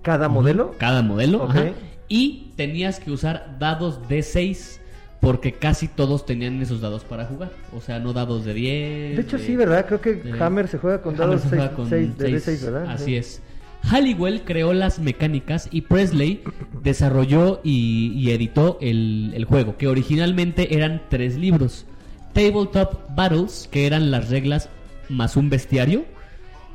Cada 0.02 0.28
modelo. 0.28 0.74
Cada 0.78 1.02
modelo. 1.02 1.44
Ajá. 1.44 1.72
Y 2.10 2.48
tenías 2.56 3.00
que 3.00 3.10
usar 3.10 3.56
dados 3.58 4.06
de 4.08 4.22
6 4.22 4.80
porque 5.20 5.52
casi 5.52 5.86
todos 5.88 6.26
tenían 6.26 6.60
esos 6.60 6.80
dados 6.80 7.04
para 7.04 7.24
jugar. 7.26 7.52
O 7.74 7.80
sea, 7.80 7.98
no 8.00 8.12
dados 8.12 8.44
de 8.44 8.52
10. 8.54 9.16
De 9.16 9.22
hecho, 9.22 9.38
sí, 9.38 9.54
¿verdad? 9.56 9.86
Creo 9.86 10.00
que 10.02 10.14
de- 10.14 10.42
Hammer 10.42 10.66
se 10.68 10.76
juega 10.78 11.00
con 11.02 11.16
dados 11.16 11.40
se 11.42 11.48
juega 11.48 11.66
6 11.68 11.76
con 11.76 11.88
de 11.90 12.40
seis, 12.40 12.46
D6, 12.46 12.64
¿verdad? 12.64 12.90
Así 12.90 13.04
Sí. 13.04 13.16
es. 13.16 13.42
Halliwell 13.82 14.42
creó 14.42 14.72
las 14.74 14.98
mecánicas 14.98 15.68
y 15.70 15.82
Presley 15.82 16.42
desarrolló 16.82 17.60
y, 17.64 18.12
y 18.14 18.30
editó 18.30 18.76
el, 18.82 19.32
el 19.34 19.44
juego, 19.46 19.76
que 19.78 19.86
originalmente 19.88 20.74
eran 20.76 21.00
tres 21.08 21.36
libros. 21.36 21.86
Tabletop 22.34 23.14
Battles, 23.14 23.68
que 23.70 23.86
eran 23.86 24.10
las 24.10 24.28
reglas 24.30 24.68
más 25.08 25.36
un 25.36 25.48
bestiario, 25.48 26.04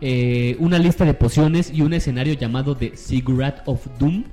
eh, 0.01 0.55
una 0.59 0.77
lista 0.79 1.05
de 1.05 1.13
pociones 1.13 1.71
y 1.73 1.81
un 1.81 1.93
escenario 1.93 2.33
llamado 2.33 2.75
The 2.75 2.97
Ziggurat 2.97 3.61
of 3.65 3.85
Doom, 3.99 4.23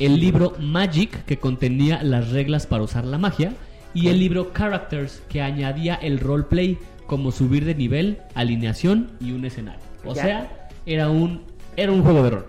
el 0.00 0.18
libro 0.18 0.54
Magic, 0.58 1.24
que 1.24 1.38
contenía 1.38 2.02
las 2.02 2.30
reglas 2.30 2.66
para 2.66 2.82
usar 2.82 3.04
la 3.04 3.18
magia, 3.18 3.52
y 3.94 4.08
el 4.08 4.18
libro 4.18 4.52
Characters, 4.52 5.22
que 5.28 5.40
añadía 5.42 5.94
el 5.94 6.18
roleplay, 6.18 6.78
como 7.06 7.32
subir 7.32 7.64
de 7.64 7.74
nivel, 7.74 8.18
alineación 8.34 9.10
y 9.20 9.32
un 9.32 9.44
escenario. 9.44 9.80
O 10.04 10.14
Ya. 10.14 10.22
sea, 10.22 10.68
era 10.86 11.10
un, 11.10 11.42
era 11.76 11.92
un 11.92 12.02
juego 12.02 12.22
de 12.22 12.30
rol. 12.30 12.46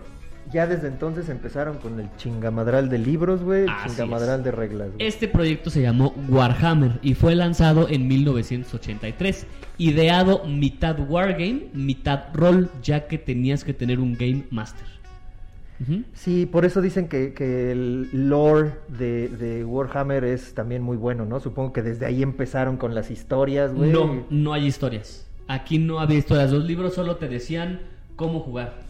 Ya 0.51 0.67
desde 0.67 0.87
entonces 0.89 1.29
empezaron 1.29 1.77
con 1.77 1.97
el 1.99 2.09
chingamadral 2.17 2.89
de 2.89 2.97
libros, 2.97 3.41
güey, 3.41 3.65
chingamadral 3.87 4.39
es. 4.39 4.45
de 4.45 4.51
reglas. 4.51 4.89
Este 4.99 5.27
proyecto 5.29 5.69
se 5.69 5.81
llamó 5.81 6.13
Warhammer 6.27 6.99
y 7.01 7.13
fue 7.13 7.35
lanzado 7.35 7.87
en 7.89 8.07
1983, 8.07 9.47
ideado 9.77 10.43
mitad 10.45 10.99
wargame, 10.99 11.67
mitad 11.73 12.25
rol, 12.33 12.69
ya 12.83 13.07
que 13.07 13.17
tenías 13.17 13.63
que 13.63 13.73
tener 13.73 13.99
un 13.99 14.13
game 14.13 14.43
master. 14.51 14.85
Sí, 16.13 16.45
por 16.45 16.65
eso 16.65 16.81
dicen 16.81 17.07
que, 17.07 17.33
que 17.33 17.71
el 17.71 18.09
lore 18.13 18.73
de, 18.87 19.29
de 19.29 19.65
Warhammer 19.65 20.23
es 20.23 20.53
también 20.53 20.81
muy 20.81 20.97
bueno, 20.97 21.25
¿no? 21.25 21.39
Supongo 21.39 21.73
que 21.73 21.81
desde 21.81 22.05
ahí 22.05 22.21
empezaron 22.23 22.77
con 22.77 22.93
las 22.93 23.09
historias, 23.11 23.73
güey. 23.73 23.91
No, 23.91 24.25
no 24.29 24.53
hay 24.53 24.65
historias. 24.67 25.27
Aquí 25.47 25.79
no 25.79 25.99
había 25.99 26.17
historias. 26.19 26.51
Los 26.51 26.65
libros 26.65 26.93
solo 26.93 27.15
te 27.17 27.27
decían 27.27 27.81
cómo 28.15 28.39
jugar. 28.41 28.83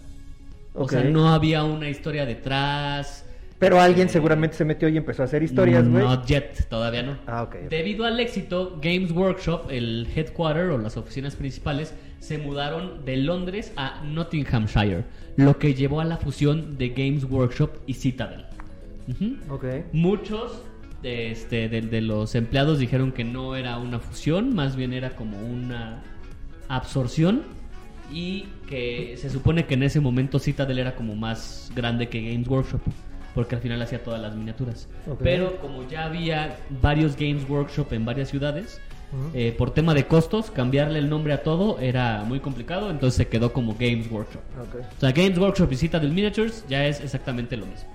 O 0.73 0.87
sea, 0.87 1.03
no 1.03 1.33
había 1.33 1.63
una 1.63 1.89
historia 1.89 2.25
detrás. 2.25 3.25
Pero 3.59 3.79
alguien 3.79 4.07
Eh, 4.07 4.11
seguramente 4.11 4.55
se 4.55 4.65
metió 4.65 4.89
y 4.89 4.97
empezó 4.97 5.21
a 5.21 5.25
hacer 5.25 5.43
historias, 5.43 5.87
güey. 5.87 6.03
Not 6.03 6.25
yet, 6.25 6.67
todavía 6.67 7.03
no. 7.03 7.17
Ah, 7.27 7.43
ok. 7.43 7.55
ok. 7.65 7.69
Debido 7.69 8.05
al 8.05 8.19
éxito, 8.19 8.79
Games 8.81 9.11
Workshop, 9.11 9.69
el 9.69 10.07
headquarter 10.15 10.69
o 10.71 10.77
las 10.77 10.97
oficinas 10.97 11.35
principales, 11.35 11.93
se 12.21 12.37
mudaron 12.37 13.03
de 13.03 13.17
Londres 13.17 13.73
a 13.75 14.01
Nottinghamshire, 14.05 15.05
lo 15.37 15.57
que 15.57 15.73
llevó 15.73 16.01
a 16.01 16.05
la 16.05 16.17
fusión 16.17 16.77
de 16.77 16.89
Games 16.89 17.23
Workshop 17.23 17.71
y 17.87 17.95
Citadel. 17.95 18.45
Ujú. 19.07 19.37
Ok. 19.49 19.65
Muchos 19.91 20.61
de, 21.01 21.31
este, 21.31 21.67
de, 21.67 21.81
de 21.81 21.99
los 21.99 22.35
empleados 22.35 22.77
dijeron 22.77 23.11
que 23.11 23.23
no 23.23 23.55
era 23.55 23.79
una 23.79 23.99
fusión, 23.99 24.53
más 24.53 24.75
bien 24.75 24.93
era 24.93 25.15
como 25.15 25.41
una 25.41 26.03
absorción 26.69 27.41
y 28.13 28.45
que 28.67 29.15
se 29.17 29.31
supone 29.31 29.65
que 29.65 29.73
en 29.73 29.81
ese 29.83 29.99
momento 29.99 30.37
Citadel 30.37 30.77
era 30.77 30.95
como 30.95 31.15
más 31.15 31.71
grande 31.75 32.07
que 32.07 32.21
Games 32.21 32.47
Workshop, 32.47 32.81
porque 33.33 33.55
al 33.55 33.61
final 33.61 33.81
hacía 33.81 34.03
todas 34.03 34.21
las 34.21 34.35
miniaturas. 34.35 34.87
Ok. 35.07 35.21
Pero 35.23 35.57
como 35.57 35.87
ya 35.89 36.05
había 36.05 36.57
varios 36.81 37.15
Games 37.15 37.49
Workshop 37.49 37.91
en 37.93 38.05
varias 38.05 38.29
ciudades, 38.29 38.79
Eh, 39.33 39.53
por 39.57 39.71
tema 39.71 39.93
de 39.93 40.07
costos, 40.07 40.51
cambiarle 40.51 40.99
el 40.99 41.09
nombre 41.09 41.33
a 41.33 41.43
todo 41.43 41.79
era 41.79 42.23
muy 42.23 42.39
complicado, 42.39 42.89
entonces 42.89 43.17
se 43.17 43.27
quedó 43.27 43.51
como 43.51 43.73
Games 43.73 44.09
Workshop. 44.09 44.41
Ok. 44.59 44.85
O 44.97 44.99
sea, 44.99 45.11
Games 45.11 45.37
Workshop 45.37 45.71
y 45.71 45.75
Citadel 45.75 46.11
Miniatures 46.11 46.65
ya 46.69 46.85
es 46.85 47.01
exactamente 47.01 47.57
lo 47.57 47.65
mismo. 47.65 47.89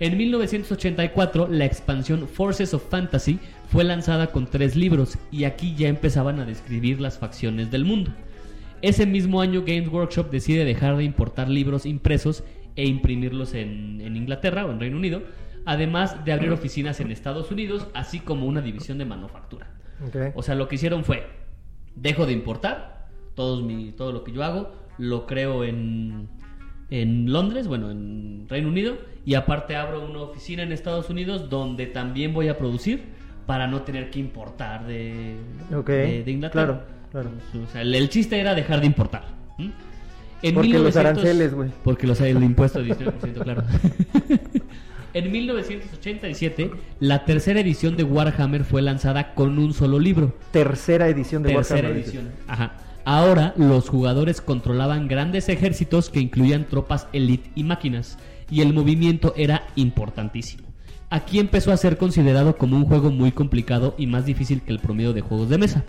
En 0.00 0.16
1984, 0.16 1.48
la 1.48 1.66
expansión 1.66 2.26
Forces 2.26 2.74
of 2.74 2.88
Fantasy 2.88 3.38
fue 3.68 3.84
lanzada 3.84 4.28
con 4.28 4.46
tres 4.46 4.74
libros 4.74 5.18
y 5.30 5.44
aquí 5.44 5.74
ya 5.76 5.88
empezaban 5.88 6.40
a 6.40 6.44
describir 6.44 7.00
las 7.00 7.18
facciones 7.18 7.70
del 7.70 7.84
mundo. 7.84 8.10
Ese 8.82 9.06
mismo 9.06 9.40
año, 9.40 9.62
Games 9.66 9.88
Workshop 9.88 10.30
decide 10.30 10.64
dejar 10.64 10.96
de 10.96 11.04
importar 11.04 11.48
libros 11.48 11.86
impresos 11.86 12.42
e 12.76 12.86
imprimirlos 12.86 13.54
en, 13.54 14.00
en 14.00 14.16
Inglaterra 14.16 14.66
o 14.66 14.72
en 14.72 14.80
Reino 14.80 14.96
Unido, 14.96 15.22
además 15.64 16.24
de 16.24 16.32
abrir 16.32 16.50
oficinas 16.50 17.00
en 17.00 17.10
Estados 17.10 17.50
Unidos, 17.50 17.86
así 17.94 18.18
como 18.18 18.46
una 18.46 18.60
división 18.60 18.98
de 18.98 19.04
manufactura. 19.04 19.68
O 20.34 20.42
sea, 20.42 20.54
lo 20.54 20.68
que 20.68 20.76
hicieron 20.76 21.04
fue, 21.04 21.26
dejo 21.94 22.26
de 22.26 22.32
importar 22.32 23.08
todos 23.34 23.62
mi, 23.62 23.92
todo 23.92 24.12
lo 24.12 24.24
que 24.24 24.32
yo 24.32 24.44
hago, 24.44 24.72
lo 24.98 25.26
creo 25.26 25.64
en, 25.64 26.28
en 26.90 27.32
Londres, 27.32 27.66
bueno, 27.66 27.90
en 27.90 28.46
Reino 28.48 28.68
Unido, 28.68 28.96
y 29.24 29.34
aparte 29.34 29.76
abro 29.76 30.04
una 30.04 30.20
oficina 30.20 30.62
en 30.62 30.72
Estados 30.72 31.10
Unidos 31.10 31.48
donde 31.50 31.86
también 31.86 32.32
voy 32.32 32.48
a 32.48 32.58
producir 32.58 33.02
para 33.46 33.66
no 33.66 33.82
tener 33.82 34.10
que 34.10 34.20
importar 34.20 34.86
de, 34.86 35.36
de, 35.70 36.22
de 36.24 36.30
Inglaterra. 36.30 36.84
claro, 37.10 37.30
claro. 37.30 37.30
O 37.62 37.70
sea, 37.70 37.82
el, 37.82 37.94
el 37.94 38.08
chiste 38.08 38.38
era 38.38 38.54
dejar 38.54 38.80
de 38.80 38.86
importar. 38.86 39.24
En 40.42 40.54
Porque 40.54 40.78
los 40.78 40.94
aranceles, 40.96 41.54
güey. 41.54 41.70
Porque 41.82 42.06
los 42.06 42.20
el 42.20 42.42
impuesto 42.42 42.82
de 42.82 42.94
19%, 42.94 43.42
claro. 43.42 43.64
En 45.14 45.30
1987, 45.30 46.72
la 46.98 47.24
tercera 47.24 47.60
edición 47.60 47.96
de 47.96 48.02
Warhammer 48.02 48.64
fue 48.64 48.82
lanzada 48.82 49.32
con 49.34 49.60
un 49.60 49.72
solo 49.72 50.00
libro. 50.00 50.34
Tercera 50.50 51.08
edición 51.08 51.44
de 51.44 51.54
Tercera 51.54 51.82
Warhammer. 51.82 52.02
edición. 52.02 52.32
Ajá. 52.48 52.72
Ahora 53.04 53.54
los 53.56 53.88
jugadores 53.88 54.40
controlaban 54.40 55.06
grandes 55.06 55.48
ejércitos 55.48 56.10
que 56.10 56.18
incluían 56.18 56.64
tropas 56.64 57.06
elite 57.12 57.48
y 57.54 57.62
máquinas, 57.62 58.18
y 58.50 58.62
el 58.62 58.72
movimiento 58.72 59.34
era 59.36 59.68
importantísimo. 59.76 60.64
Aquí 61.10 61.38
empezó 61.38 61.70
a 61.70 61.76
ser 61.76 61.96
considerado 61.96 62.56
como 62.56 62.76
un 62.76 62.84
juego 62.84 63.12
muy 63.12 63.30
complicado 63.30 63.94
y 63.96 64.08
más 64.08 64.26
difícil 64.26 64.62
que 64.62 64.72
el 64.72 64.80
promedio 64.80 65.12
de 65.12 65.20
juegos 65.20 65.48
de 65.48 65.58
mesa. 65.58 65.84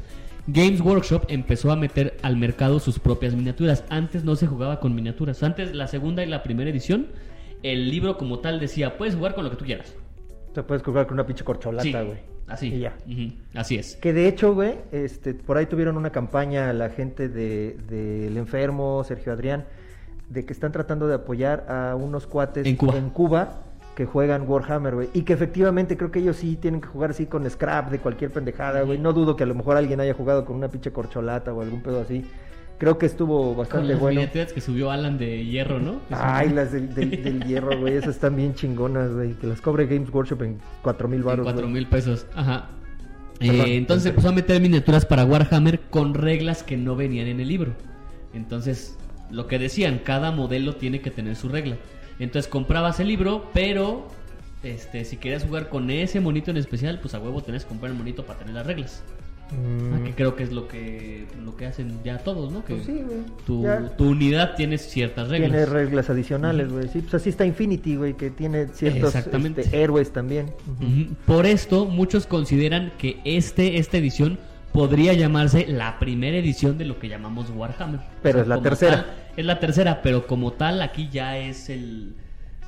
Games 0.45 0.81
Workshop 0.81 1.25
empezó 1.29 1.71
a 1.71 1.75
meter 1.75 2.15
al 2.21 2.37
mercado 2.37 2.79
sus 2.79 2.99
propias 2.99 3.33
miniaturas. 3.33 3.85
Antes 3.89 4.23
no 4.23 4.35
se 4.35 4.45
jugaba 4.45 4.79
con 4.79 4.93
miniaturas. 4.93 5.41
Antes 5.41 5.73
la 5.73 5.87
segunda 5.87 6.23
y 6.23 6.27
la 6.27 6.43
primera 6.43 6.69
edición, 6.69 7.07
el 7.71 7.89
libro 7.89 8.17
como 8.17 8.39
tal 8.39 8.59
decía, 8.59 8.97
puedes 8.97 9.15
jugar 9.15 9.35
con 9.35 9.43
lo 9.43 9.49
que 9.49 9.57
tú 9.57 9.65
quieras. 9.65 9.95
Te 10.53 10.63
puedes 10.63 10.83
jugar 10.83 11.05
con 11.07 11.15
una 11.15 11.25
pinche 11.25 11.43
corcholata, 11.43 12.03
güey. 12.03 12.19
así. 12.47 12.67
Y 12.67 12.79
ya. 12.79 12.95
Así 13.53 13.75
es. 13.75 13.95
Que 13.97 14.13
de 14.13 14.27
hecho, 14.27 14.53
güey, 14.53 14.75
este, 14.91 15.33
por 15.33 15.57
ahí 15.57 15.65
tuvieron 15.65 15.97
una 15.97 16.11
campaña 16.11 16.71
la 16.73 16.89
gente 16.89 17.27
de, 17.27 17.77
del 17.89 18.37
enfermo, 18.37 19.03
Sergio 19.03 19.33
Adrián, 19.33 19.65
de 20.29 20.45
que 20.45 20.53
están 20.53 20.71
tratando 20.71 21.07
de 21.07 21.15
apoyar 21.15 21.65
a 21.67 21.95
unos 21.95 22.27
cuates 22.27 22.65
En 22.65 22.75
Cuba. 22.75 22.93
Cuba 23.13 23.61
que 23.95 24.05
juegan 24.05 24.47
Warhammer, 24.47 24.93
güey. 24.93 25.09
Y 25.13 25.23
que 25.23 25.33
efectivamente 25.33 25.97
creo 25.97 26.11
que 26.11 26.19
ellos 26.19 26.35
sí 26.37 26.57
tienen 26.57 26.81
que 26.81 26.87
jugar 26.87 27.11
así 27.11 27.25
con 27.25 27.49
scrap 27.49 27.89
de 27.89 27.99
cualquier 27.99 28.29
pendejada, 28.29 28.81
güey. 28.81 28.99
No 28.99 29.13
dudo 29.13 29.35
que 29.35 29.43
a 29.43 29.47
lo 29.47 29.55
mejor 29.55 29.77
alguien 29.77 29.99
haya 30.01 30.13
jugado 30.13 30.45
con 30.45 30.57
una 30.57 30.67
pinche 30.67 30.91
corcholata 30.91 31.53
o 31.53 31.61
algún 31.61 31.81
pedo 31.81 32.01
así. 32.01 32.25
Creo 32.77 32.97
que 32.97 33.05
estuvo 33.05 33.49
Con 33.49 33.57
bastante 33.57 33.87
las 33.93 33.99
bueno. 33.99 34.19
miniaturas 34.19 34.51
que 34.51 34.59
subió 34.59 34.91
Alan 34.91 35.17
de 35.17 35.45
hierro, 35.45 35.79
¿no? 35.79 36.01
Ay, 36.11 36.49
las 36.49 36.73
del, 36.73 36.93
del- 36.93 37.23
del 37.23 37.43
hierro, 37.45 37.79
güey. 37.79 37.93
Esas 37.95 38.15
están 38.15 38.35
bien 38.35 38.53
chingonas, 38.53 39.11
güey. 39.13 39.33
Que 39.33 39.47
las 39.47 39.61
cobre 39.61 39.85
Games 39.87 40.09
Workshop 40.13 40.41
en 40.43 40.59
4 40.81 41.07
mil 41.07 41.23
baros. 41.23 41.45
cuatro 41.45 41.67
mil 41.69 41.87
pesos. 41.87 42.25
Ajá. 42.35 42.67
Perdón, 43.39 43.65
Eh, 43.67 43.75
entonces 43.77 44.07
empezó 44.09 44.29
a 44.29 44.31
meter 44.33 44.61
miniaturas 44.61 45.05
para 45.05 45.23
Warhammer 45.25 45.79
con 45.89 46.13
reglas 46.13 46.63
que 46.63 46.75
no 46.77 46.95
venían 46.97 47.27
en 47.27 47.39
el 47.39 47.47
libro. 47.47 47.73
Entonces, 48.33 48.97
lo 49.31 49.47
que 49.47 49.57
decían, 49.59 49.99
cada 50.03 50.31
modelo 50.31 50.75
tiene 50.75 51.01
que 51.01 51.11
tener 51.11 51.35
su 51.35 51.47
regla. 51.49 51.77
Entonces 52.19 52.49
comprabas 52.49 52.99
el 52.99 53.07
libro, 53.07 53.49
pero 53.53 54.07
este, 54.63 55.03
si 55.05 55.17
querías 55.17 55.43
jugar 55.43 55.69
con 55.69 55.89
ese 55.89 56.19
monito 56.19 56.51
en 56.51 56.57
especial, 56.57 56.99
pues 57.01 57.13
a 57.13 57.19
huevo 57.19 57.41
tenés 57.41 57.63
que 57.63 57.69
comprar 57.69 57.91
el 57.91 57.97
monito 57.97 58.25
para 58.25 58.39
tener 58.39 58.53
las 58.53 58.65
reglas. 58.65 59.03
Ah, 59.51 60.03
que 60.03 60.11
creo 60.13 60.35
que 60.35 60.43
es 60.43 60.51
lo 60.51 60.67
que 60.67 61.27
lo 61.43 61.55
que 61.55 61.67
hacen 61.67 61.99
ya 62.03 62.17
todos, 62.17 62.51
¿no? 62.51 62.65
Que 62.65 62.73
Mm. 62.73 62.77
Pues 62.77 62.85
sí, 62.87 63.03
güey. 63.05 63.19
tu, 63.45 63.63
Ya. 63.63 63.95
tu 63.95 64.09
unidad 64.09 64.55
tiene 64.55 64.77
ciertas 64.77 65.29
reglas. 65.29 65.51
Tiene 65.51 65.65
reglas 65.67 66.09
adicionales, 66.09 66.71
güey. 66.71 66.87
Sí, 66.89 67.01
pues 67.01 67.13
así 67.15 67.29
está 67.29 67.45
Infinity, 67.45 67.95
güey, 67.95 68.15
que 68.15 68.31
tiene 68.31 68.67
ciertos 68.69 69.13
este, 69.15 69.81
héroes 69.83 70.11
también. 70.11 70.47
Por 71.27 71.45
esto, 71.45 71.85
muchos 71.85 72.25
consideran 72.25 72.91
que 72.97 73.19
este, 73.23 73.77
esta 73.77 73.97
edición 73.97 74.39
podría 74.73 75.13
llamarse 75.13 75.67
la 75.67 75.99
primera 75.99 76.37
edición 76.37 76.77
de 76.77 76.85
lo 76.85 76.99
que 76.99 77.07
llamamos 77.07 77.49
Warhammer. 77.49 78.01
Pero 78.23 78.41
es 78.41 78.47
la 78.47 78.61
tercera. 78.61 79.03
tal, 79.05 79.13
es 79.37 79.45
la 79.45 79.59
tercera, 79.59 80.01
pero 80.01 80.27
como 80.27 80.53
tal, 80.53 80.81
aquí 80.81 81.09
ya 81.11 81.37
es 81.37 81.69
el. 81.69 82.15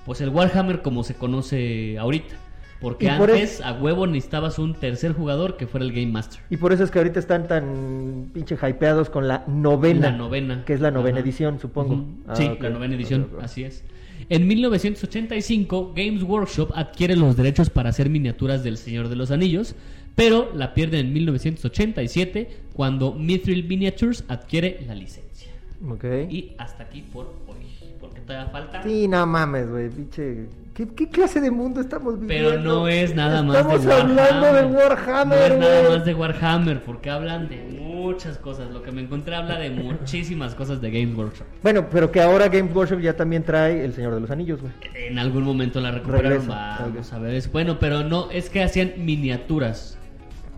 Pues 0.06 0.22
el 0.22 0.30
Warhammer 0.30 0.82
como 0.82 1.04
se 1.04 1.16
conoce 1.16 1.97
ahorita. 1.97 2.36
Porque 2.80 3.08
Y 3.08 3.10
por 3.18 3.32
antes, 3.32 3.60
a 3.62 3.74
huevo, 3.74 4.06
necesitabas 4.06 4.60
un 4.60 4.76
tercer 4.76 5.14
jugador 5.14 5.58
que 5.58 5.66
fuera 5.66 5.86
el 5.86 5.92
Game 5.92 6.08
Master. 6.12 6.40
Y 6.50 6.58
por 6.58 6.74
eso 6.74 6.84
es 6.84 6.92
que 6.92 7.00
ahorita 7.00 7.20
están 7.20 7.48
tan 7.48 8.30
pinche 8.34 8.56
hypeados 8.56 9.10
con 9.10 9.28
la 9.28 9.44
novena. 9.48 10.12
La 10.12 10.18
novena. 10.18 10.64
Que 10.64 10.74
es 10.74 10.80
la 10.82 10.92
novena 10.92 11.18
Ajá. 11.18 11.26
edición, 11.26 11.60
supongo. 11.60 11.96
Ujú. 11.96 12.06
Ah, 12.28 12.36
sí, 12.36 12.46
ok. 12.46 12.62
la 12.62 12.70
novena 12.70 12.96
edición, 12.96 13.30
así 13.42 13.64
es. 13.64 13.84
En 14.30 14.46
1985, 14.48 15.94
Games 15.96 16.22
Workshop 16.24 16.72
adquiere 16.76 17.16
los 17.16 17.36
derechos 17.38 17.70
para 17.70 17.90
hacer 17.90 18.10
miniaturas 18.10 18.64
del 18.64 18.78
Señor 18.78 19.10
de 19.10 19.16
los 19.16 19.32
Anillos, 19.32 19.74
pero 20.16 20.52
la 20.54 20.74
pierden 20.74 21.08
en 21.08 21.14
1987 21.14 22.50
cuando 22.74 23.14
Mithril 23.14 23.64
Miniatures 23.68 24.24
adquiere 24.28 24.82
la 24.88 24.96
licencia. 24.96 25.52
Ok. 25.88 26.04
Y 26.30 26.54
hasta 26.58 26.84
aquí 26.84 27.02
por 27.02 27.34
hoy, 27.48 27.66
porque 28.00 28.22
todavía 28.22 28.52
falta. 28.52 28.84
Sí, 28.84 29.08
no 29.08 29.26
mames, 29.26 29.70
güey, 29.70 29.90
pinche. 29.90 30.46
¿Qué, 30.78 30.88
qué 30.90 31.10
clase 31.10 31.42
de 31.42 31.50
mundo 31.50 31.82
estamos 31.82 32.20
viviendo? 32.20 32.50
Pero 32.52 32.62
no 32.62 32.88
es 32.88 33.16
nada 33.16 33.42
más 33.42 33.56
de 33.56 33.62
Estamos 33.76 33.86
Warhammer. 33.88 34.20
hablando 34.20 34.54
de 34.54 34.76
Warhammer, 34.78 35.38
No 35.50 35.56
es 35.56 35.60
nada 35.60 35.90
más 35.90 36.06
de 36.06 36.14
Warhammer, 36.14 36.84
porque 36.84 37.10
hablan 37.10 37.50
de 37.50 37.58
muchas 37.82 38.38
cosas. 38.38 38.70
Lo 38.70 38.84
que 38.84 38.92
me 38.92 39.02
encontré 39.02 39.34
habla 39.36 39.58
de 39.58 39.72
muchísimas 39.72 40.54
cosas 40.54 40.80
de 40.80 40.92
Games 40.92 41.18
Workshop. 41.18 41.48
Bueno, 41.64 41.88
pero 41.90 42.12
que 42.12 42.22
ahora 42.22 42.48
Games 42.48 42.76
Workshop 42.76 43.00
ya 43.00 43.16
también 43.16 43.42
trae 43.42 43.84
El 43.84 43.94
Señor 43.94 44.14
de 44.14 44.20
los 44.22 44.30
Anillos, 44.30 44.62
güey. 44.62 44.72
En 44.94 45.18
algún 45.18 45.44
momento 45.46 45.82
la 45.82 45.90
recuperaron. 45.90 46.32
Regresa, 46.42 46.78
Vamos 46.82 47.12
a 47.12 47.18
ver. 47.18 47.34
Es, 47.34 47.52
bueno, 47.52 47.80
pero 47.80 48.04
no, 48.04 48.30
es 48.30 48.52
que 48.52 48.62
hacían 48.62 48.94
miniaturas. 49.00 49.98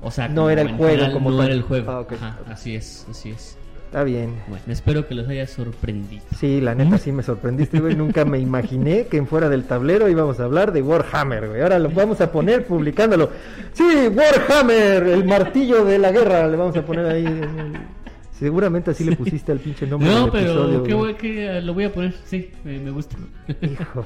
O 0.01 0.11
sea, 0.11 0.27
No 0.27 0.35
como 0.35 0.49
era 0.49 0.61
el 0.63 0.67
juego 0.73 0.85
general 0.91 1.11
como 1.13 1.31
No 1.31 1.37
tal. 1.37 1.45
era 1.45 1.55
el 1.55 1.61
juego. 1.61 1.91
Ah, 1.91 2.05
Ajá, 2.13 2.39
así 2.49 2.75
es, 2.75 3.07
así 3.09 3.29
es. 3.29 3.57
Está 3.89 4.03
bien. 4.03 4.35
Bueno, 4.47 4.63
espero 4.67 5.07
que 5.07 5.15
los 5.15 5.27
haya 5.27 5.47
sorprendido. 5.47 6.21
Sí, 6.37 6.61
la 6.61 6.75
neta 6.75 6.99
sí 6.99 7.11
me 7.11 7.23
sorprendiste, 7.23 7.79
güey. 7.79 7.95
Nunca 7.95 8.23
me 8.23 8.37
imaginé 8.37 9.07
que 9.07 9.17
en 9.17 9.25
fuera 9.25 9.49
del 9.49 9.63
tablero 9.63 10.07
íbamos 10.07 10.39
a 10.39 10.43
hablar 10.43 10.71
de 10.71 10.83
Warhammer, 10.83 11.47
güey. 11.47 11.61
Ahora 11.63 11.79
lo 11.79 11.89
vamos 11.89 12.21
a 12.21 12.31
poner 12.31 12.67
publicándolo. 12.67 13.31
Sí, 13.73 13.83
Warhammer, 13.83 15.07
el 15.07 15.25
martillo 15.25 15.85
de 15.85 15.97
la 15.97 16.11
guerra. 16.11 16.47
Le 16.47 16.55
vamos 16.55 16.77
a 16.77 16.85
poner 16.85 17.07
ahí. 17.07 17.41
Seguramente 18.31 18.91
así 18.91 19.03
le 19.03 19.15
pusiste 19.15 19.51
al 19.51 19.59
pinche 19.59 19.87
nombre 19.87 20.07
No, 20.07 20.21
del 20.25 20.31
pero 20.33 20.51
episodio, 20.51 20.83
qué 20.83 20.93
güey. 20.93 21.17
que 21.17 21.57
eh, 21.57 21.61
lo 21.63 21.73
voy 21.73 21.85
a 21.85 21.91
poner. 21.91 22.13
Sí, 22.25 22.51
me, 22.63 22.91
gusta. 22.91 23.17
Hijo 23.59 24.05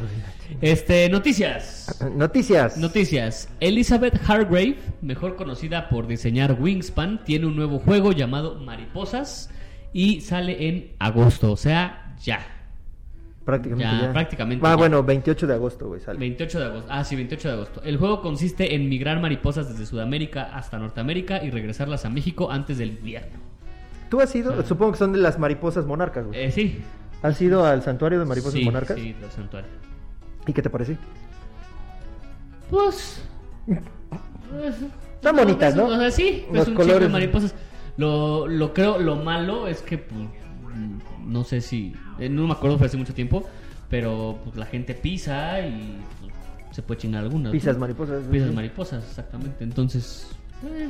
de. 0.61 0.71
Este, 0.71 1.09
noticias. 1.09 1.99
Noticias. 2.15 2.77
Noticias. 2.77 3.49
Elizabeth 3.59 4.17
Hargrave, 4.25 4.77
mejor 5.01 5.35
conocida 5.35 5.89
por 5.89 6.07
diseñar 6.07 6.57
Wingspan, 6.57 7.25
tiene 7.25 7.47
un 7.47 7.57
nuevo 7.57 7.79
juego 7.79 8.13
llamado 8.13 8.55
Mariposas 8.55 9.49
y 9.93 10.21
sale 10.21 10.67
en 10.67 10.91
agosto, 10.99 11.51
o 11.51 11.57
sea, 11.57 12.15
ya. 12.23 12.39
Prácticamente 13.45 13.93
Ya, 13.95 14.01
ya. 14.03 14.13
prácticamente 14.13 14.65
Ah, 14.65 14.69
ya. 14.71 14.75
bueno, 14.77 15.03
28 15.03 15.47
de 15.47 15.53
agosto, 15.53 15.87
güey, 15.89 15.99
sale. 15.99 16.17
28 16.19 16.59
de 16.59 16.65
agosto. 16.65 16.87
Ah, 16.89 17.03
sí, 17.03 17.15
28 17.15 17.47
de 17.49 17.53
agosto. 17.53 17.81
El 17.83 17.97
juego 17.97 18.21
consiste 18.21 18.73
en 18.75 18.87
migrar 18.89 19.19
mariposas 19.19 19.67
desde 19.69 19.85
Sudamérica 19.85 20.43
hasta 20.55 20.77
Norteamérica 20.79 21.43
y 21.43 21.49
regresarlas 21.51 22.05
a 22.05 22.09
México 22.09 22.49
antes 22.51 22.77
del 22.77 22.89
invierno. 22.91 23.37
¿Tú 24.09 24.21
has 24.21 24.33
ido? 24.35 24.63
Supongo 24.65 24.93
que 24.93 24.97
son 24.99 25.11
de 25.11 25.19
las 25.19 25.39
mariposas 25.39 25.85
monarcas, 25.85 26.25
güey. 26.25 26.39
Eh, 26.45 26.51
sí. 26.51 26.79
¿Has 27.21 27.41
ido 27.41 27.65
al 27.65 27.81
santuario 27.83 28.19
de 28.19 28.25
mariposas 28.25 28.53
sí, 28.53 28.63
monarcas? 28.65 28.97
Sí, 28.97 29.13
del 29.13 29.31
santuario. 29.31 29.69
¿Y 30.47 30.53
qué 30.53 30.61
te 30.61 30.69
parece? 30.69 30.97
Pues. 32.69 33.23
pues, 33.65 34.75
Están 35.15 35.35
bonitas, 35.35 35.75
¿no? 35.75 35.85
O 35.87 35.97
sea, 35.97 36.11
sí, 36.11 36.45
Los 36.51 36.63
es 36.63 36.67
un 36.69 36.73
chico 36.73 36.83
de 36.85 36.87
colores. 36.89 37.09
mariposas. 37.11 37.55
Lo, 37.97 38.47
lo 38.47 38.73
creo, 38.73 38.97
lo 38.99 39.15
malo 39.17 39.67
es 39.67 39.81
que, 39.81 39.97
pues, 39.99 40.21
no 41.25 41.43
sé 41.43 41.61
si. 41.61 41.93
eh, 42.19 42.29
No 42.29 42.47
me 42.47 42.53
acuerdo, 42.53 42.77
fue 42.77 42.87
hace 42.87 42.97
mucho 42.97 43.13
tiempo. 43.13 43.43
Pero 43.89 44.39
pues, 44.43 44.55
la 44.55 44.65
gente 44.65 44.93
pisa 44.95 45.59
y 45.61 45.97
pues, 46.19 46.33
se 46.75 46.81
puede 46.81 47.01
chingar 47.01 47.23
algunas. 47.23 47.45
¿no? 47.45 47.51
Pisas 47.51 47.77
mariposas. 47.77 48.23
Pisas 48.31 48.49
sí. 48.49 48.55
mariposas, 48.55 49.03
exactamente. 49.07 49.63
Entonces. 49.63 50.31
eh. 50.65 50.89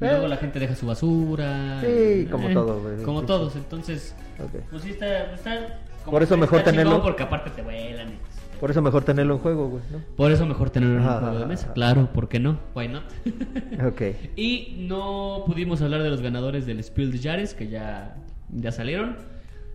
Y 0.00 0.04
Eh. 0.04 0.08
luego 0.08 0.28
la 0.28 0.36
gente 0.38 0.58
deja 0.58 0.74
su 0.74 0.86
basura. 0.86 1.80
Sí, 1.82 2.22
y, 2.22 2.26
como 2.26 2.48
eh, 2.48 2.54
todo, 2.54 2.80
güey. 2.80 3.02
Como 3.04 3.22
todos, 3.22 3.54
entonces. 3.56 4.14
Ok. 4.38 4.62
Pues 4.70 4.82
sí, 4.82 4.90
está. 4.90 5.32
está 5.34 5.78
como 6.04 6.12
Por 6.12 6.22
eso 6.22 6.36
mejor 6.38 6.60
está 6.60 6.70
tenerlo. 6.70 7.02
Porque 7.02 7.22
aparte 7.22 7.50
te 7.50 7.62
vuelan. 7.62 8.08
y, 8.08 8.18
Por 8.60 8.70
eso 8.70 8.82
mejor 8.82 9.04
tenerlo 9.04 9.34
en 9.34 9.40
juego, 9.40 9.68
güey, 9.68 9.82
¿no? 9.90 10.00
por 10.16 10.30
eso 10.30 10.44
mejor 10.44 10.68
tenerlo 10.68 10.98
en 10.98 11.02
juego 11.02 11.38
de 11.38 11.46
mesa. 11.46 11.72
Claro, 11.72 12.10
¿por 12.12 12.28
qué 12.28 12.38
no? 12.38 12.58
Why 12.74 12.88
not? 12.88 13.04
Ok. 13.86 14.02
y 14.36 14.76
no 14.80 15.44
pudimos 15.46 15.80
hablar 15.80 16.02
de 16.02 16.10
los 16.10 16.20
ganadores 16.20 16.66
del 16.66 16.82
Spiel 16.84 17.10
des 17.10 17.22
Jahres, 17.22 17.54
que 17.54 17.68
ya, 17.68 18.16
ya 18.50 18.70
salieron. 18.70 19.16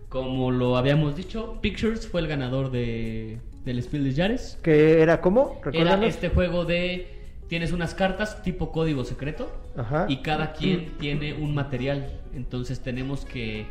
Como 0.08 0.52
lo 0.52 0.76
habíamos 0.76 1.16
dicho, 1.16 1.58
Pictures 1.60 2.06
fue 2.06 2.20
el 2.20 2.28
ganador 2.28 2.70
de, 2.70 3.40
del 3.64 3.82
Spiel 3.82 4.04
des 4.04 4.16
Jahres. 4.16 4.58
¿Qué 4.62 5.02
era 5.02 5.20
cómo? 5.20 5.60
Era 5.72 6.04
este 6.06 6.28
juego 6.28 6.64
de... 6.64 7.12
Tienes 7.48 7.72
unas 7.72 7.94
cartas 7.94 8.42
tipo 8.42 8.72
código 8.72 9.04
secreto 9.04 9.48
Ajá. 9.76 10.06
y 10.08 10.18
cada 10.18 10.52
quien 10.52 10.92
tiene 11.00 11.34
un 11.34 11.54
material. 11.54 12.20
Entonces 12.34 12.80
tenemos 12.80 13.24
que 13.24 13.66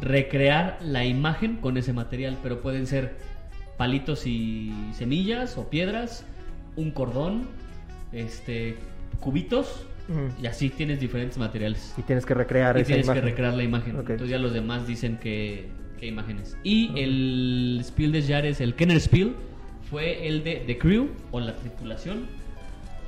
recrear 0.00 0.78
la 0.82 1.04
imagen 1.04 1.56
con 1.56 1.76
ese 1.76 1.92
material, 1.92 2.38
pero 2.42 2.60
pueden 2.60 2.86
ser 2.86 3.16
palitos 3.84 4.26
y 4.26 4.70
semillas 4.92 5.56
o 5.56 5.70
piedras, 5.70 6.22
un 6.76 6.90
cordón, 6.90 7.48
este 8.12 8.76
cubitos 9.20 9.86
y 10.42 10.46
así 10.46 10.68
tienes 10.68 11.00
diferentes 11.00 11.38
materiales. 11.38 11.94
Y 11.96 12.02
tienes 12.02 12.26
que 12.26 12.34
recrear 12.34 12.76
Y 12.76 12.80
esa 12.82 12.88
tienes 12.88 13.06
imagen. 13.06 13.22
que 13.22 13.30
recrear 13.30 13.54
la 13.54 13.62
imagen. 13.62 13.96
Entonces 13.96 14.28
ya 14.28 14.36
los 14.36 14.52
demás 14.52 14.86
dicen 14.86 15.16
que, 15.16 15.68
que 15.98 16.06
imágenes. 16.08 16.58
Y 16.62 16.90
el 17.00 17.80
Spiel 17.82 18.12
des 18.12 18.26
Jahres, 18.28 18.60
el 18.60 18.74
Kenner 18.74 19.00
Spiel, 19.00 19.34
fue 19.88 20.26
el 20.28 20.44
de 20.44 20.56
The 20.66 20.76
Crew 20.76 21.08
o 21.30 21.40
la 21.40 21.56
tripulación. 21.56 22.26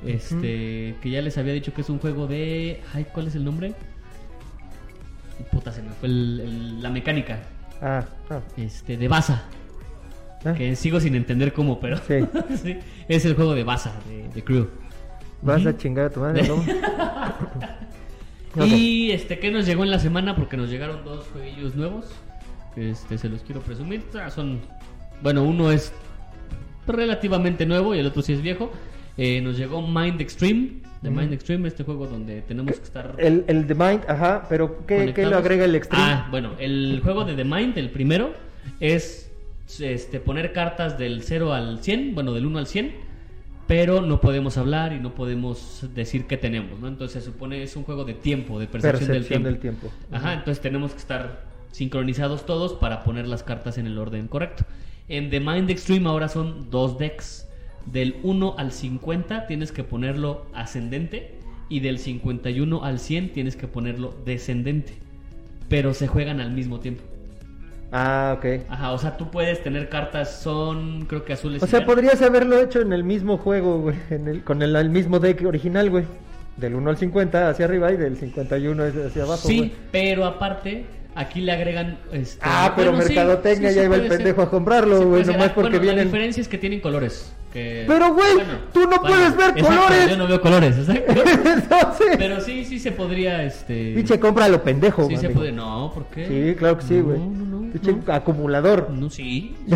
Este, 0.07 0.95
que 1.01 1.09
ya 1.11 1.21
les 1.21 1.37
había 1.37 1.53
dicho 1.53 1.71
que 1.73 1.81
es 1.81 1.89
un 1.91 1.99
juego 1.99 2.25
de. 2.25 2.81
Ay, 2.95 3.05
¿cuál 3.13 3.27
es 3.27 3.35
el 3.35 3.43
nombre? 3.45 3.75
Puta, 5.51 5.71
se 5.71 5.83
me 5.83 5.89
fue 5.91 6.09
el- 6.09 6.39
el- 6.39 6.81
la 6.81 6.89
mecánica. 6.89 7.39
Ah, 7.81 8.05
ah. 8.31 8.39
Este, 8.57 8.97
de 8.97 9.07
Baza. 9.07 9.43
Ah. 10.45 10.53
Que 10.53 10.75
sigo 10.75 10.99
sin 10.99 11.15
entender 11.15 11.53
cómo, 11.53 11.79
pero. 11.79 11.97
Sí. 11.97 12.19
sí, 12.61 12.77
es 13.07 13.25
el 13.25 13.35
juego 13.35 13.53
de 13.55 13.63
Baza, 13.63 13.93
de, 14.07 14.27
de 14.29 14.43
Crew. 14.43 14.67
Vas 15.41 15.65
a 15.65 15.75
chingar 15.75 16.05
a 16.05 16.09
tu 16.09 16.19
madre, 16.21 16.47
¿no? 16.47 16.63
Y 18.55 19.11
este, 19.11 19.39
¿qué 19.39 19.49
nos 19.49 19.65
llegó 19.65 19.83
en 19.83 19.91
la 19.91 19.99
semana? 19.99 20.35
Porque 20.35 20.57
nos 20.57 20.69
llegaron 20.69 21.03
dos 21.03 21.27
jueguillos 21.33 21.75
nuevos. 21.75 22.05
Este, 22.75 23.17
se 23.17 23.29
los 23.29 23.41
quiero 23.41 23.61
presumir. 23.61 24.03
Ah, 24.13 24.29
Son. 24.29 24.59
Bueno, 25.21 25.43
uno 25.43 25.71
es 25.71 25.91
relativamente 26.85 27.65
nuevo 27.65 27.95
y 27.95 27.99
el 27.99 28.05
otro 28.05 28.21
sí 28.21 28.33
es 28.33 28.41
viejo. 28.41 28.71
Eh, 29.17 29.41
nos 29.41 29.57
llegó 29.57 29.81
Mind 29.81 30.21
Extreme. 30.21 30.81
De. 31.01 31.09
Mind 31.09 31.33
Extreme, 31.33 31.67
este 31.67 31.83
juego 31.83 32.07
donde 32.07 32.41
tenemos 32.41 32.77
que 32.77 32.83
estar. 32.83 33.15
El, 33.17 33.43
el 33.47 33.67
The 33.67 33.75
Mind, 33.75 34.05
ajá, 34.07 34.45
pero 34.47 34.85
¿qué, 34.85 35.13
¿qué 35.13 35.25
lo 35.25 35.37
agrega 35.37 35.65
el 35.65 35.75
Extreme? 35.75 36.03
Ah, 36.05 36.27
bueno, 36.31 36.51
el 36.59 37.01
juego 37.03 37.25
de 37.25 37.35
The 37.35 37.43
Mind, 37.43 37.77
el 37.77 37.89
primero, 37.89 38.33
es 38.79 39.22
este, 39.81 40.19
poner 40.19 40.53
cartas 40.53 40.97
del 40.97 41.23
0 41.23 41.53
al 41.53 41.83
100, 41.83 42.15
bueno, 42.15 42.33
del 42.33 42.45
1 42.45 42.59
al 42.59 42.67
100, 42.67 42.93
pero 43.67 44.01
no 44.01 44.19
podemos 44.19 44.57
hablar 44.57 44.93
y 44.93 44.99
no 44.99 45.15
podemos 45.15 45.87
decir 45.93 46.25
qué 46.25 46.37
tenemos, 46.37 46.79
¿no? 46.79 46.87
Entonces 46.87 47.23
se 47.23 47.31
supone 47.31 47.63
es 47.63 47.75
un 47.75 47.83
juego 47.83 48.03
de 48.03 48.13
tiempo, 48.13 48.59
de 48.59 48.67
percepción, 48.67 49.09
Percepción 49.09 49.43
del 49.43 49.59
tiempo. 49.59 49.87
del 49.87 49.91
tiempo. 49.99 50.15
Ajá, 50.15 50.33
entonces 50.33 50.61
tenemos 50.61 50.91
que 50.91 50.99
estar 50.99 51.45
sincronizados 51.71 52.45
todos 52.45 52.73
para 52.73 53.03
poner 53.03 53.27
las 53.27 53.43
cartas 53.43 53.77
en 53.77 53.87
el 53.87 53.97
orden 53.97 54.27
correcto. 54.27 54.65
En 55.07 55.29
The 55.29 55.39
Mind 55.39 55.69
Extreme 55.69 56.07
ahora 56.09 56.29
son 56.29 56.69
dos 56.69 56.97
decks. 56.97 57.47
Del 57.85 58.15
1 58.23 58.55
al 58.57 58.71
50 58.71 59.47
tienes 59.47 59.71
que 59.71 59.83
ponerlo 59.83 60.45
ascendente 60.53 61.39
y 61.67 61.81
del 61.81 61.99
51 61.99 62.83
al 62.83 62.99
100 62.99 63.33
tienes 63.33 63.55
que 63.55 63.67
ponerlo 63.67 64.15
descendente. 64.25 64.93
Pero 65.67 65.93
se 65.93 66.07
juegan 66.07 66.39
al 66.39 66.51
mismo 66.51 66.79
tiempo. 66.79 67.03
Ah, 67.95 68.35
ok. 68.37 68.45
Ajá, 68.69 68.91
o 68.91 68.97
sea, 68.97 69.15
tú 69.17 69.29
puedes 69.29 69.61
tener 69.61 69.87
cartas, 69.87 70.39
son 70.41 71.05
creo 71.05 71.23
que 71.23 71.33
azules. 71.33 71.61
O 71.61 71.65
y 71.65 71.69
sea, 71.69 71.79
verdes. 71.81 71.93
podrías 71.95 72.21
haberlo 72.23 72.59
hecho 72.59 72.81
en 72.81 72.91
el 72.91 73.03
mismo 73.03 73.37
juego, 73.37 73.79
güey, 73.81 73.95
en 74.09 74.27
el- 74.27 74.43
con 74.43 74.61
el, 74.63 74.75
el 74.75 74.89
mismo 74.89 75.19
deck 75.19 75.45
original, 75.45 75.89
güey. 75.91 76.05
Del 76.57 76.73
1 76.75 76.89
al 76.89 76.97
50 76.97 77.49
hacia 77.49 77.65
arriba 77.65 77.91
y 77.91 77.97
del 77.97 78.17
51 78.17 78.83
hacia 79.07 79.23
abajo, 79.23 79.47
Sí, 79.47 79.57
güey. 79.57 79.73
pero 79.91 80.25
aparte, 80.25 80.85
aquí 81.15 81.41
le 81.41 81.51
agregan. 81.51 81.97
Este, 82.11 82.39
Ah, 82.41 82.73
pero 82.75 82.91
bueno, 82.91 83.05
mercadotecnia 83.05 83.69
sí, 83.69 83.75
ya 83.75 83.83
iba 83.85 83.95
el 83.95 84.01
ser. 84.07 84.17
pendejo 84.17 84.41
a 84.41 84.49
comprarlo, 84.49 84.97
Sí 84.99 85.03
güey, 85.05 85.25
nomás 85.25 85.49
Ah, 85.49 85.51
porque 85.55 85.69
bueno, 85.69 85.77
La 85.85 85.91
vienen- 85.93 86.05
diferencia 86.05 86.41
es 86.41 86.47
que 86.47 86.57
tienen 86.57 86.79
colores. 86.79 87.35
Que- 87.53 87.85
Pero, 87.87 88.13
güey, 88.13 88.33
tú 88.73 88.81
no 88.89 88.99
puedes 89.01 89.37
ver 89.37 89.49
exacto, 89.51 89.65
colores. 89.67 90.09
Yo 90.09 90.17
no 90.17 90.27
veo 90.27 90.41
colores, 90.41 90.77
exacto. 90.77 91.13
Entonces, 91.45 92.07
pero 92.17 92.41
sí, 92.41 92.65
sí 92.65 92.79
se 92.79 92.91
podría. 92.91 93.43
Este, 93.43 93.93
pinche 93.95 94.19
cómpralo, 94.19 94.61
pendejo, 94.63 95.07
sí 95.07 95.15
se 95.17 95.27
amigo. 95.27 95.39
puede. 95.41 95.51
No, 95.53 95.91
¿por 95.93 96.05
qué? 96.07 96.27
Sí, 96.27 96.55
claro 96.59 96.77
que 96.77 96.83
sí, 96.83 96.99
güey. 96.99 97.19
No, 97.19 97.29
no, 97.45 97.71
no. 98.05 98.13
acumulador. 98.13 98.89
No, 98.89 99.09
sí, 99.09 99.55
sí. 99.67 99.75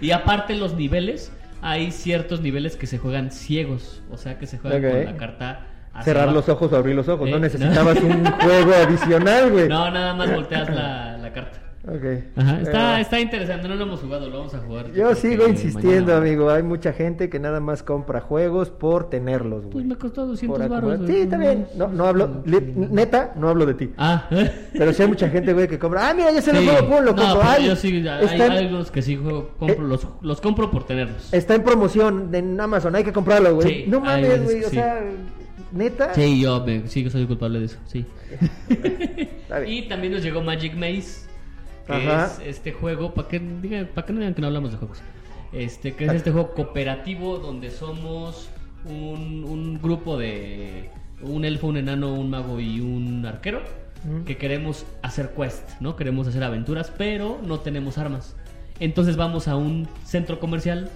y 0.00 0.10
aparte 0.10 0.54
los 0.56 0.74
niveles, 0.74 1.30
hay 1.62 1.90
ciertos 1.92 2.40
niveles 2.40 2.76
que 2.76 2.86
se 2.86 2.98
juegan 2.98 3.30
ciegos, 3.30 4.02
o 4.10 4.16
sea 4.16 4.38
que 4.38 4.46
se 4.46 4.58
juegan 4.58 4.82
con 4.90 5.04
la 5.04 5.16
carta 5.16 5.66
Cerrar 6.02 6.24
abajo. 6.24 6.38
los 6.38 6.48
ojos 6.48 6.72
o 6.72 6.76
abrir 6.76 6.96
los 6.96 7.06
ojos. 7.08 7.28
Eh, 7.28 7.30
no 7.30 7.36
no. 7.38 7.42
necesitabas 7.44 7.96
un 8.00 8.24
juego 8.24 8.72
adicional, 8.74 9.50
güey. 9.52 9.68
No, 9.68 9.90
nada 9.92 10.12
más 10.14 10.28
volteas 10.34 10.68
la, 10.74 11.18
la 11.18 11.32
carta. 11.32 11.58
Ok. 11.86 12.04
Ajá, 12.36 12.60
está, 12.62 12.98
Eh, 12.98 13.02
está 13.02 13.20
interesante, 13.20 13.68
no 13.68 13.74
lo 13.74 13.82
hemos 13.84 14.00
jugado, 14.00 14.28
lo 14.30 14.38
vamos 14.38 14.54
a 14.54 14.58
jugar. 14.58 14.90
Yo 14.92 15.14
sigo 15.14 15.46
insistiendo, 15.46 16.12
mañana. 16.12 16.16
amigo. 16.16 16.50
Hay 16.50 16.62
mucha 16.62 16.92
gente 16.94 17.28
que 17.28 17.38
nada 17.38 17.60
más 17.60 17.82
compra 17.82 18.20
juegos 18.22 18.70
por 18.70 19.10
tenerlos, 19.10 19.62
güey. 19.64 19.72
Pues 19.72 19.84
me 19.84 19.96
costó 19.96 20.26
200 20.26 20.58
Por 20.58 20.68
baros. 20.68 21.00
Sí, 21.06 21.16
está 21.16 21.36
bien. 21.36 21.66
No, 21.76 21.88
no 21.88 22.06
hablo, 22.06 22.42
neta, 22.46 23.34
no 23.36 23.50
hablo 23.50 23.66
de 23.66 23.74
ti. 23.74 23.90
Ah, 23.98 24.28
Pero 24.72 24.92
sí 24.94 25.02
hay 25.02 25.08
mucha 25.08 25.28
gente, 25.28 25.52
güey, 25.52 25.68
que 25.68 25.78
compra. 25.78 26.08
Ah, 26.08 26.14
mira, 26.14 26.32
ya 26.32 26.40
se 26.40 26.52
lo 26.52 26.62
juego, 26.62 26.88
pum, 26.88 27.04
lo 27.04 27.12
No, 27.12 27.22
compro. 27.22 27.42
Ay, 27.42 27.66
yo 27.66 27.76
sí, 27.76 28.06
hay, 28.08 28.40
algunos 28.40 28.90
que 28.90 29.02
sí 29.02 29.16
juego, 29.16 29.50
compro, 29.58 29.84
los, 29.86 30.06
los 30.22 30.40
compro 30.40 30.70
por 30.70 30.84
tenerlos. 30.84 31.32
está 31.34 31.54
en 31.54 31.62
promoción 31.64 32.30
en 32.32 32.58
Amazon, 32.58 32.94
hay 32.96 33.04
que 33.04 33.12
comprarlo, 33.12 33.54
güey. 33.56 33.68
Sí, 33.68 33.84
no 33.88 34.00
mames, 34.00 34.42
güey, 34.42 34.64
o 34.64 34.68
sí. 34.70 34.76
sea, 34.76 35.02
neta. 35.72 36.14
Sí, 36.14 36.40
yo 36.40 36.64
me, 36.64 36.86
sí 36.88 37.04
que 37.04 37.10
soy 37.10 37.26
culpable 37.26 37.58
de 37.60 37.66
eso, 37.66 37.78
sí. 37.86 38.06
Y 39.66 39.82
también 39.82 40.12
nos 40.14 40.22
llegó 40.22 40.40
Magic 40.42 40.74
Maze, 40.74 41.28
que 41.86 41.92
Ajá. 41.92 42.26
es 42.26 42.38
este 42.56 42.72
juego, 42.72 43.12
para 43.14 43.28
que, 43.28 43.40
para 43.94 44.06
que 44.06 44.12
no 44.12 44.20
digan 44.20 44.34
que 44.34 44.40
no 44.40 44.46
hablamos 44.48 44.72
de 44.72 44.78
juegos, 44.78 44.98
este 45.52 45.94
que 45.94 46.06
es 46.06 46.12
este 46.12 46.30
juego 46.32 46.52
cooperativo 46.54 47.38
donde 47.38 47.70
somos 47.70 48.48
un, 48.86 49.44
un 49.44 49.80
grupo 49.80 50.18
de 50.18 50.90
un 51.22 51.44
elfo, 51.44 51.68
un 51.68 51.76
enano, 51.76 52.12
un 52.14 52.30
mago 52.30 52.58
y 52.60 52.80
un 52.80 53.24
arquero 53.26 53.60
que 54.26 54.36
queremos 54.36 54.84
hacer 55.00 55.30
quest, 55.34 55.80
¿no? 55.80 55.96
Queremos 55.96 56.26
hacer 56.28 56.44
aventuras, 56.44 56.92
pero 56.98 57.38
no 57.46 57.60
tenemos 57.60 57.96
armas. 57.96 58.36
Entonces 58.78 59.16
vamos 59.16 59.48
a 59.48 59.56
un 59.56 59.88
centro 60.04 60.38
comercial, 60.40 60.90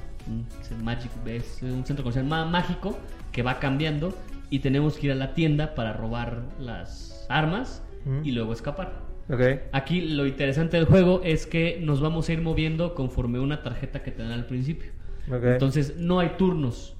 Magic, 0.83 1.11
es 1.27 1.63
un 1.63 1.87
centro 1.87 2.03
comercial 2.05 2.27
má- 2.27 2.45
mágico 2.45 2.99
que 3.33 3.43
va 3.43 3.59
cambiando 3.61 4.15
y 4.51 4.59
tenemos 4.59 4.97
que 4.99 5.07
ir 5.07 5.13
a 5.13 5.15
la 5.15 5.33
tienda 5.33 5.75
para 5.75 5.95
robar 5.95 6.43
las 6.61 7.25
armas 7.31 7.83
y 8.25 8.33
luego 8.33 8.53
escapar. 8.53 8.93
Ok. 9.31 9.41
Aquí 9.73 10.01
lo 10.01 10.27
interesante 10.27 10.77
del 10.77 10.87
juego 10.87 11.21
es 11.25 11.47
que 11.47 11.79
nos 11.83 12.01
vamos 12.01 12.29
a 12.29 12.33
ir 12.33 12.41
moviendo 12.41 12.95
conforme 12.95 13.39
una 13.39 13.63
tarjeta 13.63 14.03
que 14.03 14.11
te 14.11 14.23
dan 14.23 14.33
al 14.33 14.47
principio. 14.47 14.91
Ok. 15.31 15.45
Entonces 15.45 15.97
no 15.97 16.21
hay 16.21 16.31
turnos. 16.39 16.95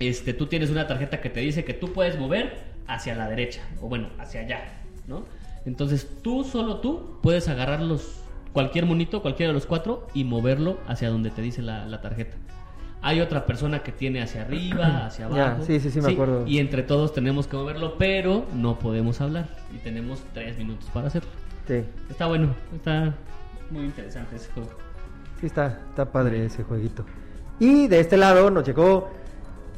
Este, 0.00 0.34
tú 0.34 0.46
tienes 0.46 0.70
una 0.70 0.86
tarjeta 0.86 1.20
que 1.20 1.30
te 1.30 1.40
dice 1.40 1.64
que 1.64 1.74
tú 1.74 1.92
puedes 1.92 2.18
mover 2.18 2.74
hacia 2.86 3.14
la 3.14 3.28
derecha 3.28 3.62
o 3.80 3.88
bueno, 3.88 4.08
hacia 4.18 4.40
allá, 4.40 4.64
¿no? 5.06 5.24
Entonces 5.64 6.08
tú 6.22 6.44
solo 6.44 6.78
tú 6.80 7.18
puedes 7.22 7.48
agarrar 7.48 7.80
los 7.80 8.20
cualquier 8.52 8.86
monito, 8.86 9.22
cualquiera 9.22 9.48
de 9.50 9.54
los 9.54 9.66
cuatro 9.66 10.08
y 10.14 10.24
moverlo 10.24 10.78
hacia 10.86 11.10
donde 11.10 11.30
te 11.30 11.42
dice 11.42 11.62
la, 11.62 11.86
la 11.86 12.00
tarjeta. 12.00 12.36
Hay 13.02 13.20
otra 13.20 13.44
persona 13.44 13.82
que 13.82 13.92
tiene 13.92 14.22
hacia 14.22 14.42
arriba, 14.42 15.06
hacia 15.06 15.26
abajo. 15.26 15.62
sí, 15.64 15.78
sí, 15.78 15.90
sí, 15.90 16.00
me 16.00 16.12
acuerdo. 16.12 16.46
Y 16.46 16.58
entre 16.58 16.82
todos 16.82 17.12
tenemos 17.12 17.46
que 17.46 17.56
moverlo, 17.56 17.96
pero 17.98 18.46
no 18.54 18.78
podemos 18.78 19.20
hablar 19.20 19.48
y 19.74 19.78
tenemos 19.78 20.22
tres 20.32 20.56
minutos 20.58 20.88
para 20.92 21.08
hacerlo. 21.08 21.30
Sí. 21.66 21.82
Está 22.10 22.26
bueno, 22.26 22.54
está 22.74 23.14
muy 23.70 23.84
interesante 23.84 24.36
ese 24.36 24.50
juego. 24.52 24.70
Sí, 25.40 25.46
está, 25.46 25.78
está 25.88 26.04
padre 26.10 26.44
ese 26.46 26.62
jueguito. 26.62 27.04
Y 27.58 27.86
de 27.88 28.00
este 28.00 28.16
lado 28.16 28.50
nos 28.50 28.66
llegó 28.66 29.10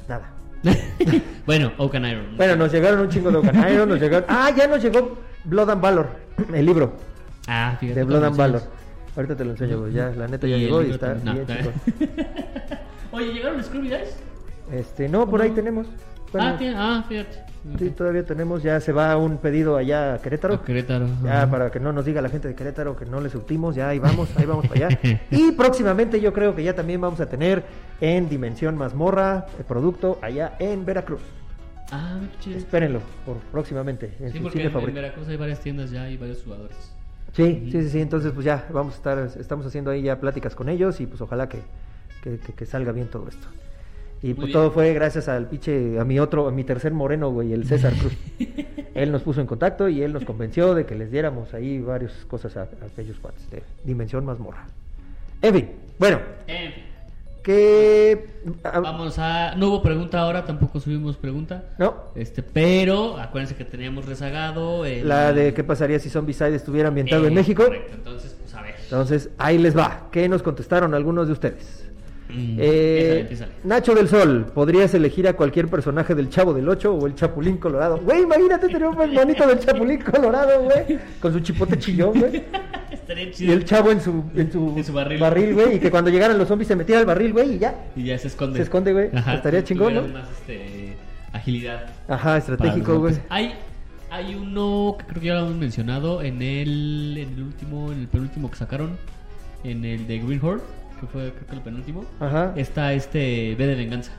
nada. 0.08 0.30
bueno, 1.46 1.72
Oak 1.78 1.94
and 1.96 2.06
Iron. 2.06 2.36
Bueno, 2.36 2.56
nos 2.56 2.72
llegaron 2.72 3.00
un 3.00 3.08
chingo 3.08 3.30
de 3.30 3.36
Ocan 3.38 3.72
Iron, 3.72 3.88
nos 3.88 4.00
llegaron... 4.00 4.24
Ah, 4.28 4.50
ya 4.56 4.66
nos 4.66 4.82
llegó 4.82 5.18
Blood 5.44 5.70
and 5.70 5.80
Valor, 5.82 6.08
el 6.52 6.66
libro 6.66 6.94
Ah, 7.46 7.76
fíjate. 7.78 8.00
de 8.00 8.04
Blood 8.04 8.24
and 8.24 8.36
Valor. 8.36 8.62
Ahorita 9.14 9.36
te 9.36 9.44
lo 9.44 9.52
enseño. 9.52 9.88
Ya, 9.88 10.10
la 10.10 10.26
neta 10.28 10.46
ya 10.46 10.56
llegó 10.56 10.82
y 10.82 10.90
está 10.90 11.14
también. 11.14 11.46
bien 11.46 11.58
No, 11.64 11.72
chingón. 11.94 12.26
Oye, 13.12 13.32
¿llegaron 13.32 13.56
los 13.58 13.66
Scooby 13.66 13.88
Guys? 13.88 14.16
Este, 14.72 15.08
no, 15.08 15.28
por 15.30 15.40
ahí 15.40 15.50
tenemos. 15.52 15.86
Bueno, 16.32 16.48
ah, 16.48 16.56
tiene- 16.58 16.74
ah, 16.76 17.04
fíjate. 17.08 17.44
Sí, 17.78 17.90
todavía 17.90 18.24
tenemos. 18.24 18.62
Ya 18.62 18.80
se 18.80 18.92
va 18.92 19.16
un 19.16 19.38
pedido 19.38 19.76
allá 19.76 20.14
a 20.14 20.18
Querétaro. 20.18 20.54
A 20.54 20.64
Querétaro. 20.64 21.06
Ya 21.24 21.42
ajá. 21.42 21.50
para 21.50 21.70
que 21.70 21.80
no 21.80 21.92
nos 21.92 22.04
diga 22.04 22.20
la 22.22 22.28
gente 22.28 22.48
de 22.48 22.54
Querétaro 22.54 22.96
que 22.96 23.06
no 23.06 23.20
les 23.20 23.32
surtimos, 23.32 23.74
ya 23.74 23.88
ahí 23.88 23.98
vamos, 23.98 24.28
ahí 24.36 24.46
vamos 24.46 24.66
para 24.68 24.86
allá. 24.88 24.98
Y 25.30 25.52
próximamente 25.52 26.20
yo 26.20 26.32
creo 26.32 26.54
que 26.54 26.62
ya 26.62 26.74
también 26.74 27.00
vamos 27.00 27.20
a 27.20 27.26
tener 27.26 27.64
en 28.00 28.28
Dimensión 28.28 28.76
Mazmorra 28.76 29.46
el 29.58 29.64
producto 29.64 30.18
allá 30.22 30.54
en 30.58 30.84
Veracruz. 30.84 31.20
Ah, 31.92 32.18
chido. 32.40 32.58
Espérenlo 32.58 33.00
por 33.24 33.36
próximamente 33.52 34.12
en 34.18 34.32
Sí, 34.32 34.40
porque 34.40 34.60
en, 34.64 34.76
en. 34.76 34.94
Veracruz 34.94 35.28
hay 35.28 35.36
varias 35.36 35.60
tiendas 35.60 35.90
ya 35.90 36.08
y 36.10 36.16
varios 36.16 36.42
jugadores. 36.42 36.76
Sí, 37.32 37.68
sí, 37.70 37.82
sí, 37.82 37.90
sí, 37.90 38.00
entonces 38.00 38.32
pues 38.32 38.44
ya 38.46 38.66
vamos 38.72 38.94
a 38.94 38.96
estar, 38.96 39.30
estamos 39.38 39.66
haciendo 39.66 39.90
ahí 39.90 40.02
ya 40.02 40.18
pláticas 40.18 40.54
con 40.54 40.68
ellos 40.68 41.00
y 41.00 41.06
pues 41.06 41.20
ojalá 41.20 41.48
que, 41.48 41.58
que, 42.22 42.38
que- 42.38 42.54
que 42.54 42.66
salga 42.66 42.92
bien 42.92 43.08
todo 43.08 43.28
esto. 43.28 43.46
Y 44.30 44.34
pues 44.34 44.50
todo 44.52 44.70
fue 44.70 44.92
gracias 44.94 45.28
al 45.28 45.46
pinche, 45.48 45.98
a 46.00 46.04
mi 46.04 46.18
otro, 46.18 46.48
a 46.48 46.50
mi 46.50 46.64
tercer 46.64 46.92
moreno, 46.92 47.30
güey, 47.30 47.52
el 47.52 47.64
César 47.66 47.92
Cruz. 47.94 48.12
él 48.94 49.12
nos 49.12 49.22
puso 49.22 49.40
en 49.40 49.46
contacto 49.46 49.88
y 49.88 50.02
él 50.02 50.12
nos 50.12 50.24
convenció 50.24 50.74
de 50.74 50.84
que 50.86 50.94
les 50.94 51.10
diéramos 51.10 51.52
ahí 51.54 51.80
varias 51.80 52.12
cosas 52.26 52.56
a, 52.56 52.62
a 52.62 52.86
aquellos 52.92 53.18
cuates 53.18 53.48
de 53.50 53.62
Dimensión 53.84 54.24
Mazmorra. 54.24 54.64
En 55.42 55.54
fin, 55.54 55.70
bueno, 55.98 56.18
En 56.46 56.72
fin, 56.72 56.82
que... 57.42 58.26
vamos 58.64 59.18
a. 59.18 59.54
No 59.54 59.68
hubo 59.68 59.82
pregunta 59.82 60.20
ahora, 60.20 60.44
tampoco 60.44 60.80
subimos 60.80 61.16
pregunta. 61.16 61.64
No, 61.78 61.94
Este, 62.16 62.42
pero 62.42 63.18
acuérdense 63.18 63.54
que 63.54 63.64
teníamos 63.64 64.06
rezagado. 64.06 64.84
el- 64.84 65.06
la 65.06 65.32
de 65.32 65.54
qué 65.54 65.62
pasaría 65.62 65.98
si 66.00 66.10
Zombicide 66.10 66.56
estuviera 66.56 66.88
ambientado 66.88 67.24
Eh, 67.24 67.28
en 67.28 67.34
México. 67.34 67.64
Correcto, 67.64 67.92
entonces, 67.94 68.34
pues 68.40 68.52
a 68.54 68.62
ver. 68.62 68.74
Entonces, 68.82 69.30
ahí 69.38 69.58
les 69.58 69.76
va. 69.76 70.08
¿Qué 70.10 70.28
nos 70.28 70.42
contestaron 70.42 70.94
algunos 70.94 71.26
de 71.28 71.32
ustedes? 71.34 71.85
Mm, 72.36 72.56
Eh. 72.60 73.38
Nacho 73.64 73.94
del 73.94 74.08
Sol, 74.08 74.46
podrías 74.54 74.92
elegir 74.94 75.26
a 75.26 75.32
cualquier 75.34 75.68
personaje 75.68 76.14
del 76.14 76.28
Chavo 76.28 76.52
del 76.52 76.68
8 76.68 76.94
o 76.94 77.06
el 77.06 77.14
Chapulín 77.14 77.56
Colorado. 77.56 77.98
Güey, 77.98 78.22
imagínate 78.22 78.66
tener 78.68 78.86
un 78.88 78.96
monito 78.96 79.46
del 79.46 79.58
Chapulín 79.58 80.00
Colorado, 80.02 80.62
güey, 80.64 80.98
con 81.20 81.32
su 81.32 81.40
chipote 81.40 81.78
chillón, 81.78 82.18
güey. 82.20 82.42
Estaría 82.90 83.30
Y 83.38 83.50
el 83.50 83.64
chavo 83.64 83.90
en 83.90 84.00
su, 84.00 84.24
en 84.34 84.50
su, 84.52 84.74
En 84.76 84.84
su 84.84 84.92
barril. 84.92 85.54
güey, 85.54 85.76
y 85.76 85.78
que 85.80 85.90
cuando 85.90 86.10
llegaran 86.10 86.38
los 86.38 86.46
zombies 86.48 86.68
se 86.68 86.76
metiera 86.76 87.00
al 87.00 87.06
barril, 87.06 87.32
güey, 87.32 87.54
y 87.54 87.58
ya. 87.58 87.74
Y 87.96 88.04
ya 88.04 88.18
se 88.18 88.28
esconde. 88.28 88.58
Se 88.58 88.62
esconde, 88.64 88.92
güey. 88.92 89.10
Estaría 89.12 89.64
chingón, 89.64 89.94
¿no? 89.94 90.02
más 90.08 90.28
este, 90.30 90.94
agilidad. 91.32 91.86
Ajá, 92.08 92.36
estratégico, 92.36 92.98
güey. 93.00 93.14
Hay, 93.28 93.54
hay 94.10 94.34
uno 94.34 94.96
que 94.98 95.04
creo 95.06 95.20
que 95.20 95.26
ya 95.28 95.34
lo 95.34 95.40
hemos 95.46 95.56
mencionado 95.56 96.22
en 96.22 96.42
el, 96.42 97.16
en 97.18 97.32
el 97.34 97.42
último, 97.42 97.92
en 97.92 98.00
el 98.00 98.08
penúltimo 98.08 98.50
que 98.50 98.56
sacaron, 98.56 98.96
en 99.64 99.84
el 99.84 100.06
de 100.06 100.18
Green 100.18 100.40
Horde, 100.42 100.62
que 101.00 101.06
fue 101.06 101.32
creo 101.32 101.46
que 101.48 101.54
el 101.56 101.60
penúltimo. 101.62 102.04
Ajá. 102.20 102.52
Está 102.56 102.92
este 102.92 103.54
B 103.56 103.66
de 103.66 103.74
venganza. 103.74 104.12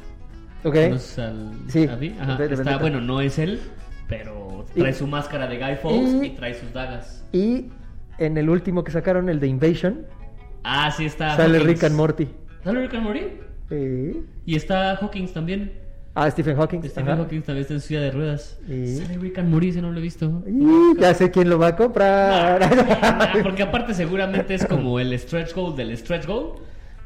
Ok. 0.64 0.74
¿Conoces 0.76 1.20
al, 1.20 1.52
Sí, 1.68 1.86
a? 1.88 1.94
Ajá, 1.94 2.00
está, 2.34 2.38
Vendetta. 2.48 2.78
bueno, 2.78 3.02
no 3.02 3.22
es 3.22 3.38
él, 3.40 3.60
pero 4.08 4.66
Y- 4.76 4.80
trae 4.82 4.94
su 4.94 5.08
máscara 5.08 5.48
de 5.48 5.58
Guy 5.58 5.76
Fawkes 5.82 6.24
y- 6.24 6.26
y, 6.28 6.30
trae 6.32 6.54
sus 6.54 6.74
dagas. 6.74 7.26
Y 7.32 7.68
en 8.18 8.38
el 8.38 8.50
último 8.50 8.84
que 8.84 8.92
sacaron, 8.92 9.30
el 9.30 9.40
de 9.40 9.48
Invasion, 9.48 10.06
Ah, 10.64 10.92
sí 10.92 11.06
está. 11.06 11.36
sale 11.36 11.58
Hawkins. 11.58 11.74
Rick 11.74 11.84
and 11.84 11.96
Morty. 11.96 12.28
¿Sale 12.64 12.82
Rick 12.82 12.94
and 12.96 13.04
Morty? 13.04 13.22
Sí. 13.70 14.24
Y 14.46 14.56
está 14.56 14.96
Hawkins 14.96 15.34
también. 15.34 15.72
Ah, 16.20 16.32
Stephen 16.32 16.56
Hawking. 16.58 16.80
Stephen 16.84 17.10
ajá. 17.10 17.22
Hawkins 17.22 17.46
también 17.46 17.62
está 17.62 17.74
en 17.76 17.82
silla 17.82 18.02
de 18.02 18.10
ruedas. 18.12 18.58
Y- 18.68 18.96
Sale 18.98 19.18
Rick 19.20 19.38
and 19.38 19.50
Morty, 19.50 19.72
no 19.82 19.92
lo 19.92 20.00
he 20.00 20.02
visto. 20.02 20.42
Y 20.48 21.00
ya 21.00 21.14
sé 21.14 21.30
quién 21.30 21.48
lo 21.50 21.60
va 21.60 21.68
a 21.68 21.76
comprar. 21.76 22.60
Porque 23.44 23.62
aparte 23.62 23.94
seguramente 23.94 24.56
es 24.56 24.66
como 24.66 25.00
el 25.00 25.18
stretch 25.20 25.54
goal 25.54 25.76
del 25.76 25.96
stretch 25.96 26.26
goal. 26.26 26.54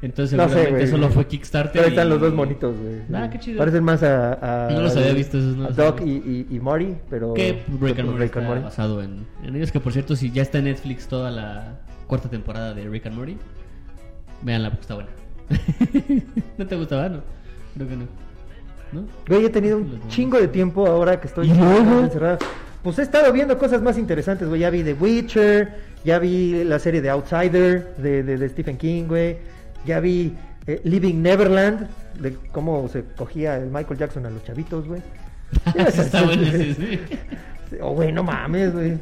Entonces 0.02 0.36
No 0.38 0.46
sé, 0.46 0.50
seguramente 0.56 0.80
güey. 0.80 0.92
solo 0.92 1.10
fue 1.10 1.28
Kickstarter. 1.28 1.72
Pero 1.74 1.84
ahí 1.86 1.90
están 1.92 2.08
y- 2.08 2.10
los 2.10 2.22
dos 2.22 2.34
monitos, 2.34 2.76
güey. 2.76 3.02
Ah, 3.14 3.30
qué 3.30 3.38
chido. 3.40 3.58
Parecen 3.60 3.84
más 3.84 4.02
a. 4.02 4.68
a 4.68 4.72
No 4.72 4.82
los 4.82 4.96
había 4.96 5.14
visto 5.14 5.38
esos, 5.38 5.58
no 5.58 5.66
a 5.66 5.72
Doc 5.72 6.02
y, 6.06 6.10
y, 6.10 6.48
y 6.50 6.60
Marty, 6.62 6.96
pero. 7.10 7.34
Que 7.34 7.52
Rick 7.52 7.64
and 7.68 7.80
pues, 7.80 8.06
Morty 8.06 8.18
Rick 8.20 8.36
está 8.38 8.42
Morty. 8.48 8.64
basado 8.64 9.04
en, 9.04 9.28
en 9.44 9.56
ellos. 9.58 9.72
Que 9.74 9.80
por 9.80 9.92
cierto, 9.94 10.16
si 10.16 10.32
ya 10.32 10.42
está 10.42 10.58
en 10.60 10.64
Netflix 10.64 11.08
toda 11.08 11.30
la 11.32 11.82
cuarta 12.08 12.30
temporada 12.30 12.74
de 12.74 12.88
Rick 12.88 13.08
and 13.08 13.16
Morty, 13.18 13.38
véanla 14.42 14.70
porque 14.70 14.82
está 14.84 14.96
buena. 14.96 15.10
¿No 16.58 16.66
te 16.66 16.76
gustaba? 16.78 17.10
No, 17.10 17.22
creo 17.76 17.88
que 17.90 17.96
no. 17.98 18.06
¿No? 18.92 19.06
Güey, 19.28 19.46
he 19.46 19.50
tenido 19.50 19.78
un 19.78 20.02
chingo 20.10 20.40
de 20.40 20.48
tiempo 20.48 20.86
ahora 20.86 21.20
que 21.20 21.28
estoy 21.28 21.50
encerrado. 21.50 22.40
Pues 22.84 22.98
he 23.00 23.04
estado 23.04 23.32
viendo 23.32 23.58
cosas 23.58 23.82
más 23.82 23.98
interesantes, 23.98 24.48
güey. 24.48 24.62
Ya 24.62 24.70
vi 24.70 24.84
The 24.84 24.94
Witcher, 24.94 25.76
ya 26.04 26.18
vi 26.20 26.64
la 26.64 26.80
serie 26.80 27.02
de 27.02 27.10
Outsider 27.12 27.96
de, 27.98 28.24
de, 28.24 28.38
de 28.38 28.50
Stephen 28.50 28.78
King, 28.78 29.04
güey. 29.08 29.38
Ya 29.86 30.00
vi 30.00 30.34
eh, 30.68 30.82
Living 30.84 31.22
Neverland, 31.22 31.88
de 32.20 32.36
cómo 32.52 32.88
se 32.88 33.04
cogía 33.16 33.58
el 33.58 33.70
Michael 33.70 33.98
Jackson 34.00 34.26
a 34.26 34.30
los 34.30 34.44
chavitos, 34.44 34.88
güey. 34.88 35.02
está 35.76 36.24
bueno, 36.24 36.44
sí, 36.52 36.74
sí. 36.74 37.00
Oh, 37.82 37.94
güey, 37.94 38.12
no 38.12 38.22
mames, 38.22 38.74
güey. 38.74 38.98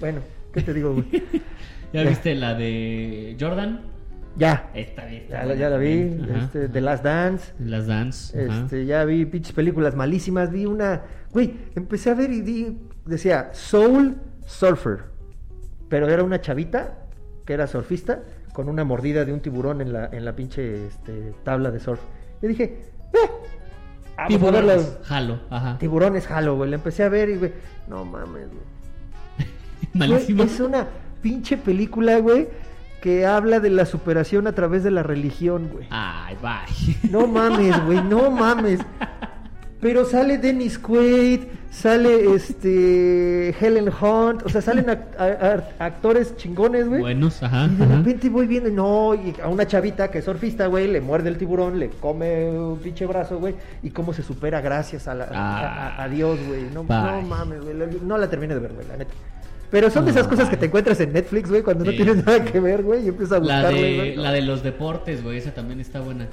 Bueno, 0.00 0.20
¿qué 0.54 0.62
te 0.62 0.72
digo, 0.72 0.94
güey? 0.94 1.04
¿Ya 1.92 2.02
Ya. 2.02 2.08
viste 2.08 2.34
la 2.34 2.54
de 2.54 3.36
Jordan? 3.38 3.80
Ya. 4.36 4.70
Esta. 4.74 5.08
Ya, 5.10 5.44
la- 5.44 5.54
ya 5.54 5.70
la 5.70 5.78
vi. 5.78 6.18
Ajá, 6.22 6.44
este. 6.44 6.68
The 6.68 6.80
Last 6.80 7.04
Dance. 7.04 7.52
Las 7.58 7.86
Dance. 7.86 8.46
ajá. 8.48 8.60
Este, 8.62 8.84
ya 8.86 9.04
vi 9.04 9.24
pinches 9.24 9.52
películas 9.52 9.94
malísimas. 9.96 10.50
Vi 10.50 10.66
una. 10.66 11.02
Güey, 11.32 11.54
empecé 11.74 12.10
a 12.10 12.14
ver 12.14 12.30
y 12.30 12.40
di, 12.42 12.78
decía 13.04 13.50
Soul 13.52 14.16
Surfer. 14.46 15.04
Pero 15.88 16.08
era 16.08 16.22
una 16.22 16.40
chavita 16.40 16.98
que 17.44 17.52
era 17.54 17.66
surfista 17.66 18.22
con 18.52 18.68
una 18.68 18.84
mordida 18.84 19.24
de 19.24 19.32
un 19.32 19.40
tiburón 19.40 19.80
en 19.80 19.92
la, 19.92 20.06
en 20.12 20.24
la 20.24 20.34
pinche 20.34 20.86
este, 20.86 21.32
tabla 21.44 21.70
de 21.70 21.78
surf. 21.78 22.00
Y 22.42 22.46
dije, 22.48 22.80
¡eh! 23.12 23.30
Tiburones, 24.28 24.98
Jalo, 25.04 25.40
ajá. 25.50 25.76
Tiburones 25.78 26.30
Halo, 26.30 26.56
güey. 26.56 26.70
La 26.70 26.76
empecé 26.76 27.02
a 27.04 27.08
ver 27.10 27.28
y, 27.28 27.36
güey, 27.36 27.52
no 27.88 28.04
mames, 28.04 28.48
güey. 28.48 29.48
Malísimo. 29.94 30.42
Güey, 30.44 30.54
es 30.54 30.60
una 30.60 30.86
pinche 31.22 31.56
película, 31.58 32.18
güey, 32.18 32.48
que 33.00 33.26
habla 33.26 33.60
de 33.60 33.70
la 33.70 33.86
superación 33.86 34.46
a 34.46 34.52
través 34.52 34.82
de 34.84 34.90
la 34.90 35.02
religión, 35.02 35.68
güey. 35.72 35.86
Ay, 35.90 36.36
bye. 36.42 36.96
No 37.10 37.26
mames, 37.26 37.84
güey, 37.84 38.02
no 38.02 38.30
mames. 38.30 38.80
Pero 39.80 40.04
sale 40.06 40.38
Dennis 40.38 40.78
Quaid, 40.78 41.42
sale 41.70 42.34
este 42.34 43.50
Helen 43.60 43.90
Hunt, 44.00 44.42
o 44.44 44.48
sea, 44.48 44.62
salen 44.62 44.86
ac- 44.86 45.14
a- 45.18 45.82
a- 45.82 45.84
actores 45.86 46.34
chingones, 46.36 46.88
güey. 46.88 47.00
Buenos, 47.02 47.42
ajá. 47.42 47.66
Y 47.70 47.76
de 47.76 47.84
ajá. 47.84 47.96
repente 47.98 48.28
voy 48.30 48.46
viendo, 48.46 48.70
no, 48.70 49.14
y 49.14 49.34
a 49.40 49.48
una 49.48 49.66
chavita 49.66 50.10
que 50.10 50.18
es 50.18 50.24
surfista, 50.24 50.66
güey, 50.66 50.88
le 50.88 51.02
muerde 51.02 51.28
el 51.28 51.36
tiburón, 51.36 51.78
le 51.78 51.90
come 51.90 52.48
un 52.50 52.78
pinche 52.78 53.04
brazo, 53.06 53.38
güey, 53.38 53.54
y 53.82 53.90
cómo 53.90 54.14
se 54.14 54.22
supera 54.22 54.62
gracias 54.62 55.06
a, 55.08 55.14
la, 55.14 55.24
a- 55.24 55.28
a- 55.28 55.88
Ah. 55.98 56.02
a 56.04 56.08
Dios, 56.08 56.38
güey. 56.48 56.64
No, 56.72 56.82
no 56.82 57.22
mames, 57.22 57.60
güey, 57.62 57.76
no 58.02 58.16
la 58.16 58.28
terminé 58.30 58.54
de 58.54 58.60
ver, 58.60 58.72
güey, 58.72 58.88
la 58.88 58.96
neta. 58.96 59.12
Pero 59.70 59.90
son 59.90 60.04
de 60.04 60.12
esas 60.12 60.24
No, 60.24 60.30
cosas 60.30 60.48
que 60.48 60.56
te 60.56 60.66
encuentras 60.66 61.00
en 61.00 61.12
Netflix, 61.12 61.50
güey, 61.50 61.62
cuando 61.62 61.84
no 61.84 61.90
tienes 61.92 62.24
nada 62.24 62.44
que 62.44 62.60
ver, 62.60 62.82
güey, 62.82 63.04
y 63.04 63.08
empiezas 63.08 63.40
a 63.40 63.44
La 63.44 63.56
buscarle, 63.62 63.82
de, 63.82 63.96
güey. 63.96 64.16
la 64.16 64.32
de 64.32 64.42
los 64.42 64.62
deportes, 64.62 65.22
güey, 65.24 65.38
esa 65.38 65.52
también 65.52 65.80
está 65.80 66.00
buena. 66.00 66.26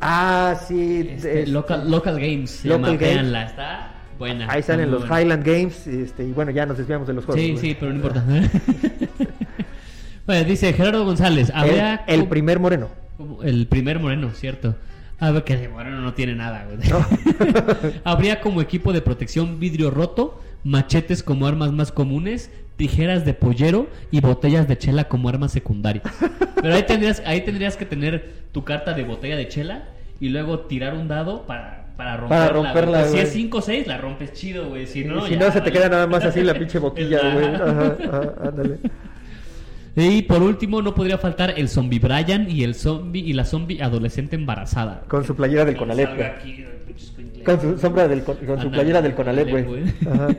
Ah, 0.00 0.58
sí. 0.66 1.08
Este, 1.10 1.28
de- 1.28 1.46
local, 1.46 1.88
local 1.90 2.18
Games, 2.18 2.50
se 2.50 2.68
Local 2.68 2.84
llama, 2.84 2.96
Games. 2.98 3.14
véanla, 3.14 3.42
está 3.44 3.94
Buena. 4.18 4.46
Ahí 4.50 4.60
está 4.60 4.74
salen 4.74 4.90
muy 4.90 4.98
los 4.98 5.08
buena. 5.08 5.22
Highland 5.22 5.46
Games, 5.46 5.86
este, 5.86 6.24
y 6.24 6.32
bueno, 6.32 6.50
ya 6.50 6.66
nos 6.66 6.76
desviamos 6.76 7.06
de 7.08 7.14
los 7.14 7.24
juegos. 7.24 7.40
Sí, 7.42 7.52
güey. 7.52 7.60
sí, 7.62 7.76
pero 7.78 7.90
no 7.92 7.96
importa. 7.96 8.22
bueno, 10.26 10.44
dice 10.44 10.72
Gerardo 10.72 11.04
González. 11.04 11.50
Habría 11.54 12.04
el 12.06 12.26
primer 12.28 12.60
moreno. 12.60 12.88
el 13.42 13.66
primer 13.66 13.98
moreno, 13.98 14.30
cierto. 14.34 14.76
A 15.18 15.30
ver, 15.32 15.44
que 15.44 15.56
de 15.56 15.68
moreno 15.68 16.00
no 16.00 16.14
tiene 16.14 16.34
nada, 16.34 16.66
güey. 16.66 16.88
No. 16.88 17.04
Habría 18.04 18.40
como 18.40 18.62
equipo 18.62 18.92
de 18.92 19.02
protección 19.02 19.58
vidrio 19.60 19.90
roto, 19.90 20.40
machetes 20.64 21.22
como 21.22 21.46
armas 21.46 21.72
más 21.72 21.92
comunes, 21.92 22.50
tijeras 22.80 23.26
de 23.26 23.34
pollero 23.34 23.88
y 24.10 24.22
botellas 24.22 24.66
de 24.66 24.78
chela 24.78 25.04
como 25.04 25.28
armas 25.28 25.52
secundarias. 25.52 26.02
Pero 26.62 26.74
ahí 26.74 26.82
tendrías, 26.84 27.22
ahí 27.26 27.42
tendrías 27.42 27.76
que 27.76 27.84
tener 27.84 28.32
tu 28.52 28.64
carta 28.64 28.94
de 28.94 29.04
botella 29.04 29.36
de 29.36 29.48
chela 29.48 29.84
y 30.18 30.30
luego 30.30 30.60
tirar 30.60 30.94
un 30.94 31.06
dado 31.06 31.46
para, 31.46 31.88
para 31.98 32.16
romperla. 32.16 32.46
Para 32.46 32.52
romperla, 32.54 33.00
güey. 33.02 33.12
Si 33.12 33.18
es 33.18 33.32
5 33.32 33.58
o 33.58 33.60
6, 33.60 33.86
la 33.86 33.98
rompes 33.98 34.32
chido, 34.32 34.70
güey. 34.70 34.86
Si 34.86 35.04
no, 35.04 35.26
si 35.26 35.32
ya, 35.34 35.40
no, 35.40 35.52
se 35.52 35.60
te 35.60 35.70
queda 35.70 35.90
nada 35.90 36.06
más 36.06 36.24
así 36.24 36.40
la 36.40 36.54
pinche 36.54 36.78
boquilla, 36.86 37.20
güey. 37.34 37.44
Ajá, 37.44 37.96
ajá, 38.02 38.48
ándale. 38.48 38.78
Y 39.94 40.22
por 40.22 40.42
último, 40.42 40.80
no 40.80 40.94
podría 40.94 41.18
faltar 41.18 41.52
el 41.58 41.68
zombie 41.68 41.98
Brian 41.98 42.50
y 42.50 42.64
el 42.64 42.74
zombie 42.74 43.20
y 43.20 43.34
la 43.34 43.44
zombie 43.44 43.82
adolescente 43.82 44.36
embarazada. 44.36 45.02
Con 45.06 45.22
su 45.22 45.36
playera 45.36 45.66
del 45.66 45.76
Conalep, 45.76 46.18
aquí. 46.18 46.64
Con 47.44 47.60
su 47.60 47.78
sombra 47.78 48.06
del 48.08 48.22
con, 48.22 48.36
con 48.36 48.60
su 48.60 48.70
playera 48.70 49.00
del 49.02 49.14
Conalep, 49.14 49.50
güey. 49.50 49.64
güey. 49.64 49.82
Ajá. 50.10 50.28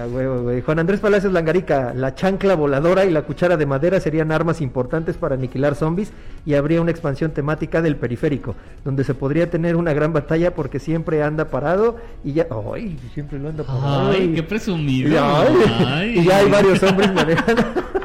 A 0.00 0.06
huevo, 0.06 0.42
güey. 0.44 0.62
Juan 0.62 0.78
Andrés 0.78 1.00
Palacios 1.00 1.34
Langarica, 1.34 1.92
la 1.94 2.14
chancla 2.14 2.54
voladora 2.54 3.04
y 3.04 3.10
la 3.10 3.22
cuchara 3.22 3.58
de 3.58 3.66
madera 3.66 4.00
serían 4.00 4.32
armas 4.32 4.62
importantes 4.62 5.18
para 5.18 5.34
aniquilar 5.34 5.74
zombies 5.74 6.12
y 6.46 6.54
habría 6.54 6.80
una 6.80 6.90
expansión 6.90 7.32
temática 7.32 7.82
del 7.82 7.96
periférico, 7.96 8.54
donde 8.86 9.04
se 9.04 9.12
podría 9.12 9.50
tener 9.50 9.76
una 9.76 9.92
gran 9.92 10.14
batalla 10.14 10.54
porque 10.54 10.78
siempre 10.78 11.22
anda 11.22 11.44
parado 11.50 11.98
y 12.24 12.32
ya... 12.32 12.46
¡Ay! 12.74 12.98
Siempre 13.12 13.38
lo 13.38 13.50
anda 13.50 13.64
parado. 13.64 14.12
Ay, 14.12 14.32
qué 14.34 14.42
presumido. 14.42 15.10
y, 15.10 15.16
ay, 15.16 15.54
Ay. 15.84 16.18
y 16.20 16.24
ya 16.24 16.38
hay 16.38 16.50
varios 16.50 16.82
hombres 16.82 17.12
manejando. 17.12 17.62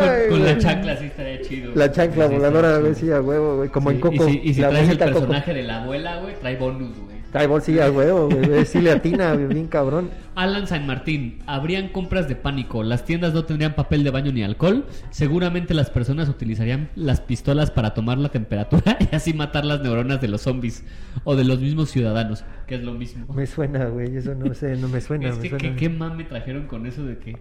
Ay, 0.00 0.28
con 0.30 0.44
la 0.44 0.58
chancla 0.58 0.96
sí 0.96 1.04
estaría 1.06 1.40
chido. 1.42 1.72
La 1.74 1.90
chancla 1.92 2.28
Sí, 2.28 2.34
voladora, 2.34 2.78
güey, 2.78 2.94
sí, 2.94 3.10
a 3.10 3.20
huevo, 3.20 3.56
güey. 3.58 3.68
Como 3.68 3.90
Sí, 3.90 3.96
en 3.96 4.00
Coco. 4.00 4.28
Y 4.28 4.32
si, 4.32 4.40
y 4.44 4.54
si 4.54 4.60
la 4.60 4.70
traes 4.70 4.88
el 4.88 4.98
Coco. 4.98 5.12
personaje 5.12 5.54
de 5.54 5.62
la 5.62 5.82
abuela, 5.82 6.20
güey, 6.20 6.34
trae 6.40 6.56
bonus, 6.56 6.96
güey. 6.98 7.14
Trae 7.32 7.48
bolsilla, 7.48 7.88
güey. 7.88 8.10
güey, 8.10 8.64
Sí 8.64 8.80
le 8.80 8.92
atina, 8.92 9.34
bien 9.34 9.66
cabrón. 9.66 10.10
Alan 10.36 10.68
San 10.68 10.86
Martín, 10.86 11.40
habrían 11.46 11.88
compras 11.88 12.28
de 12.28 12.36
pánico, 12.36 12.84
las 12.84 13.04
tiendas 13.04 13.34
no 13.34 13.44
tendrían 13.44 13.74
papel 13.74 14.04
de 14.04 14.10
baño 14.10 14.30
ni 14.30 14.44
alcohol, 14.44 14.86
seguramente 15.10 15.74
las 15.74 15.90
personas 15.90 16.28
utilizarían 16.28 16.90
las 16.94 17.20
pistolas 17.20 17.72
para 17.72 17.92
tomar 17.92 18.18
la 18.18 18.28
temperatura 18.28 18.98
y 19.12 19.14
así 19.14 19.32
matar 19.34 19.64
las 19.64 19.80
neuronas 19.80 20.20
de 20.20 20.28
los 20.28 20.42
zombies 20.42 20.84
o 21.24 21.34
de 21.34 21.42
los 21.44 21.58
mismos 21.60 21.90
ciudadanos, 21.90 22.44
que 22.68 22.76
es 22.76 22.82
lo 22.84 22.92
mismo. 22.94 23.26
Me 23.34 23.46
suena, 23.48 23.86
güey. 23.86 24.16
Eso 24.16 24.34
no 24.36 24.54
sé, 24.54 24.76
no 24.76 24.86
me 24.88 25.00
suena. 25.00 25.28
es 25.28 25.36
me 25.36 25.42
que 25.42 25.48
suena. 25.50 25.62
¿qué, 25.70 25.74
qué 25.76 25.88
mame 25.88 26.22
trajeron 26.24 26.66
con 26.68 26.86
eso 26.86 27.04
de 27.04 27.18
que 27.18 27.36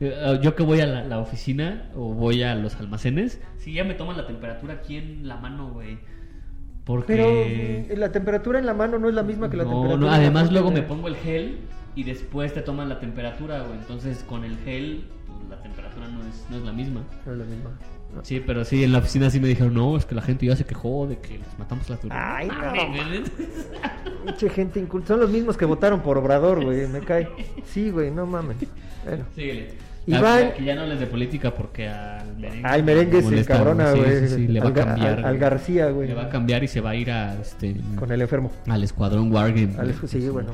yo 0.00 0.54
que 0.54 0.62
voy 0.62 0.80
a 0.80 0.86
la, 0.86 1.04
la 1.04 1.18
oficina 1.18 1.90
o 1.94 2.14
voy 2.14 2.42
a 2.42 2.54
los 2.54 2.76
almacenes, 2.76 3.40
si 3.58 3.74
ya 3.74 3.84
me 3.84 3.94
toman 3.94 4.16
la 4.16 4.26
temperatura 4.26 4.74
aquí 4.74 4.96
en 4.96 5.28
la 5.28 5.36
mano, 5.36 5.70
güey. 5.72 5.98
Porque 6.84 7.14
Pero 7.14 7.24
eh, 7.28 7.94
la 7.96 8.10
temperatura 8.10 8.58
en 8.58 8.66
la 8.66 8.74
mano 8.74 8.98
no 8.98 9.08
es 9.08 9.14
la 9.14 9.22
misma 9.22 9.50
que 9.50 9.56
la 9.56 9.64
no, 9.64 9.70
temperatura. 9.70 10.00
no, 10.00 10.06
en 10.06 10.12
la 10.12 10.16
además 10.16 10.42
boca, 10.44 10.52
luego 10.54 10.70
me 10.70 10.82
pongo 10.82 11.08
el 11.08 11.16
gel 11.16 11.58
y 11.94 12.04
después 12.04 12.54
te 12.54 12.62
toman 12.62 12.88
la 12.88 12.98
temperatura, 12.98 13.62
güey. 13.62 13.78
Entonces 13.78 14.24
con 14.24 14.44
el 14.44 14.56
gel 14.58 15.04
pues, 15.26 15.50
la 15.50 15.62
temperatura 15.62 16.08
no 16.08 16.20
es, 16.26 16.46
no 16.50 16.56
es 16.56 16.62
la 16.62 16.72
misma. 16.72 17.04
No 17.26 17.32
es 17.32 17.38
la 17.38 17.44
misma. 17.44 17.70
No. 18.14 18.24
Sí, 18.24 18.42
pero 18.44 18.64
sí, 18.64 18.82
en 18.82 18.92
la 18.92 18.98
oficina 18.98 19.30
sí 19.30 19.38
me 19.38 19.46
dijeron, 19.46 19.74
no, 19.74 19.96
es 19.96 20.04
que 20.04 20.16
la 20.16 20.22
gente 20.22 20.46
ya 20.46 20.56
se 20.56 20.64
quejó 20.64 21.06
de 21.06 21.18
que 21.18 21.38
les 21.38 21.58
matamos 21.58 21.88
las 21.88 22.00
Ay, 22.10 22.48
no, 22.48 22.54
Mames, 22.56 23.30
güey. 23.36 23.48
Pinche 24.24 24.48
gente 24.48 24.80
inculta. 24.80 25.08
Son 25.08 25.20
los 25.20 25.30
mismos 25.30 25.56
que 25.56 25.64
votaron 25.64 26.00
por 26.00 26.18
Obrador, 26.18 26.64
güey. 26.64 26.88
Me 26.88 27.00
cae. 27.00 27.28
Sí, 27.66 27.90
güey, 27.90 28.10
no 28.10 28.26
mames. 28.26 28.56
Bueno. 29.04 29.24
Síguele. 29.34 29.89
Iván- 30.18 30.52
Que 30.54 30.64
ya 30.64 30.74
no 30.74 30.86
les 30.86 30.98
de 31.00 31.06
política 31.06 31.54
porque 31.54 31.88
al 31.88 32.36
merengue. 32.36 32.62
Ay, 32.68 32.82
merengue 32.82 33.22
se 33.22 33.40
encabrona, 33.40 33.92
Sí, 33.92 33.98
güey. 33.98 34.20
sí, 34.20 34.28
sí, 34.34 34.48
le 34.48 34.60
va 34.60 34.66
Al 34.66 34.72
a 34.72 34.74
cambiar. 34.74 35.18
al- 35.18 35.24
al. 35.24 35.38
García, 35.38 35.90
güey. 35.90 36.08
Le 36.08 36.14
va 36.14 36.24
a 36.24 36.28
cambiar 36.28 36.64
y 36.64 36.68
se 36.68 36.80
va 36.80 36.90
a 36.90 36.94
ir 36.94 37.10
a 37.10 37.34
este. 37.40 37.76
Con 37.96 38.10
el 38.12 38.20
enfermo. 38.20 38.50
Al 38.68 38.82
escuadrón 38.84 39.32
Wargame. 39.32 39.74
Al 39.78 39.94
sí, 40.08 40.28
bueno. 40.28 40.52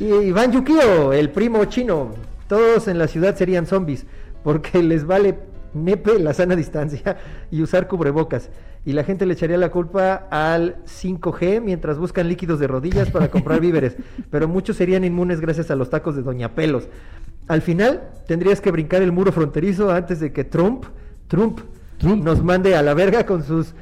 Y 0.00 0.04
Iván 0.28 0.52
Yukio, 0.52 1.12
el 1.12 1.30
primo 1.30 1.64
chino. 1.66 2.12
Todos 2.48 2.88
en 2.88 2.98
la 2.98 3.08
ciudad 3.08 3.34
serían 3.36 3.66
zombies. 3.66 4.06
Porque 4.42 4.82
les 4.82 5.06
vale 5.06 5.38
nepe 5.72 6.18
la 6.18 6.34
sana 6.34 6.54
distancia 6.56 7.16
y 7.50 7.62
usar 7.62 7.88
cubrebocas. 7.88 8.50
Y 8.86 8.92
la 8.92 9.04
gente 9.04 9.24
le 9.24 9.32
echaría 9.32 9.56
la 9.56 9.70
culpa 9.70 10.26
al 10.30 10.76
5G 10.84 11.62
mientras 11.62 11.98
buscan 11.98 12.28
líquidos 12.28 12.60
de 12.60 12.66
rodillas 12.66 13.10
para 13.10 13.30
comprar 13.30 13.60
víveres. 13.60 13.96
Pero 14.30 14.46
muchos 14.46 14.76
serían 14.76 15.04
inmunes 15.04 15.40
gracias 15.40 15.70
a 15.70 15.74
los 15.74 15.88
tacos 15.88 16.16
de 16.16 16.22
Doña 16.22 16.54
Pelos. 16.54 16.88
Al 17.48 17.62
final, 17.62 18.10
tendrías 18.26 18.60
que 18.60 18.70
brincar 18.70 19.02
el 19.02 19.12
muro 19.12 19.32
fronterizo 19.32 19.90
antes 19.90 20.20
de 20.20 20.32
que 20.32 20.44
Trump, 20.44 20.84
Trump, 21.28 21.60
Trump. 21.98 22.24
nos 22.24 22.42
mande 22.42 22.76
a 22.76 22.82
la 22.82 22.94
verga 22.94 23.24
con 23.24 23.42
sus 23.42 23.74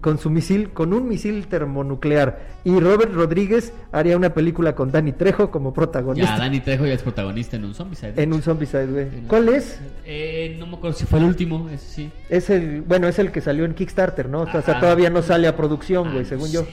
con 0.00 0.18
su 0.18 0.30
misil, 0.30 0.70
con 0.70 0.92
un 0.94 1.06
misil 1.08 1.46
termonuclear. 1.48 2.38
Y 2.64 2.78
Robert 2.80 3.12
Rodríguez 3.12 3.72
haría 3.92 4.16
una 4.16 4.32
película 4.32 4.74
con 4.74 4.90
Danny 4.90 5.12
Trejo 5.12 5.50
como 5.50 5.72
protagonista 5.74 6.32
Ya, 6.34 6.38
Dani 6.38 6.60
Trejo 6.60 6.86
ya 6.86 6.94
es 6.94 7.02
protagonista 7.02 7.56
en 7.56 7.64
un 7.66 7.74
zombie. 7.74 7.96
en 8.16 8.32
un 8.32 8.42
Zombicide, 8.42 8.86
güey. 8.86 9.06
¿Cuál 9.28 9.48
es? 9.50 9.78
Eh, 10.04 10.56
no 10.58 10.66
me 10.66 10.76
acuerdo 10.76 10.96
si 10.96 11.04
fue 11.04 11.18
el 11.18 11.26
último, 11.26 11.68
ese 11.70 11.86
sí. 11.88 12.10
Es 12.30 12.48
el, 12.50 12.80
bueno, 12.82 13.06
es 13.06 13.18
el 13.18 13.30
que 13.30 13.40
salió 13.40 13.64
en 13.66 13.74
Kickstarter, 13.74 14.28
¿no? 14.28 14.40
O 14.42 14.46
sea, 14.50 14.60
Ajá. 14.60 14.80
todavía 14.80 15.10
no 15.10 15.22
sale 15.22 15.46
a 15.46 15.56
producción, 15.56 16.08
Ah, 16.08 16.10
güey, 16.12 16.22
no 16.22 16.28
según 16.28 16.50
yo. 16.50 16.66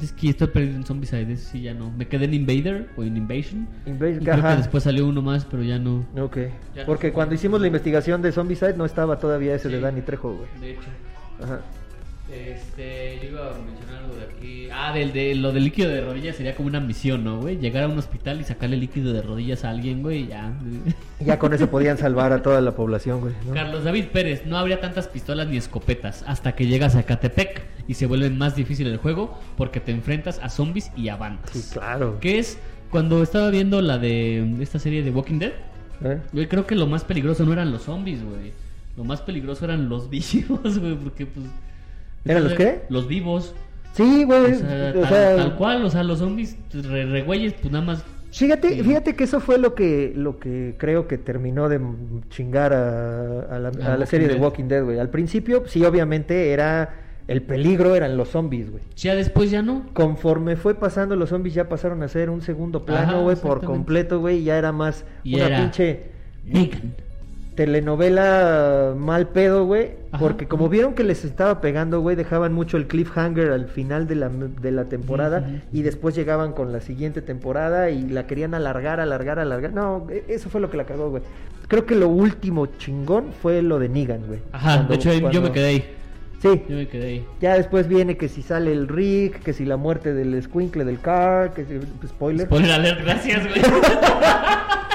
Es 0.00 0.10
que 0.12 0.30
estoy 0.30 0.46
perdido 0.48 0.76
en 0.76 0.84
Zombicide, 0.86 1.30
ese 1.34 1.50
sí 1.50 1.60
ya 1.60 1.74
no. 1.74 1.90
Me 1.90 2.08
quedé 2.08 2.24
en 2.24 2.32
Invader 2.32 2.88
o 2.96 3.02
en 3.02 3.14
Invasion. 3.14 3.68
Invasion, 3.84 4.22
y 4.22 4.24
creo 4.24 4.36
ajá. 4.36 4.50
que 4.52 4.56
después 4.56 4.84
salió 4.84 5.06
uno 5.06 5.20
más, 5.20 5.44
pero 5.44 5.62
ya 5.62 5.78
no. 5.78 6.06
Ok. 6.18 6.38
Ya 6.74 6.80
no 6.80 6.86
Porque 6.86 7.08
sé. 7.08 7.12
cuando 7.12 7.34
hicimos 7.34 7.60
la 7.60 7.66
investigación 7.66 8.22
de 8.22 8.32
Zombicide 8.32 8.72
no 8.74 8.86
estaba 8.86 9.18
todavía 9.18 9.54
ese 9.54 9.68
de 9.68 9.76
Sí. 9.76 9.82
Danny 9.82 10.00
Trejo, 10.00 10.32
güey. 10.34 10.48
De 10.62 10.70
hecho. 10.72 10.88
Ajá. 11.42 11.60
Este, 12.30 13.18
yo 13.22 13.30
iba 13.30 13.50
a 13.50 13.58
mencionar 13.58 14.04
algo 14.04 14.14
de 14.14 14.22
aquí. 14.24 14.68
Ah, 14.72 14.92
del, 14.94 15.12
de, 15.12 15.34
lo 15.34 15.52
del 15.52 15.64
líquido 15.64 15.90
de 15.90 16.00
rodillas 16.00 16.36
sería 16.36 16.54
como 16.54 16.68
una 16.68 16.80
misión, 16.80 17.24
¿no, 17.24 17.40
güey? 17.40 17.58
Llegar 17.58 17.84
a 17.84 17.88
un 17.88 17.98
hospital 17.98 18.40
y 18.40 18.44
sacarle 18.44 18.76
líquido 18.76 19.12
de 19.12 19.22
rodillas 19.22 19.64
a 19.64 19.70
alguien, 19.70 20.02
güey, 20.02 20.22
y 20.22 20.26
ya. 20.28 20.52
Ya 21.20 21.38
con 21.38 21.52
eso 21.52 21.68
podían 21.68 21.98
salvar 21.98 22.32
a 22.32 22.42
toda 22.42 22.60
la 22.60 22.72
población, 22.72 23.20
güey. 23.20 23.34
¿no? 23.46 23.54
Carlos 23.54 23.84
David 23.84 24.06
Pérez, 24.12 24.46
no 24.46 24.56
habría 24.56 24.80
tantas 24.80 25.08
pistolas 25.08 25.48
ni 25.48 25.56
escopetas 25.56 26.24
hasta 26.26 26.54
que 26.54 26.66
llegas 26.66 26.96
a 26.96 27.02
Catepec 27.02 27.62
y 27.88 27.94
se 27.94 28.06
vuelve 28.06 28.30
más 28.30 28.56
difícil 28.56 28.86
el 28.86 28.96
juego 28.96 29.38
porque 29.56 29.80
te 29.80 29.92
enfrentas 29.92 30.38
a 30.42 30.48
zombies 30.48 30.90
y 30.96 31.08
a 31.08 31.16
bandas. 31.16 31.50
Sí, 31.50 31.62
claro. 31.72 32.18
Que 32.20 32.38
es 32.38 32.58
cuando 32.90 33.22
estaba 33.22 33.50
viendo 33.50 33.80
la 33.82 33.98
de 33.98 34.56
esta 34.60 34.78
serie 34.78 35.02
de 35.02 35.10
Walking 35.10 35.38
Dead, 35.38 35.52
¿Eh? 36.04 36.20
güey, 36.32 36.48
creo 36.48 36.66
que 36.66 36.74
lo 36.74 36.86
más 36.86 37.04
peligroso 37.04 37.44
no 37.44 37.52
eran 37.52 37.70
los 37.70 37.82
zombies, 37.82 38.24
güey. 38.24 38.52
Lo 38.96 39.04
más 39.04 39.20
peligroso 39.20 39.64
eran 39.64 39.88
los 39.88 40.08
vivos, 40.10 40.78
güey, 40.78 40.94
porque 40.94 41.26
pues... 41.26 41.46
¿Eran 42.24 42.44
los 42.44 42.54
qué? 42.54 42.82
Los 42.88 43.08
vivos. 43.08 43.54
Sí, 43.94 44.24
güey. 44.24 44.52
O 44.52 44.54
sea, 44.54 44.92
o 44.96 45.00
tal, 45.00 45.08
sea, 45.08 45.36
tal 45.36 45.56
cual, 45.56 45.84
o 45.84 45.90
sea, 45.90 46.02
los 46.02 46.18
zombies 46.20 46.56
re, 46.72 47.04
re 47.04 47.24
pues 47.24 47.70
nada 47.72 47.84
más. 47.84 48.04
Fíjate, 48.30 48.82
fíjate 48.82 49.14
que 49.14 49.24
eso 49.24 49.40
fue 49.40 49.58
lo 49.58 49.74
que, 49.74 50.14
lo 50.16 50.38
que 50.38 50.74
creo 50.78 51.06
que 51.06 51.18
terminó 51.18 51.68
de 51.68 51.78
chingar 52.30 52.72
a, 52.72 53.40
a 53.54 53.58
la, 53.58 53.70
A 53.84 53.92
a 53.92 53.96
la 53.98 54.06
serie 54.06 54.26
de 54.28 54.36
Walking 54.36 54.64
Dead, 54.68 54.82
güey. 54.82 54.98
Al 54.98 55.10
principio, 55.10 55.64
sí, 55.66 55.84
obviamente 55.84 56.50
era 56.50 56.94
el 57.28 57.42
peligro 57.42 57.94
eran 57.94 58.16
los 58.16 58.28
zombies, 58.30 58.70
güey. 58.70 58.82
Ya 58.96 59.14
después 59.14 59.50
ya 59.50 59.60
no. 59.60 59.84
Conforme 59.92 60.56
fue 60.56 60.74
pasando, 60.74 61.14
los 61.14 61.28
zombies 61.28 61.54
ya 61.54 61.68
pasaron 61.68 62.02
a 62.02 62.08
ser 62.08 62.30
un 62.30 62.40
segundo 62.40 62.86
plano, 62.86 63.22
güey, 63.22 63.36
por 63.36 63.62
completo, 63.62 64.20
güey. 64.20 64.42
Ya 64.42 64.56
era 64.56 64.72
más 64.72 65.04
Y 65.24 65.34
una 65.34 65.46
era- 65.48 65.58
pinche 65.58 66.04
Negan. 66.46 66.94
Telenovela 67.54 68.94
mal 68.96 69.28
pedo, 69.28 69.64
güey. 69.64 69.90
Porque 70.18 70.46
como 70.46 70.68
vieron 70.68 70.94
que 70.94 71.04
les 71.04 71.24
estaba 71.24 71.60
pegando, 71.60 72.00
güey, 72.00 72.16
dejaban 72.16 72.52
mucho 72.52 72.76
el 72.76 72.86
cliffhanger 72.86 73.50
al 73.50 73.66
final 73.66 74.06
de 74.06 74.14
la, 74.16 74.28
de 74.28 74.70
la 74.70 74.84
temporada 74.84 75.62
y 75.72 75.82
después 75.82 76.14
llegaban 76.14 76.52
con 76.52 76.70
la 76.72 76.80
siguiente 76.80 77.22
temporada 77.22 77.88
y 77.90 78.08
la 78.08 78.26
querían 78.26 78.54
alargar, 78.54 79.00
alargar, 79.00 79.38
alargar. 79.38 79.72
No, 79.72 80.06
e- 80.10 80.24
eso 80.28 80.50
fue 80.50 80.60
lo 80.60 80.70
que 80.70 80.76
la 80.76 80.84
cagó, 80.84 81.10
güey. 81.10 81.22
Creo 81.68 81.86
que 81.86 81.94
lo 81.94 82.08
último 82.08 82.66
chingón 82.66 83.26
fue 83.40 83.62
lo 83.62 83.78
de 83.78 83.88
Negan, 83.88 84.26
güey. 84.26 84.40
Ajá, 84.52 84.74
Cuando- 84.76 84.88
de 84.90 84.94
hecho 84.96 85.30
yo 85.30 85.40
me 85.42 85.52
quedé 85.52 85.66
ahí. 85.66 85.84
Sí, 86.42 86.60
Yo 86.68 86.74
me 86.76 86.88
quedé 86.88 87.06
ahí. 87.06 87.26
ya 87.40 87.54
después 87.54 87.86
viene 87.86 88.16
que 88.16 88.28
si 88.28 88.42
sale 88.42 88.72
el 88.72 88.88
Rick, 88.88 89.44
que 89.44 89.52
si 89.52 89.64
la 89.64 89.76
muerte 89.76 90.12
del 90.12 90.34
escuincle 90.34 90.84
del 90.84 90.98
car, 91.00 91.54
que 91.54 91.64
si... 91.64 91.78
Spoiler. 92.08 92.46
Spoiler 92.46 92.72
alert, 92.72 93.00
gracias, 93.00 93.46
güey. 93.48 93.62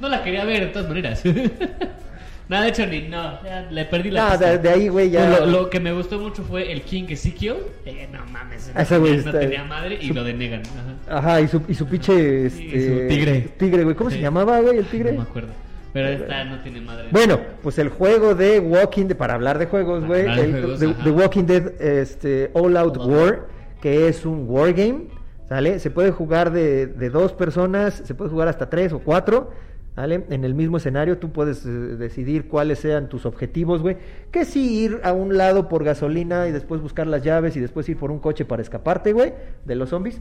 no 0.00 0.08
la 0.08 0.22
quería 0.22 0.44
ver 0.44 0.60
de 0.60 0.66
todas 0.68 0.88
maneras. 0.88 1.22
Nada, 2.48 2.64
de 2.64 2.70
hecho, 2.70 2.86
ni 2.86 3.02
no. 3.02 3.42
Ya 3.44 3.66
le 3.70 3.84
perdí 3.84 4.10
la 4.10 4.30
No, 4.30 4.38
de, 4.38 4.56
de 4.58 4.68
ahí, 4.70 4.88
güey, 4.88 5.10
ya... 5.10 5.40
Lo, 5.40 5.46
lo 5.46 5.70
que 5.70 5.80
me 5.80 5.92
gustó 5.92 6.18
mucho 6.18 6.42
fue 6.42 6.72
el 6.72 6.80
King 6.80 7.04
Ezekiel. 7.10 7.56
Eh, 7.84 8.08
no 8.10 8.24
mames. 8.32 8.72
Ese 8.74 8.96
güey 8.98 9.12
no 9.12 9.18
está- 9.18 9.40
tenía 9.40 9.64
madre. 9.64 9.98
Y 10.00 10.08
su- 10.08 10.14
lo 10.14 10.24
de 10.24 10.32
Negan. 10.32 10.62
Ajá. 11.06 11.18
Ajá, 11.18 11.40
y 11.42 11.48
su, 11.48 11.60
y 11.68 11.74
su 11.74 11.86
pinche... 11.86 12.46
Este, 12.46 13.02
su 13.02 13.08
tigre. 13.08 13.40
Tigre, 13.58 13.84
güey. 13.84 13.94
¿Cómo 13.94 14.08
se 14.10 14.18
llamaba, 14.20 14.60
güey, 14.60 14.78
el 14.78 14.86
tigre? 14.86 15.12
No 15.12 15.18
me 15.18 15.28
acuerdo. 15.28 15.48
Pero 15.92 16.08
esta 16.08 16.44
no 16.44 16.58
tiene 16.60 16.80
madre. 16.80 17.08
Bueno, 17.10 17.38
pues 17.62 17.78
el 17.78 17.90
juego 17.90 18.34
de 18.34 18.60
Walking 18.60 19.06
Dead, 19.08 19.16
para 19.16 19.34
hablar 19.34 19.58
de 19.58 19.66
juegos, 19.66 20.04
güey, 20.06 20.22
de 20.24 21.10
Walking 21.10 21.44
Dead 21.44 21.80
este, 21.80 22.50
All 22.54 22.76
Out 22.78 22.96
All 22.96 23.02
Out 23.02 23.10
War, 23.10 23.46
que 23.82 24.06
es 24.08 24.24
un 24.26 24.44
wargame, 24.48 25.06
¿sale? 25.48 25.78
Se 25.80 25.90
puede 25.90 26.12
jugar 26.12 26.50
de, 26.52 26.86
de 26.86 27.10
dos 27.10 27.32
personas, 27.32 28.02
se 28.04 28.14
puede 28.14 28.30
jugar 28.30 28.48
hasta 28.48 28.68
tres 28.70 28.92
o 28.92 28.98
cuatro, 29.00 29.50
¿vale? 29.98 30.24
En 30.30 30.44
el 30.44 30.54
mismo 30.54 30.76
escenario, 30.76 31.18
tú 31.18 31.32
puedes 31.32 31.66
eh, 31.66 31.68
decidir 31.68 32.46
cuáles 32.46 32.78
sean 32.78 33.08
tus 33.08 33.26
objetivos, 33.26 33.82
güey. 33.82 33.96
Que 34.30 34.44
si 34.44 34.84
ir 34.84 35.00
a 35.02 35.12
un 35.12 35.36
lado 35.36 35.68
por 35.68 35.82
gasolina 35.82 36.46
y 36.46 36.52
después 36.52 36.80
buscar 36.80 37.08
las 37.08 37.24
llaves 37.24 37.56
y 37.56 37.60
después 37.60 37.88
ir 37.88 37.96
por 37.96 38.12
un 38.12 38.20
coche 38.20 38.44
para 38.44 38.62
escaparte, 38.62 39.12
güey, 39.12 39.34
de 39.64 39.74
los 39.74 39.88
zombies. 39.88 40.20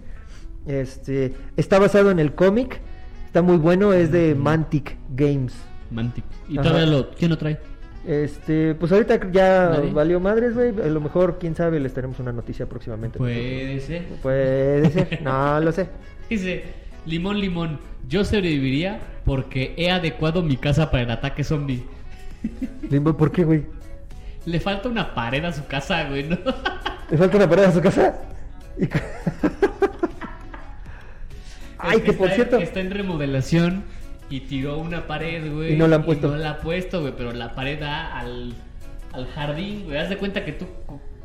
Este, 0.65 1.35
está 1.57 1.77
basado 1.77 2.09
en 2.09 2.17
el 2.17 2.33
cómic, 2.33 2.81
está 3.27 3.43
muy 3.43 3.57
bueno, 3.57 3.93
es 3.93 4.11
de 4.11 4.33
Mantic 4.33 4.97
Games. 5.15 5.53
Mantic. 5.91 6.25
¿Y 6.49 6.55
todavía 6.55 6.87
lo... 6.87 7.11
¿Quién 7.11 7.29
lo 7.29 7.37
trae? 7.37 7.59
Este, 8.07 8.73
pues 8.73 8.91
ahorita 8.91 9.31
ya 9.31 9.69
¿Nadie? 9.75 9.91
valió 9.91 10.19
madres, 10.19 10.55
güey. 10.55 10.69
A 10.69 10.87
lo 10.87 11.01
mejor, 11.01 11.37
quién 11.39 11.55
sabe, 11.55 11.79
les 11.79 11.93
tenemos 11.93 12.19
una 12.19 12.31
noticia 12.31 12.65
próximamente. 12.65 13.19
Puede 13.19 13.79
ser. 13.81 14.05
Puede 14.23 14.89
ser, 14.89 15.21
no 15.23 15.59
lo 15.59 15.71
sé. 15.71 15.87
Dice, 16.29 16.63
limón, 17.07 17.39
limón, 17.39 17.79
yo 18.07 18.23
sobreviviría 18.23 18.99
porque 19.25 19.73
he 19.77 19.89
adecuado 19.91 20.43
mi 20.43 20.57
casa 20.57 20.91
para 20.91 21.03
el 21.03 21.11
ataque 21.11 21.43
zombie. 21.43 21.83
Limbo, 22.89 23.15
¿por 23.17 23.31
qué, 23.31 23.43
güey? 23.43 23.65
Le 24.45 24.59
falta 24.59 24.87
una 24.89 25.13
pared 25.13 25.43
a 25.43 25.51
su 25.51 25.65
casa, 25.65 26.07
güey, 26.07 26.23
¿no? 26.23 26.37
¿Le 27.09 27.17
falta 27.17 27.37
una 27.37 27.49
pared 27.49 27.63
a 27.65 27.71
su 27.71 27.81
casa? 27.81 28.15
Y 28.77 28.87
Ay, 31.79 32.01
que 32.01 32.13
por 32.13 32.29
cierto. 32.29 32.57
Está 32.57 32.79
en 32.79 32.91
remodelación 32.91 33.83
y 34.29 34.41
tiró 34.41 34.77
una 34.77 35.07
pared, 35.07 35.51
güey. 35.51 35.73
Y 35.73 35.77
no 35.77 35.87
la 35.87 35.97
han 35.97 36.03
puesto. 36.03 36.29
no 36.29 36.37
la 36.37 36.51
ha 36.51 36.59
puesto, 36.59 37.01
güey, 37.01 37.13
pero 37.15 37.31
la 37.33 37.55
pared 37.55 37.79
da 37.79 38.17
al, 38.17 38.53
al 39.13 39.27
jardín, 39.27 39.85
güey. 39.85 39.97
Haz 39.97 40.09
de 40.09 40.17
cuenta 40.17 40.43
que 40.45 40.53
tú 40.53 40.65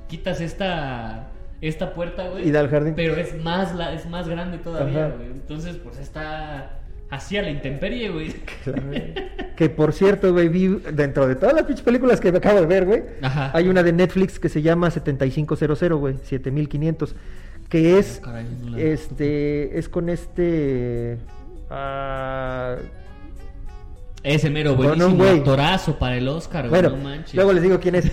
quitas 0.09 0.41
esta 0.41 1.29
esta 1.63 1.95
puerta, 1.95 2.29
güey. 2.29 2.47
Y 2.47 2.51
da 2.51 2.61
al 2.61 2.69
jardín. 2.69 2.95
Pero 2.95 3.17
es 3.17 3.43
más 3.43 3.75
la, 3.75 3.95
es 3.95 4.07
más 4.11 4.29
grande 4.29 4.59
todavía, 4.59 5.07
Ajá. 5.07 5.15
güey. 5.17 5.29
Entonces, 5.29 5.77
pues 5.77 5.99
está 5.99 6.79
así 7.09 7.37
a 7.39 7.43
la 7.43 7.51
intemperie, 7.51 8.11
güey. 8.11 8.33
Claro. 8.65 8.83
Que 9.57 9.69
por 9.71 9.93
cierto, 9.93 10.33
güey, 10.33 10.49
vi 10.49 10.67
dentro 10.93 11.27
de 11.29 11.35
todas 11.37 11.55
las 11.55 11.65
pinches 11.65 11.85
películas 11.85 12.21
que 12.21 12.33
me 12.33 12.39
acabo 12.39 12.61
de 12.61 12.67
ver, 12.67 12.85
güey. 12.85 13.03
Ajá. 13.23 13.51
Hay 13.55 13.69
una 13.69 13.83
de 13.83 13.93
Netflix 13.93 14.39
que 14.39 14.49
se 14.49 14.61
llama 14.63 14.91
7500, 14.91 15.99
güey, 15.99 16.17
7500. 16.25 17.15
Que 17.69 17.99
es. 17.99 18.19
Ah, 18.23 18.27
caray, 18.27 18.47
no 18.65 18.71
la- 18.77 18.79
Este. 18.83 19.79
Es 19.79 19.89
con 19.89 20.09
este. 20.09 21.17
ah, 21.71 22.77
Ese 24.25 24.51
mero, 24.51 24.77
Con 24.77 24.87
un 24.87 24.97
buenísimo 24.99 25.17
güey. 25.25 25.39
actorazo 25.39 25.99
para 25.99 26.17
el 26.17 26.29
Oscar, 26.29 26.69
güey. 26.69 26.81
Bueno, 26.81 26.97
no 26.97 27.03
manches. 27.03 27.35
luego 27.35 27.53
les 27.53 27.63
digo 27.65 27.81
quién 27.81 27.97
es. 27.97 28.11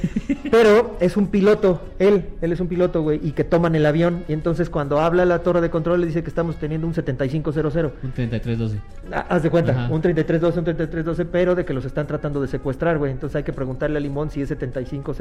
Pero 0.49 0.97
es 0.99 1.16
un 1.18 1.28
piloto, 1.28 1.82
él, 1.99 2.26
él 2.41 2.51
es 2.51 2.60
un 2.60 2.68
piloto, 2.68 3.03
güey, 3.03 3.20
y 3.24 3.32
que 3.34 3.43
toman 3.43 3.76
el 3.76 3.86
avión. 3.86 4.24
Y 4.28 4.34
entonces 4.34 4.72
cuando 4.72 4.99
habla 4.99 5.24
la 5.26 5.39
torre 5.43 5.62
de 5.62 5.70
control 5.70 6.01
le 6.01 6.07
dice 6.07 6.24
que 6.24 6.30
estamos 6.30 6.55
teniendo 6.55 6.88
un 6.88 6.95
7500. 6.95 7.55
Un 8.03 8.12
3312. 8.12 8.80
Ah, 9.12 9.26
Haz 9.30 9.43
de 9.43 9.49
cuenta, 9.51 9.72
Ajá. 9.72 9.93
un 9.93 10.01
3312, 10.01 10.57
un 10.60 10.66
3312, 10.66 11.26
pero 11.26 11.53
de 11.53 11.64
que 11.66 11.74
los 11.74 11.86
están 11.86 12.07
tratando 12.07 12.41
de 12.41 12.47
secuestrar, 12.47 12.97
güey. 12.97 13.12
Entonces 13.12 13.36
hay 13.36 13.43
que 13.43 13.53
preguntarle 13.53 13.97
a 13.97 13.99
Limón 14.01 14.32
si 14.32 14.41
es 14.41 14.49
7500, 14.49 15.16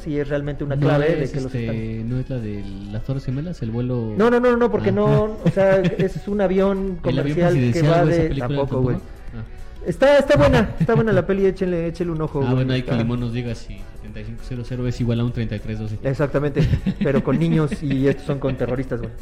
si 0.00 0.18
es 0.18 0.28
realmente 0.28 0.62
una 0.62 0.76
clave 0.76 1.08
no 1.14 1.20
de 1.20 1.30
que 1.30 1.36
los 1.40 1.54
este, 1.54 1.60
están... 1.96 2.08
No 2.10 2.18
es 2.20 2.28
la 2.28 2.38
de 2.38 2.62
las 2.92 3.02
Torres 3.04 3.24
Gemelas, 3.24 3.62
el 3.62 3.70
vuelo. 3.70 4.12
No, 4.18 4.28
no, 4.30 4.40
no, 4.40 4.56
no, 4.58 4.70
porque 4.70 4.90
Ah. 4.90 4.92
no, 4.92 5.38
o 5.42 5.50
sea, 5.54 5.76
es 5.98 6.28
un 6.28 6.42
avión 6.42 6.98
comercial 7.00 7.54
que 7.72 7.82
va 7.82 8.04
de... 8.04 8.28
Tampoco, 8.34 8.82
güey. 8.82 8.96
Está, 9.86 10.18
está 10.18 10.36
buena, 10.36 10.74
está 10.78 10.94
buena 10.94 11.12
la 11.12 11.26
peli, 11.26 11.46
échenle, 11.46 11.86
échenle 11.88 12.12
un 12.12 12.22
ojo. 12.22 12.40
Ah, 12.40 12.44
güey, 12.44 12.54
bueno, 12.56 12.72
hay 12.72 12.82
que 12.82 12.92
Limón 12.92 13.20
nos 13.20 13.32
diga 13.32 13.54
si 13.54 13.80
7500 14.02 14.88
es 14.88 15.00
igual 15.00 15.20
a 15.20 15.24
un 15.24 15.32
3312. 15.32 16.08
Exactamente, 16.08 16.68
pero 17.02 17.22
con 17.22 17.38
niños 17.38 17.82
y 17.82 18.06
estos 18.08 18.26
son 18.26 18.38
con 18.38 18.56
terroristas, 18.56 19.00
güey. 19.00 19.12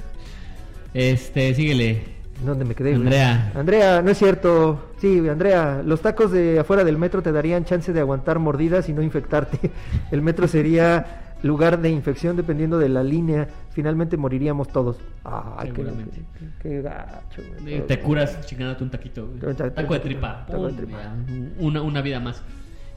Este, 0.95 1.55
síguele. 1.55 2.03
¿Dónde 2.45 2.65
me 2.65 2.75
quedé? 2.75 2.91
güey? 2.91 3.03
Andrea. 3.03 3.53
Andrea, 3.55 4.03
no 4.03 4.11
es 4.11 4.19
cierto. 4.19 4.91
Sí, 4.99 5.19
Andrea, 5.29 5.83
los 5.85 6.01
tacos 6.01 6.33
de 6.33 6.59
afuera 6.59 6.85
del 6.85 6.99
metro 6.99 7.23
te 7.23 7.33
darían 7.33 7.65
chance 7.65 7.93
de 7.93 8.01
aguantar 8.01 8.39
mordidas 8.39 8.89
y 8.89 8.93
no 8.93 9.03
infectarte. 9.03 9.71
El 10.11 10.23
metro 10.23 10.49
sería 10.49 11.37
lugar 11.43 11.81
de 11.81 11.91
infección 11.91 12.37
dependiendo 12.37 12.79
de 12.79 12.89
la 12.89 13.03
línea. 13.03 13.49
Finalmente 13.73 14.17
moriríamos 14.17 14.69
todos. 14.69 14.97
Ay, 15.25 15.71
qué, 15.71 15.77
Seguramente. 15.77 16.23
qué- 16.39 16.47
qué 16.63 16.83
gacho, 16.83 17.43
güey. 17.63 17.75
Eh, 17.75 17.81
Te 17.83 18.01
curas 18.01 18.45
chingándote 18.47 18.85
un 18.85 18.91
taquito. 18.91 19.27
güey. 19.27 19.55
Taco 19.55 19.95
de 19.95 20.01
tripa. 20.01 20.45
taco 20.47 20.67
de 20.69 20.73
tripa. 20.75 21.15
Una, 21.59 21.81
una 21.83 22.03
vida 22.03 22.21
más. 22.21 22.43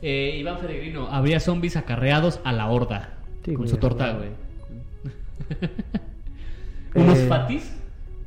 Eh, 0.01 0.35
Iván 0.37 0.57
Peregrino, 0.59 1.07
habría 1.07 1.39
zombies 1.39 1.77
acarreados 1.77 2.39
a 2.43 2.51
la 2.51 2.67
horda. 2.69 3.13
Sí, 3.43 3.51
con 3.53 3.63
güey, 3.63 3.69
su 3.69 3.77
torta, 3.77 4.13
güey. 4.13 4.29
güey. 6.93 7.05
Unos 7.05 7.17
Eh. 7.19 7.27
fatis, 7.27 7.75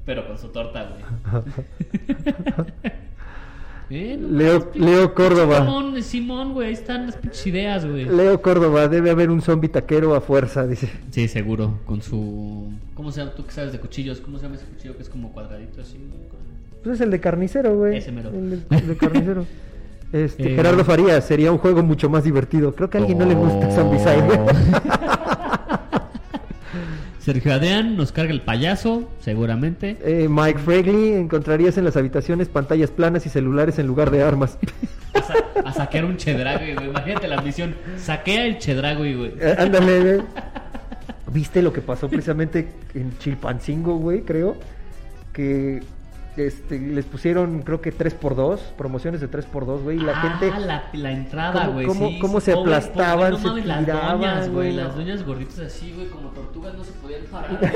pero 0.06 0.26
con 0.26 0.38
su 0.38 0.48
torta, 0.48 0.88
güey. 0.88 1.02
Eh, 3.90 4.18
no 4.20 4.28
Leo, 4.36 4.70
Leo 4.74 5.14
Córdoba. 5.14 5.58
Simón, 5.60 6.02
Simón, 6.02 6.52
güey, 6.54 6.68
ahí 6.68 6.74
están 6.74 7.06
las 7.06 7.16
pinches 7.16 7.46
ideas, 7.46 7.86
güey. 7.86 8.04
Leo 8.04 8.40
Córdoba, 8.42 8.86
debe 8.88 9.10
haber 9.10 9.30
un 9.30 9.40
zombie 9.40 9.68
taquero 9.70 10.14
a 10.14 10.20
fuerza, 10.20 10.66
dice. 10.66 10.90
Sí, 11.10 11.26
seguro, 11.28 11.78
con 11.86 12.02
su... 12.02 12.70
¿Cómo 12.94 13.10
se 13.12 13.20
llama? 13.20 13.32
¿Tú 13.34 13.44
que 13.46 13.52
sabes 13.52 13.72
de 13.72 13.78
cuchillos? 13.80 14.20
¿Cómo 14.20 14.36
se 14.38 14.42
llama 14.44 14.56
ese 14.56 14.66
cuchillo 14.66 14.96
que 14.96 15.02
es 15.02 15.08
como 15.08 15.32
cuadradito 15.32 15.80
así? 15.80 15.94
con- 16.28 16.82
Pues 16.82 16.96
es 16.96 17.00
el 17.00 17.10
de 17.10 17.20
carnicero, 17.20 17.76
güey. 17.76 17.96
Ese 17.96 18.12
mero. 18.12 18.28
El 18.30 18.50
de, 18.50 18.76
el 18.76 18.88
de 18.88 18.96
carnicero. 18.96 19.46
Este, 20.10 20.52
Eh. 20.54 20.56
Gerardo 20.56 20.86
Farías, 20.86 21.22
sería 21.26 21.52
un 21.52 21.58
juego 21.58 21.82
mucho 21.82 22.08
más 22.08 22.24
divertido. 22.24 22.74
Creo 22.74 22.88
que 22.88 22.96
a 22.96 23.00
alguien 23.02 23.18
no 23.18 23.26
le 23.26 23.34
gusta 23.34 23.70
Zombicide, 23.70 24.22
güey. 24.22 24.38
Sergio 27.28 27.52
Adrián 27.52 27.94
nos 27.98 28.10
carga 28.10 28.32
el 28.32 28.40
payaso, 28.40 29.06
seguramente. 29.20 29.98
Eh, 30.02 30.28
Mike 30.30 30.60
Fregley, 30.60 31.12
encontrarías 31.12 31.76
en 31.76 31.84
las 31.84 31.94
habitaciones 31.94 32.48
pantallas 32.48 32.90
planas 32.90 33.26
y 33.26 33.28
celulares 33.28 33.78
en 33.78 33.86
lugar 33.86 34.10
de 34.10 34.22
armas. 34.22 34.56
A, 35.14 35.20
sa- 35.22 35.34
a 35.62 35.72
saquear 35.74 36.06
un 36.06 36.16
chedragui, 36.16 36.72
güey. 36.74 36.88
Imagínate 36.88 37.28
la 37.28 37.42
misión. 37.42 37.74
Saquea 37.98 38.46
el 38.46 38.58
chedragui, 38.58 39.14
güey. 39.14 39.32
Eh, 39.40 39.56
Ándale, 39.58 40.00
güey. 40.00 40.26
¿Viste 41.30 41.60
lo 41.60 41.70
que 41.70 41.82
pasó 41.82 42.08
precisamente 42.08 42.68
en 42.94 43.18
Chilpancingo, 43.18 43.96
güey? 43.98 44.22
Creo. 44.22 44.56
Que 45.34 45.82
este, 46.46 46.78
les 46.78 47.04
pusieron, 47.04 47.62
creo 47.62 47.80
que 47.80 47.92
3x2, 47.92 48.58
promociones 48.76 49.20
de 49.20 49.30
3x2, 49.30 49.82
güey. 49.82 49.96
Y 49.98 50.00
la 50.00 50.12
Ah, 50.12 50.38
gente. 50.38 50.60
la, 50.60 50.84
la 50.92 51.12
entrada, 51.12 51.60
¿Cómo- 51.62 51.72
güey. 51.72 51.86
cómo- 51.86 52.08
sí, 52.08 52.18
cómo 52.20 52.40
sí, 52.40 52.46
se 52.46 52.52
pobre, 52.54 52.74
aplastaban, 52.74 53.18
pobre, 53.18 53.30
no 53.30 53.38
se 53.38 53.46
mames, 53.48 53.66
las 53.66 53.84
tiraban, 53.84 54.20
doñas, 54.20 54.48
güey. 54.50 54.72
Las 54.72 54.94
doñas 54.96 55.24
gorditas 55.26 55.58
así, 55.60 55.92
güey, 55.94 56.08
como 56.08 56.28
tortugas 56.30 56.74
no 56.74 56.84
se 56.84 56.92
podían 56.92 57.22
parar. 57.30 57.58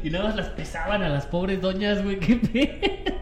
y 0.02 0.10
nada 0.10 0.24
más 0.24 0.36
las 0.36 0.48
pesaban 0.50 1.02
a 1.02 1.08
las 1.08 1.26
pobres 1.26 1.60
doñas, 1.60 2.02
güey. 2.02 2.18
Qué 2.20 2.36
pedo. 2.36 3.14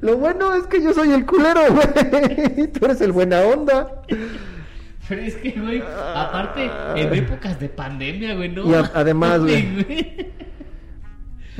Lo 0.00 0.16
bueno 0.16 0.54
es 0.54 0.66
que 0.66 0.82
yo 0.82 0.92
soy 0.94 1.10
el 1.12 1.26
culero, 1.26 1.60
güey. 1.72 2.68
Tú 2.72 2.84
eres 2.86 3.00
el 3.00 3.12
buena 3.12 3.40
onda. 3.42 4.02
Pero 5.12 5.24
es 5.26 5.34
que, 5.36 5.50
güey, 5.50 5.82
aparte, 6.14 6.70
en 6.96 7.12
épocas 7.12 7.60
de 7.60 7.68
pandemia, 7.68 8.34
güey, 8.34 8.48
no. 8.48 8.66
Y 8.66 8.72
a- 8.72 8.90
además, 8.94 9.40
güey. 9.40 10.32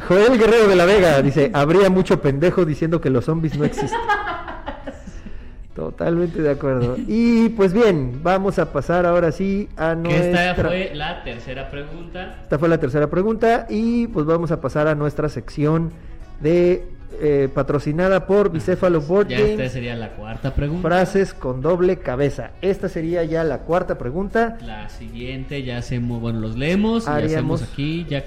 Joel 0.09 0.38
Guerrero 0.38 0.68
de 0.68 0.74
la 0.74 0.86
Vega 0.86 1.20
dice, 1.20 1.50
habría 1.53 1.90
mucho 1.90 2.22
pendejo 2.22 2.64
diciendo 2.64 2.98
que 3.03 3.11
los 3.11 3.26
zombies 3.26 3.59
no 3.59 3.66
existen. 3.66 3.98
Totalmente 5.74 6.40
de 6.40 6.50
acuerdo. 6.50 6.96
Y 7.07 7.50
pues 7.50 7.74
bien, 7.74 8.20
vamos 8.22 8.59
a 8.59 8.72
pasar 8.72 9.05
ahora 9.05 9.32
sí 9.32 9.68
a 9.76 9.94
Que 10.03 10.16
esta 10.28 10.44
nuestra... 10.46 10.68
fue 10.68 10.90
la 10.94 11.22
tercera 11.22 11.70
pregunta. 11.70 12.38
Esta 12.44 12.59
fue 12.59 12.70
la 12.70 12.78
tercera 12.78 13.11
pregunta 13.11 13.66
y 13.68 14.07
pues 14.07 14.24
vamos 14.24 14.50
a 14.50 14.62
pasar 14.62 14.86
a 14.88 14.94
nuestra 14.94 15.28
sección 15.28 15.92
de 16.40 16.86
eh, 17.21 17.49
patrocinada 17.53 18.27
por 18.27 18.51
Bicéfalo 18.51 19.01
Board 19.01 19.29
Ya 19.29 19.39
esta 19.39 19.69
sería 19.69 19.95
la 19.97 20.11
cuarta 20.11 20.55
pregunta. 20.55 20.89
Frases 20.89 21.35
con 21.35 21.61
doble 21.61 21.99
cabeza. 21.99 22.51
Esta 22.63 22.89
sería 22.89 23.25
ya 23.25 23.45
la 23.45 23.59
cuarta 23.59 23.99
pregunta. 23.99 24.59
La 24.65 24.89
siguiente 24.89 25.63
ya 25.63 25.79
hacemos, 25.79 26.21
bueno, 26.21 26.41
los 26.41 26.57
leemos, 26.57 27.07
y 27.07 27.11
Haríamos- 27.11 27.61
hacemos 27.61 27.63
aquí, 27.73 28.07
ya 28.09 28.25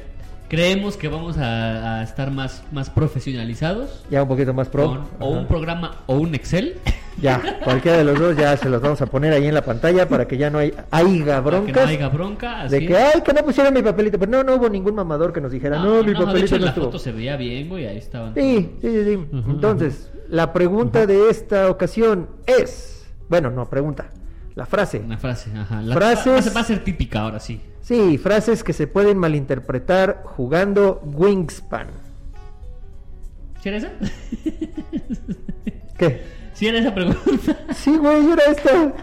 creemos 0.50 0.98
que 0.98 1.08
vamos 1.08 1.38
a, 1.38 2.00
a 2.00 2.04
estar 2.04 2.32
más, 2.32 2.64
más 2.72 2.90
profesionalizados. 2.90 4.04
Ya 4.10 4.24
un 4.24 4.28
poquito 4.30 4.54
más 4.54 4.70
pro. 4.70 4.88
con 4.88 5.02
o 5.20 5.30
un 5.30 5.48
programa 5.48 5.98
o 6.08 6.16
un 6.16 6.34
Excel. 6.36 6.76
Ya, 7.22 7.42
cualquiera 7.64 8.00
de 8.00 8.04
los 8.04 8.20
dos 8.20 8.36
ya 8.36 8.58
se 8.58 8.68
los 8.68 8.82
vamos 8.82 9.02
a 9.02 9.06
poner 9.06 9.32
ahí 9.32 9.46
en 9.48 9.54
la 9.54 9.62
pantalla 9.64 10.08
para 10.10 10.28
que 10.28 10.36
ya 10.38 10.50
no 10.50 10.58
hay, 10.58 10.74
haya 10.92 11.40
broncas. 11.40 11.74
que 11.74 11.80
no 11.82 11.88
haya 11.88 12.10
bronca. 12.10 12.62
Así. 12.64 12.76
De 12.80 12.86
que, 12.88 12.98
ay, 12.98 13.22
que 13.22 13.32
no 13.34 13.42
pusieron 13.46 13.74
mi 13.74 13.82
papelito. 13.82 14.20
Pero 14.20 14.32
no, 14.32 14.44
no 14.44 14.56
hubo 14.56 14.68
ningún 14.70 14.96
mamador 14.96 15.32
que 15.32 15.40
nos 15.40 15.52
dijera, 15.54 15.80
no, 15.80 16.04
mi 16.04 16.10
de 16.10 16.14
papelito 16.16 16.46
hecho, 16.46 16.58
no 16.60 16.66
la 16.66 16.70
estuvo. 16.72 16.86
foto 16.88 17.00
se 17.00 17.14
veía 17.14 17.38
bien, 17.38 17.70
güey, 17.70 17.88
ahí 17.88 17.98
estaban. 17.98 18.34
Sí, 18.36 18.70
sí, 18.82 19.04
sí. 19.06 19.20
Entonces, 19.48 20.12
la 20.28 20.52
pregunta 20.52 21.06
de 21.08 21.30
esta 21.30 21.70
ocasión 21.70 22.28
es. 22.46 23.08
Bueno, 23.30 23.50
no, 23.50 23.70
pregunta. 23.70 24.08
La 24.56 24.66
frase. 24.66 25.00
Una 25.00 25.18
frase, 25.18 25.52
ajá. 25.58 25.82
La 25.82 25.96
Frases- 25.96 26.42
ser- 26.44 26.56
va 26.58 26.62
a 26.62 26.64
ser 26.66 26.84
típica 26.84 27.22
ahora 27.22 27.40
sí. 27.40 27.62
Sí, 27.86 28.18
frases 28.18 28.64
que 28.64 28.74
se 28.74 28.88
pueden 28.88 29.20
malinterpretar 29.20 30.24
jugando 30.24 31.04
Wingspan. 31.06 31.86
¿Sí 33.62 33.70
era 33.70 33.78
esa? 33.78 33.92
¿Qué? 35.96 36.24
¿Sí 36.56 36.66
era 36.66 36.80
esa 36.80 36.96
pregunta? 36.96 37.20
Sí, 37.76 37.96
güey, 37.96 38.32
era 38.32 38.44
esta. 38.46 38.94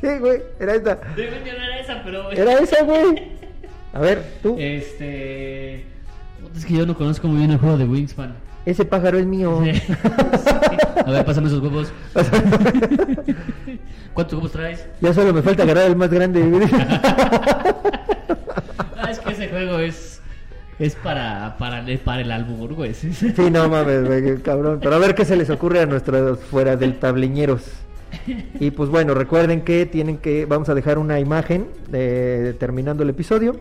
¿Qué, 0.00 0.18
güey? 0.20 0.42
Era 0.60 0.76
esta. 0.76 0.94
Debe 1.16 1.40
no 1.40 1.64
era 1.64 1.80
esa, 1.80 2.02
pero... 2.04 2.30
Era 2.30 2.52
esa, 2.60 2.84
güey. 2.84 3.32
A 3.92 3.98
ver, 3.98 4.24
tú. 4.40 4.54
Este... 4.56 5.86
Es 6.56 6.64
que 6.64 6.74
yo 6.74 6.86
no 6.86 6.96
conozco 6.96 7.26
muy 7.26 7.38
bien 7.38 7.50
el 7.50 7.58
juego 7.58 7.78
de 7.78 7.84
Wingspan. 7.84 8.36
Ese 8.64 8.84
pájaro 8.84 9.18
es 9.18 9.26
mío. 9.26 9.60
Sí. 9.64 9.72
A 11.04 11.10
ver, 11.10 11.24
pásame 11.24 11.48
esos 11.48 11.60
huevos. 11.60 11.92
¿Cuántos 14.18 14.50
traes? 14.50 14.84
ya 15.00 15.14
solo 15.14 15.32
me 15.32 15.42
falta 15.42 15.62
agarrar 15.62 15.86
el 15.86 15.94
más 15.94 16.10
grande. 16.10 16.42
Ah, 19.00 19.12
es 19.12 19.20
que 19.20 19.30
ese 19.32 19.48
juego 19.48 19.78
es... 19.78 20.20
Es 20.80 20.96
para, 20.96 21.56
para, 21.56 21.84
para 22.04 22.22
el 22.22 22.32
albur, 22.32 22.74
güey. 22.74 22.94
Sí, 22.94 23.32
no 23.50 23.68
mames, 23.68 24.06
güey, 24.06 24.38
cabrón. 24.38 24.80
Pero 24.82 24.96
a 24.96 24.98
ver 24.98 25.14
qué 25.14 25.24
se 25.24 25.36
les 25.36 25.48
ocurre 25.50 25.82
a 25.82 25.86
nuestros 25.86 26.40
fuera 26.40 26.74
del 26.74 26.98
tableñeros. 26.98 27.62
Y 28.58 28.72
pues 28.72 28.90
bueno, 28.90 29.14
recuerden 29.14 29.60
que 29.60 29.86
tienen 29.86 30.18
que, 30.18 30.46
vamos 30.46 30.68
a 30.68 30.74
dejar 30.74 30.98
una 30.98 31.20
imagen 31.20 31.68
eh, 31.92 32.56
terminando 32.58 33.04
el 33.04 33.10
episodio, 33.10 33.60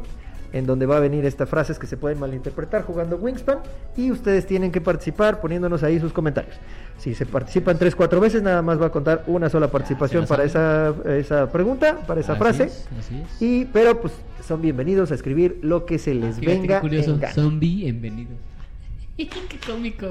en 0.53 0.65
donde 0.65 0.85
va 0.85 0.97
a 0.97 0.99
venir 0.99 1.25
estas 1.25 1.49
frases 1.49 1.77
que 1.79 1.87
se 1.87 1.97
pueden 1.97 2.19
malinterpretar 2.19 2.83
jugando 2.83 3.17
Wingspan. 3.17 3.59
Y 3.95 4.11
ustedes 4.11 4.45
tienen 4.45 4.71
que 4.71 4.81
participar 4.81 5.39
poniéndonos 5.41 5.83
ahí 5.83 5.99
sus 5.99 6.13
comentarios. 6.13 6.55
Si 6.97 7.13
se 7.13 7.25
participan 7.25 7.77
tres, 7.77 7.95
cuatro 7.95 8.19
veces, 8.19 8.41
nada 8.41 8.61
más 8.61 8.81
va 8.81 8.87
a 8.87 8.91
contar 8.91 9.23
una 9.27 9.49
sola 9.49 9.69
participación 9.69 10.23
Ah, 10.23 10.27
para 10.27 10.43
esa, 10.45 10.93
esa 11.05 11.51
pregunta, 11.51 11.97
para 12.07 12.21
esa 12.21 12.33
Así 12.33 12.39
frase. 12.41 12.63
es, 12.63 12.87
así 12.99 13.21
es. 13.23 13.41
Y, 13.41 13.65
pero 13.65 14.01
pues 14.01 14.13
son 14.45 14.61
bienvenidos 14.61 15.11
a 15.11 15.15
escribir 15.15 15.59
lo 15.61 15.85
que 15.85 15.99
se 15.99 16.13
les 16.13 16.37
qué 16.39 16.45
venga 16.45 16.81
curioso, 16.81 17.11
en 17.11 17.19
gana. 17.19 17.33
zombie, 17.33 17.83
bienvenido. 17.83 18.31
qué 19.17 19.27
cómico, 19.65 20.07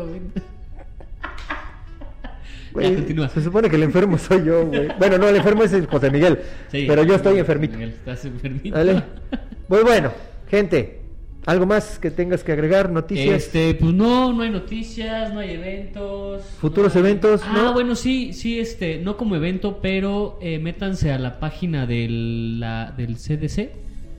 continúa. 2.83 3.29
Se 3.29 3.43
supone 3.43 3.69
que 3.71 3.77
el 3.77 3.83
enfermo 3.85 4.19
soy 4.19 4.45
yo, 4.45 4.67
güey. 4.67 4.89
Bueno, 4.99 5.19
no, 5.19 5.29
el 5.29 5.37
enfermo 5.37 5.63
es 5.63 5.73
el 5.73 5.87
José 5.87 6.11
Miguel. 6.11 6.39
Sí. 6.71 6.85
pero 6.89 7.03
yo 7.05 7.15
estoy 7.15 7.39
enfermito. 7.39 7.75
Miguel, 7.75 7.91
estás 7.91 8.25
enfermito. 8.25 8.77
¿Vale? 8.77 9.03
Pues 9.69 9.83
bueno, 9.83 10.13
gente, 10.49 11.01
¿algo 11.45 11.67
más 11.67 11.99
que 11.99 12.13
tengas 12.13 12.45
que 12.45 12.53
agregar? 12.53 12.89
¿Noticias? 12.89 13.35
Este, 13.47 13.75
pues 13.75 13.93
no, 13.93 14.33
no 14.33 14.43
hay 14.45 14.51
noticias, 14.51 15.35
no 15.35 15.41
hay 15.41 15.51
eventos. 15.55 16.43
Futuros 16.61 16.95
no 16.95 17.01
hay- 17.01 17.07
eventos, 17.09 17.41
Ah, 17.45 17.53
¿no? 17.53 17.73
bueno, 17.73 17.97
sí, 17.97 18.33
sí, 18.33 18.61
este, 18.61 18.99
no 18.99 19.17
como 19.17 19.35
evento, 19.35 19.81
pero 19.83 20.39
eh, 20.41 20.61
métanse 20.61 21.11
a 21.11 21.19
la 21.19 21.41
página 21.41 21.85
del, 21.85 22.61
la- 22.61 22.95
del 22.97 23.17
CDC, 23.17 23.71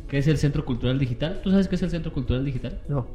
que 0.09 0.17
es 0.17 0.27
el 0.27 0.37
Centro 0.37 0.65
Cultural 0.65 0.99
Digital. 0.99 1.39
¿Tú 1.41 1.49
sabes 1.51 1.69
qué 1.69 1.75
es 1.75 1.81
el 1.83 1.89
Centro 1.91 2.11
Cultural 2.11 2.43
Digital? 2.43 2.79
No. 2.89 3.07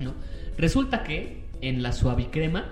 ¿No? 0.00 0.14
Resulta 0.56 1.02
que 1.04 1.42
en 1.60 1.82
la 1.82 1.92
suavicrema, 1.92 2.60
¿sí 2.60 2.66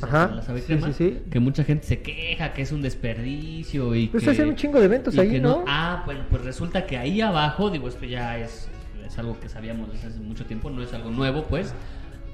se 0.00 0.60
sí, 0.60 0.92
sí, 0.92 1.18
que 1.30 1.40
mucha 1.40 1.64
gente 1.64 1.86
se 1.86 2.00
queja 2.00 2.52
que 2.52 2.62
es 2.62 2.72
un 2.72 2.82
desperdicio 2.82 3.94
y 3.94 4.08
Pero 4.08 4.24
que... 4.24 4.30
hacen 4.30 4.48
un 4.48 4.56
chingo 4.56 4.78
de 4.78 4.86
eventos 4.86 5.16
ahí, 5.18 5.40
¿no? 5.40 5.64
Ah, 5.66 6.02
bueno, 6.04 6.24
pues 6.28 6.44
resulta 6.44 6.86
que 6.86 6.96
ahí 6.96 7.20
abajo, 7.20 7.70
digo, 7.70 7.88
esto 7.88 8.04
ya 8.04 8.38
es, 8.38 8.68
es 9.06 9.18
algo 9.18 9.38
que 9.38 9.48
sabíamos 9.48 9.92
desde 9.92 10.08
hace 10.08 10.20
mucho 10.20 10.46
tiempo, 10.46 10.70
no 10.70 10.82
es 10.82 10.92
algo 10.92 11.10
nuevo, 11.10 11.44
pues. 11.44 11.74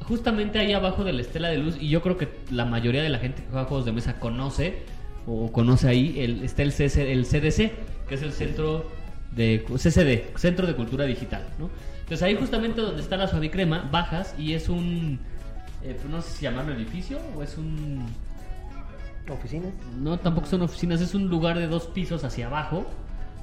Justamente 0.03 0.59
ahí 0.59 0.73
abajo 0.73 1.05
de 1.05 1.13
la 1.13 1.21
estela 1.21 1.49
de 1.49 1.59
luz, 1.59 1.77
y 1.79 1.89
yo 1.89 2.01
creo 2.01 2.17
que 2.17 2.29
la 2.51 2.65
mayoría 2.65 3.03
de 3.03 3.11
la 3.11 3.19
gente 3.19 3.43
que 3.43 3.51
juega 3.51 3.67
juegos 3.67 3.85
de 3.85 3.93
mesa 3.93 4.19
conoce, 4.19 4.83
o 5.27 5.53
conoce 5.53 5.89
ahí, 5.89 6.21
el, 6.21 6.43
está 6.43 6.63
el, 6.63 6.73
CC 6.73 7.13
el 7.13 7.27
CDC, 7.27 7.73
que 8.09 8.15
es 8.15 8.23
el 8.23 8.33
Centro 8.33 8.91
de 9.37 9.65
CCD, 9.77 10.37
Centro 10.37 10.67
de 10.67 10.75
Cultura 10.75 11.05
Digital, 11.05 11.45
¿no? 11.59 11.71
Entonces 12.01 12.23
ahí 12.23 12.35
justamente 12.35 12.81
donde 12.81 13.03
está 13.03 13.17
la 13.17 13.29
suavicrema, 13.29 13.89
bajas 13.93 14.35
y 14.37 14.55
es 14.55 14.69
un, 14.69 15.21
eh, 15.83 15.95
pues 16.01 16.05
no 16.12 16.20
sé 16.22 16.31
si 16.33 16.43
llamarlo 16.45 16.72
edificio 16.74 17.18
o 17.37 17.43
es 17.43 17.57
un... 17.59 18.07
¿Oficinas? 19.28 19.72
No, 20.01 20.18
tampoco 20.18 20.47
son 20.47 20.62
oficinas, 20.62 21.01
es 21.01 21.14
un 21.14 21.28
lugar 21.28 21.57
de 21.59 21.68
dos 21.68 21.87
pisos 21.87 22.24
hacia 22.24 22.47
abajo, 22.47 22.85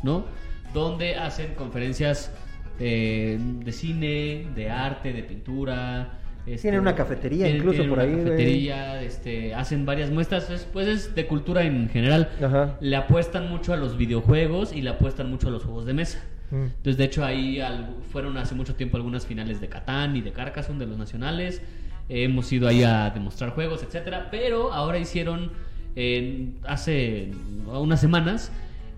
¿no? 0.04 0.26
Donde 0.74 1.16
hacen 1.16 1.54
conferencias 1.56 2.32
eh, 2.80 3.40
de 3.40 3.72
cine, 3.72 4.48
de 4.54 4.70
arte, 4.70 5.14
de 5.14 5.24
pintura. 5.24 6.18
este, 6.46 6.64
Tienen 6.64 6.82
una 6.82 6.94
cafetería 6.94 7.46
tienen- 7.46 7.58
incluso 7.62 7.78
tienen 7.84 7.90
por 7.96 8.00
una 8.04 8.08
ahí, 8.18 8.22
cafetería, 8.24 9.02
este, 9.02 9.56
hacen 9.56 9.86
varias 9.86 10.12
muestras, 10.12 10.50
es, 10.50 10.66
pues 10.66 10.88
es 10.90 11.16
de 11.16 11.26
cultura 11.26 11.64
en 11.64 11.88
general. 11.90 12.30
Ajá. 12.44 12.76
Le 12.82 12.96
apuestan 12.98 13.48
mucho 13.50 13.72
a 13.74 13.78
los 13.78 13.96
videojuegos 13.96 14.74
y 14.74 14.82
le 14.82 14.90
apuestan 14.90 15.30
mucho 15.30 15.48
a 15.48 15.52
los 15.52 15.64
juegos 15.64 15.86
de 15.86 15.94
mesa. 15.94 16.22
Mm. 16.52 16.64
Entonces, 16.64 16.98
de 16.98 17.04
hecho, 17.06 17.24
ahí 17.24 17.62
al- 17.62 17.96
fueron 18.12 18.36
hace 18.38 18.56
mucho 18.56 18.76
tiempo 18.76 18.98
algunas 18.98 19.26
finales 19.26 19.62
de 19.62 19.70
Catán 19.70 20.18
y 20.18 20.22
de 20.22 20.32
Carcassonne 20.34 20.80
de 20.80 20.86
los 20.88 20.98
nacionales. 20.98 21.62
Eh, 22.10 22.24
hemos 22.24 22.52
ido 22.52 22.68
ahí 22.68 22.84
a 22.84 23.10
demostrar 23.10 23.52
juegos, 23.52 23.84
etcétera. 23.84 24.28
Pero 24.32 24.74
ahora 24.74 24.98
hicieron 24.98 25.52
en- 25.96 26.56
hace 26.66 27.32
unas 27.68 28.00
semanas 28.00 28.52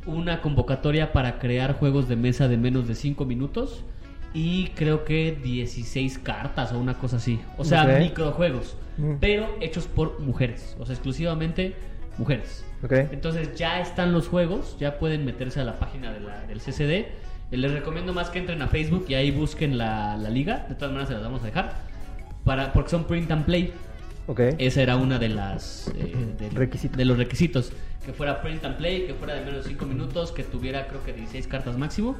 una 0.06 0.42
convocatoria 0.42 1.12
para 1.12 1.40
crear 1.40 1.74
juegos 1.74 2.08
de 2.08 2.16
mesa 2.16 2.48
de 2.48 2.58
menos 2.58 2.88
de 2.88 2.96
5 2.96 3.26
minutos 3.26 3.84
y 4.34 4.68
creo 4.76 5.06
que 5.06 5.38
16 5.44 6.20
cartas 6.20 6.72
o 6.72 6.80
una 6.80 6.94
cosa 6.96 7.18
así. 7.18 7.40
O 7.58 7.64
sea, 7.66 7.84
Ok. 7.86 8.00
microjuegos, 8.00 8.76
Mm. 8.98 9.14
pero 9.20 9.48
hechos 9.62 9.88
por 9.88 10.20
mujeres, 10.20 10.76
o 10.80 10.86
sea, 10.86 10.94
exclusivamente 10.94 11.74
mujeres. 12.18 12.64
Ok. 12.84 12.92
Entonces 13.12 13.56
ya 13.56 13.82
están 13.82 14.14
los 14.14 14.28
juegos, 14.28 14.78
ya 14.80 15.00
pueden 15.00 15.26
meterse 15.26 15.60
a 15.60 15.64
la 15.64 15.80
página 15.80 16.12
de 16.14 16.20
la- 16.22 16.46
del 16.48 16.60
CCD. 16.62 17.08
Eh, 17.52 17.58
Les 17.58 17.72
recomiendo 17.72 18.14
más 18.14 18.30
que 18.30 18.40
entren 18.40 18.62
a 18.62 18.68
Facebook 18.68 19.06
y 19.10 19.16
ahí 19.16 19.32
busquen 19.32 19.78
la, 19.78 20.16
la 20.18 20.30
liga. 20.30 20.66
De 20.70 20.76
todas 20.76 20.92
maneras 20.92 21.08
se 21.10 21.16
las 21.16 21.24
vamos 21.24 21.42
a 21.42 21.46
dejar. 21.48 21.89
Para, 22.50 22.74
porque 22.74 22.90
son 22.90 23.04
print 23.04 23.30
and 23.30 23.46
play. 23.46 23.72
Ok. 24.26 24.40
Esa 24.58 24.82
era 24.82 24.96
una 24.96 25.20
de 25.20 25.30
las 25.30 25.88
eh, 25.96 26.16
de, 26.40 26.50
Requisitos. 26.50 26.98
de 26.98 27.06
los 27.06 27.20
requisitos. 27.20 27.72
Que 28.04 28.12
fuera 28.12 28.42
print 28.42 28.66
and 28.66 28.76
play, 28.76 29.06
que 29.06 29.14
fuera 29.14 29.36
de 29.36 29.46
menos 29.46 29.66
de 29.66 29.70
5 29.70 29.86
minutos, 29.86 30.32
que 30.32 30.42
tuviera 30.42 30.88
creo 30.88 31.04
que 31.04 31.14
16 31.14 31.46
cartas 31.46 31.78
máximo 31.78 32.16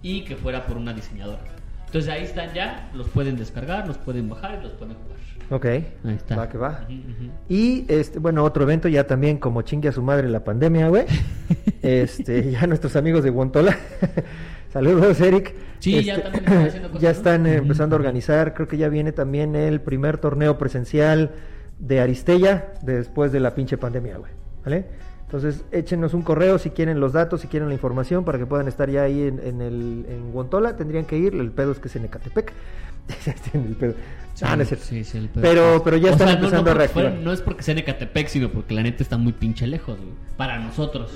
y 0.00 0.22
que 0.22 0.34
fuera 0.34 0.64
por 0.66 0.78
una 0.78 0.94
diseñadora. 0.94 1.42
Entonces 1.84 2.10
ahí 2.10 2.24
están 2.24 2.54
ya, 2.54 2.88
los 2.94 3.06
pueden 3.10 3.36
descargar, 3.36 3.86
los 3.86 3.98
pueden 3.98 4.30
bajar 4.30 4.60
y 4.60 4.62
los 4.62 4.72
pueden 4.72 4.94
jugar. 4.94 5.18
Ok. 5.50 5.66
Ahí 5.66 6.14
está. 6.14 6.36
Va 6.36 6.48
que 6.48 6.56
va. 6.56 6.86
Ujú. 6.88 7.30
Y 7.50 7.84
este, 7.88 8.18
bueno, 8.18 8.44
otro 8.44 8.62
evento 8.62 8.88
ya 8.88 9.06
también 9.06 9.36
como 9.36 9.60
chingue 9.60 9.90
a 9.90 9.92
su 9.92 10.02
madre 10.02 10.30
la 10.30 10.42
pandemia, 10.42 10.88
güey. 10.88 11.04
este, 11.82 12.50
ya 12.50 12.66
nuestros 12.66 12.96
amigos 12.96 13.24
de 13.24 13.28
Guantola. 13.28 13.76
Saludos, 14.72 15.20
Eric. 15.20 15.54
Sí, 15.78 16.02
ya 16.04 16.14
Este, 16.14 16.22
también 16.30 16.44
están 16.44 16.66
haciendo 16.66 16.88
cosas, 16.92 17.02
ya 17.02 17.08
¿no? 17.10 17.16
están 17.16 17.46
eh, 17.46 17.54
empezando 17.56 17.96
a 17.96 17.98
organizar. 17.98 18.54
Creo 18.54 18.68
que 18.68 18.76
ya 18.76 18.88
viene 18.88 19.12
también 19.12 19.54
el 19.56 19.80
primer 19.80 20.18
torneo 20.18 20.58
presencial 20.58 21.32
de 21.78 22.00
Aristella 22.00 22.72
después 22.82 23.32
de 23.32 23.40
la 23.40 23.54
pinche 23.54 23.76
pandemia, 23.78 24.16
güey. 24.18 24.32
¿Vale? 24.64 24.86
Entonces, 25.22 25.64
échenos 25.72 26.14
un 26.14 26.22
correo 26.22 26.58
si 26.58 26.70
quieren 26.70 27.00
los 27.00 27.12
datos, 27.12 27.40
si 27.40 27.48
quieren 27.48 27.68
la 27.68 27.74
información 27.74 28.24
para 28.24 28.38
que 28.38 28.46
puedan 28.46 28.68
estar 28.68 28.88
ya 28.90 29.02
ahí 29.02 29.22
en, 29.22 29.40
en 29.40 29.60
el 29.60 30.06
en 30.08 30.30
Guantola. 30.32 30.76
Tendrían 30.76 31.04
que 31.04 31.16
ir. 31.18 31.34
El 31.34 31.50
pedo 31.50 31.72
es 31.72 31.78
que 31.78 31.88
es 31.88 31.96
en 31.96 32.04
Ecatepec. 32.04 32.52
El 33.54 33.76
pedo. 33.76 33.94
Ah, 34.42 34.54
no 34.56 34.62
es 34.62 34.68
cierto. 34.68 34.84
Sí, 34.84 35.02
sí, 35.04 35.16
el 35.18 35.28
pedo. 35.28 35.42
Pero, 35.42 35.80
pero 35.84 35.96
ya 35.96 36.08
O 36.10 36.12
están 36.12 36.28
sea, 36.28 36.36
empezando 36.36 36.64
no, 36.64 36.70
a 36.70 36.74
porque 36.74 36.78
reactivar. 36.78 37.10
fuera- 37.12 37.24
no 37.24 37.32
es 37.32 37.40
porque 37.40 37.62
sea 37.62 37.72
en 37.72 37.78
Ecatepec, 37.78 38.28
sino 38.28 38.50
porque 38.50 38.74
la 38.74 38.82
neta 38.82 39.02
está 39.02 39.16
muy 39.16 39.32
pinche 39.32 39.66
lejos, 39.66 39.96
güey. 39.98 40.10
Para 40.36 40.58
nosotros. 40.58 41.12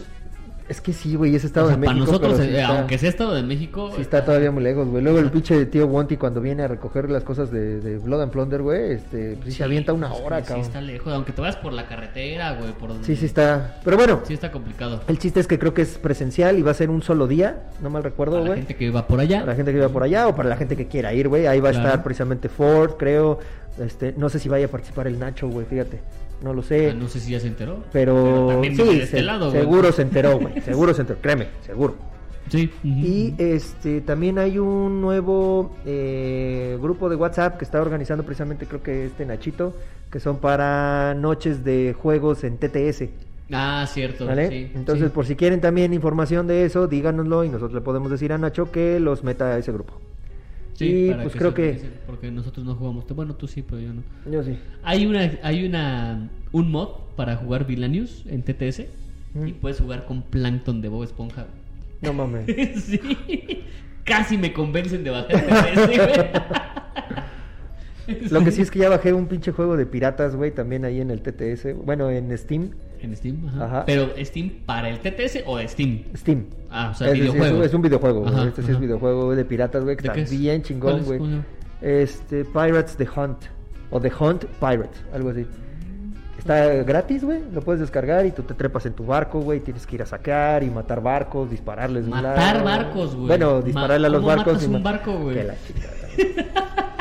Es 0.71 0.81
que 0.81 0.93
sí, 0.93 1.17
güey, 1.17 1.35
es 1.35 1.43
Estado 1.43 1.67
O 1.67 1.69
sea, 1.71 1.77
de 1.77 1.81
México. 1.81 2.07
para 2.07 2.13
nosotros, 2.13 2.39
sí 2.39 2.45
eh, 2.55 2.61
está- 2.61 2.79
aunque 2.79 2.97
sea 2.97 3.09
Estado 3.09 3.35
de 3.35 3.43
México. 3.43 3.91
Sí, 3.97 4.03
está 4.03 4.25
todavía 4.25 4.53
muy 4.53 4.63
lejos, 4.63 4.87
güey. 4.87 5.03
Luego 5.03 5.19
el 5.19 5.29
pinche 5.29 5.67
tío 5.67 5.89
Wonty 5.89 6.17
cuando 6.17 6.41
viene 6.41 6.63
a 6.63 6.69
recoger 6.69 7.11
las 7.11 7.25
cosas 7.25 7.51
de, 7.51 7.81
de 7.81 7.99
Blood 7.99 8.23
and 8.23 8.31
Plunder, 8.31 8.63
güey, 8.63 8.93
este, 8.93 9.35
pues 9.35 9.47
sí, 9.47 9.59
se 9.59 9.65
avienta 9.65 9.93
una 9.93 10.13
hora, 10.13 10.39
sí, 10.39 10.45
cabrón. 10.47 10.65
Sí, 10.65 10.69
está 10.69 10.81
lejos. 10.81 11.13
Aunque 11.13 11.33
te 11.33 11.41
vayas 11.41 11.57
por 11.57 11.73
la 11.73 11.89
carretera, 11.89 12.53
güey. 12.53 12.71
Por 12.73 12.91
donde- 12.91 13.05
Sí, 13.05 13.17
sí 13.17 13.27
está. 13.27 13.81
Pero 13.85 13.97
bueno, 13.97 14.21
Sí, 14.25 14.33
está 14.35 14.53
complicado. 14.53 15.01
el 15.09 15.19
chiste 15.19 15.41
es 15.41 15.49
que 15.49 15.59
creo 15.59 15.75
que 15.75 15.83
es 15.83 15.99
presencial 15.99 16.57
y 16.57 16.63
va 16.63 16.71
a 16.71 16.75
ser 16.75 16.89
un 16.89 17.03
solo 17.03 17.27
día, 17.27 17.65
no 17.83 17.91
mal 17.91 18.05
recuerdo, 18.05 18.35
Para 18.35 18.45
la 18.45 18.49
güey. 18.51 18.61
gente 18.61 18.77
que 18.77 18.91
va 18.91 19.09
por 19.09 19.19
allá. 19.19 19.41
Para 19.41 19.53
la 19.53 19.57
gente 19.57 19.73
que 19.73 19.77
viva 19.79 19.89
por 19.89 20.05
allá 20.05 20.29
o 20.29 20.37
para 20.37 20.49
la 20.49 20.57
gente 20.57 20.77
que 20.77 20.87
quiera 20.87 21.13
ir, 21.13 21.27
güey. 21.27 21.49
Ahí 21.49 21.59
va 21.59 21.71
a 21.71 21.73
estar 21.73 22.03
precisamente 22.05 22.49
Ford, 22.49 22.93
creo. 22.97 23.41
Este, 23.81 24.15
no 24.17 24.29
sé 24.29 24.39
si 24.39 24.49
vaya 24.49 24.67
a 24.67 24.69
participar 24.69 25.09
el 25.09 25.19
Nacho, 25.19 25.49
güey, 25.49 25.67
fíjate. 25.67 26.01
No 26.43 26.55
lo 26.55 26.63
sé. 26.63 26.91
Ah, 26.91 26.95
no 26.95 27.07
sé 27.09 27.21
si 27.21 27.33
ya 27.33 27.41
se 27.41 27.49
enteró. 27.49 27.85
Pero, 27.93 28.47
también 28.49 28.77
sí, 28.77 28.83
de 28.85 28.95
este 29.03 29.19
se- 29.19 29.23
lado, 29.23 29.51
güey. 29.51 29.61
seguro 29.63 29.93
se 29.93 30.03
enteró, 30.03 30.39
güey. 30.39 30.61
Seguro 30.63 30.95
se 30.95 31.03
enteró, 31.03 31.19
créeme, 31.21 31.49
seguro. 31.67 31.97
Sí. 32.49 32.69
Y 32.83 33.35
este 33.39 34.01
también 34.01 34.39
hay 34.39 34.59
un 34.59 35.01
nuevo 35.01 35.77
eh, 35.87 36.77
grupo 36.81 37.09
de 37.09 37.15
WhatsApp 37.17 37.59
que 37.59 37.65
está 37.65 37.81
organizando 37.81 38.25
precisamente 38.25 38.67
creo 38.67 38.83
que 38.83 39.07
este 39.07 39.25
Nachito, 39.25 39.75
que 40.11 40.19
son 40.19 40.39
para 40.39 41.15
noches 41.15 41.63
de 41.63 41.95
juegos 41.97 42.43
en 42.43 42.57
TTS. 42.57 43.05
Ah, 43.53 43.85
cierto. 43.89 44.27
¿Vale? 44.27 44.49
sí, 44.49 44.73
Entonces, 44.75 45.09
sí. 45.09 45.13
por 45.15 45.27
si 45.27 45.37
quieren 45.37 45.61
también 45.61 45.93
información 45.93 46.47
de 46.47 46.65
eso, 46.65 46.87
díganoslo 46.89 47.45
y 47.45 47.49
nosotros 47.49 47.73
le 47.75 47.81
podemos 47.83 48.11
decir 48.11 48.33
a 48.33 48.39
Nacho 48.39 48.73
que 48.73 48.99
los 48.99 49.23
meta 49.23 49.55
a 49.55 49.59
ese 49.59 49.71
grupo. 49.73 49.95
Sí, 50.81 51.07
y 51.07 51.11
para 51.11 51.23
pues 51.23 51.33
que 51.35 51.39
creo 51.39 51.55
que 51.55 51.81
Porque 52.07 52.31
nosotros 52.31 52.67
no 52.67 52.75
jugamos. 52.75 53.07
Bueno, 53.15 53.35
tú 53.35 53.47
sí, 53.47 53.63
pero 53.63 53.81
yo 53.81 53.93
no. 53.93 54.03
yo 54.31 54.43
sí. 54.43 54.59
Hay 54.83 55.07
una, 55.07 55.31
hay 55.43 55.65
una, 55.65 56.29
un 56.53 56.71
mod 56.71 56.89
para 57.17 57.37
jugar 57.37 57.67
Villanius 57.67 58.25
en 58.27 58.43
TTS 58.43 58.85
Mm. 59.35 59.47
y 59.47 59.53
puedes 59.53 59.81
jugar 59.81 60.07
con 60.07 60.23
Plankton 60.23 60.81
de 60.81 60.89
Bob 60.89 61.05
Esponja. 61.05 61.47
No 62.01 62.13
mames. 62.13 62.47
sí, 62.85 63.01
casi 64.05 64.37
me 64.37 64.53
convencen 64.53 65.05
de 65.05 65.11
bajar 65.11 65.47
TTS. 68.09 68.33
Lo 68.33 68.43
que 68.43 68.51
sí 68.51 68.63
es 68.63 68.71
que 68.71 68.81
ya 68.81 68.89
bajé 68.89 69.13
un 69.13 69.27
pinche 69.27 69.53
juego 69.53 69.77
de 69.77 69.87
piratas, 69.87 70.35
güey, 70.35 70.51
también 70.51 70.85
ahí 70.85 71.01
en 71.01 71.11
el 71.11 71.21
TTS. 71.23 71.77
Bueno, 71.85 72.11
en 72.11 72.37
Steam. 72.37 72.71
En 73.03 73.17
Steam, 73.17 73.49
ajá. 73.49 73.65
Ajá. 73.65 73.85
Pero 73.87 74.11
Steam 74.19 74.51
para 74.67 74.89
el 74.91 74.99
TTS 75.01 75.43
o 75.47 75.59
Steam. 75.67 76.05
Steam. 76.17 76.47
Ah, 76.71 76.91
o 76.93 76.95
sea, 76.95 77.09
Es, 77.09 77.15
videojuego. 77.15 77.63
es 77.65 77.75
un 77.75 77.83
videojuego. 77.83 78.27
Ajá, 78.29 78.45
Este 78.49 78.63
sí 78.63 78.73
es 78.73 78.79
videojuego 78.81 79.35
de 79.35 79.45
piratas, 79.45 79.83
güey, 79.85 79.97
que 79.97 80.03
¿De 80.03 80.09
está 80.09 80.21
es? 80.21 80.31
bien 80.31 80.61
¿Cuál 80.61 80.63
chingón, 80.63 81.05
güey. 81.05 81.21
Este, 81.81 82.45
Pirates 82.45 82.97
The 82.97 83.09
Hunt. 83.17 83.39
O 83.91 84.01
The 84.01 84.13
Hunt 84.21 84.45
Pirates, 84.61 85.03
algo 85.15 85.31
así. 85.31 85.47
Está 86.39 86.67
gratis, 86.85 87.25
güey. 87.25 87.41
Lo 87.53 87.61
puedes 87.61 87.81
descargar 87.81 88.25
y 88.25 88.31
tú 88.31 88.43
te 88.43 88.55
trepas 88.55 88.87
en 88.87 88.93
tu 88.95 89.05
barco, 89.05 89.41
güey. 89.41 89.61
Tienes 89.61 89.87
que 89.87 89.97
ir 89.97 90.03
a 90.03 90.07
sacar 90.07 90.63
y 90.63 90.71
matar 90.71 91.03
barcos, 91.03 91.51
dispararles 91.51 92.07
Matar 92.07 92.55
lado. 92.57 92.65
barcos, 92.65 93.15
güey. 93.15 93.27
Bueno, 93.29 93.55
Ma- 93.57 93.63
dispararle 93.63 94.07
a 94.07 94.11
los 94.11 94.21
¿cómo 94.21 94.37
barcos. 94.37 94.63
y 94.63 94.67
un 94.67 94.83
barco, 94.83 95.19
güey? 95.19 95.37
Que 95.37 95.45
la 95.45 95.55
chingada. 95.67 96.51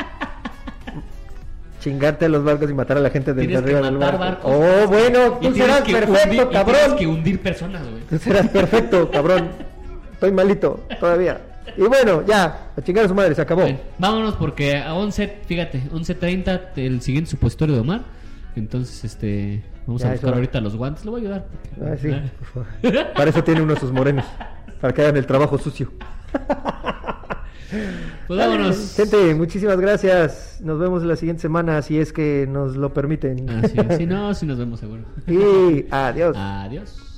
Chingarte 1.80 2.26
a 2.26 2.28
los 2.28 2.44
barcos 2.44 2.70
y 2.70 2.74
matar 2.74 2.98
a 2.98 3.00
la 3.00 3.10
gente 3.10 3.34
de 3.34 3.48
que 3.48 3.56
arriba 3.56 3.80
del 3.80 3.96
barco. 3.98 4.18
barcos. 4.18 4.52
Oh, 4.54 4.86
bueno, 4.86 5.38
tú 5.40 5.52
serás 5.54 5.80
perfecto, 5.82 6.30
hundir- 6.30 6.50
cabrón. 6.52 6.76
Tienes 6.76 6.98
que 7.00 7.06
hundir 7.06 7.40
personas, 7.40 7.82
güey. 7.90 8.02
Tú 8.08 8.18
serás 8.18 8.48
perfecto, 8.48 9.10
cabrón. 9.12 9.48
Estoy 10.12 10.30
malito 10.32 10.84
todavía. 11.00 11.40
Y 11.76 11.82
bueno, 11.82 12.22
ya, 12.26 12.70
a 12.76 12.82
chingar 12.82 13.04
a 13.04 13.08
su 13.08 13.14
madre, 13.14 13.34
se 13.34 13.40
acabó. 13.42 13.62
Vámonos 13.98 14.34
porque 14.36 14.76
a 14.76 14.94
11, 14.94 15.38
fíjate, 15.46 15.82
11.30 15.92 16.60
el 16.76 17.00
siguiente 17.00 17.30
supositorio 17.30 17.74
de 17.76 17.80
Omar. 17.80 18.00
Entonces, 18.56 19.04
este, 19.04 19.62
vamos 19.86 20.02
Ya, 20.02 20.08
a 20.08 20.12
buscar 20.12 20.34
ahorita 20.34 20.60
los 20.60 20.76
guantes. 20.76 21.04
Le 21.04 21.10
voy 21.12 21.20
a 21.20 21.24
ayudar. 21.24 21.46
Ah, 21.82 21.94
sí, 22.00 22.08
por 22.52 22.66
favor. 22.66 23.12
Para 23.14 23.30
eso 23.30 23.42
tiene 23.44 23.62
uno 23.62 23.76
sus 23.76 23.92
morenos. 23.92 24.26
Para 24.80 24.92
que 24.92 25.02
hagan 25.02 25.16
el 25.16 25.26
trabajo 25.26 25.56
sucio. 25.56 25.90
Pues 28.26 28.38
vámonos. 28.38 28.94
Gente, 28.96 29.34
muchísimas 29.34 29.80
gracias. 29.80 30.60
Nos 30.62 30.78
vemos 30.78 31.02
la 31.02 31.16
siguiente 31.16 31.42
semana, 31.42 31.82
si 31.82 31.98
es 31.98 32.12
que 32.12 32.46
nos 32.48 32.76
lo 32.76 32.92
permiten. 32.92 33.48
Así 33.50 33.76
es. 33.78 33.96
Si 33.96 34.06
no, 34.06 34.34
si 34.34 34.46
nos 34.46 34.58
vemos 34.58 34.80
seguro. 34.80 35.02
Y 35.26 35.86
adiós. 35.90 36.36
Adiós. 36.36 37.09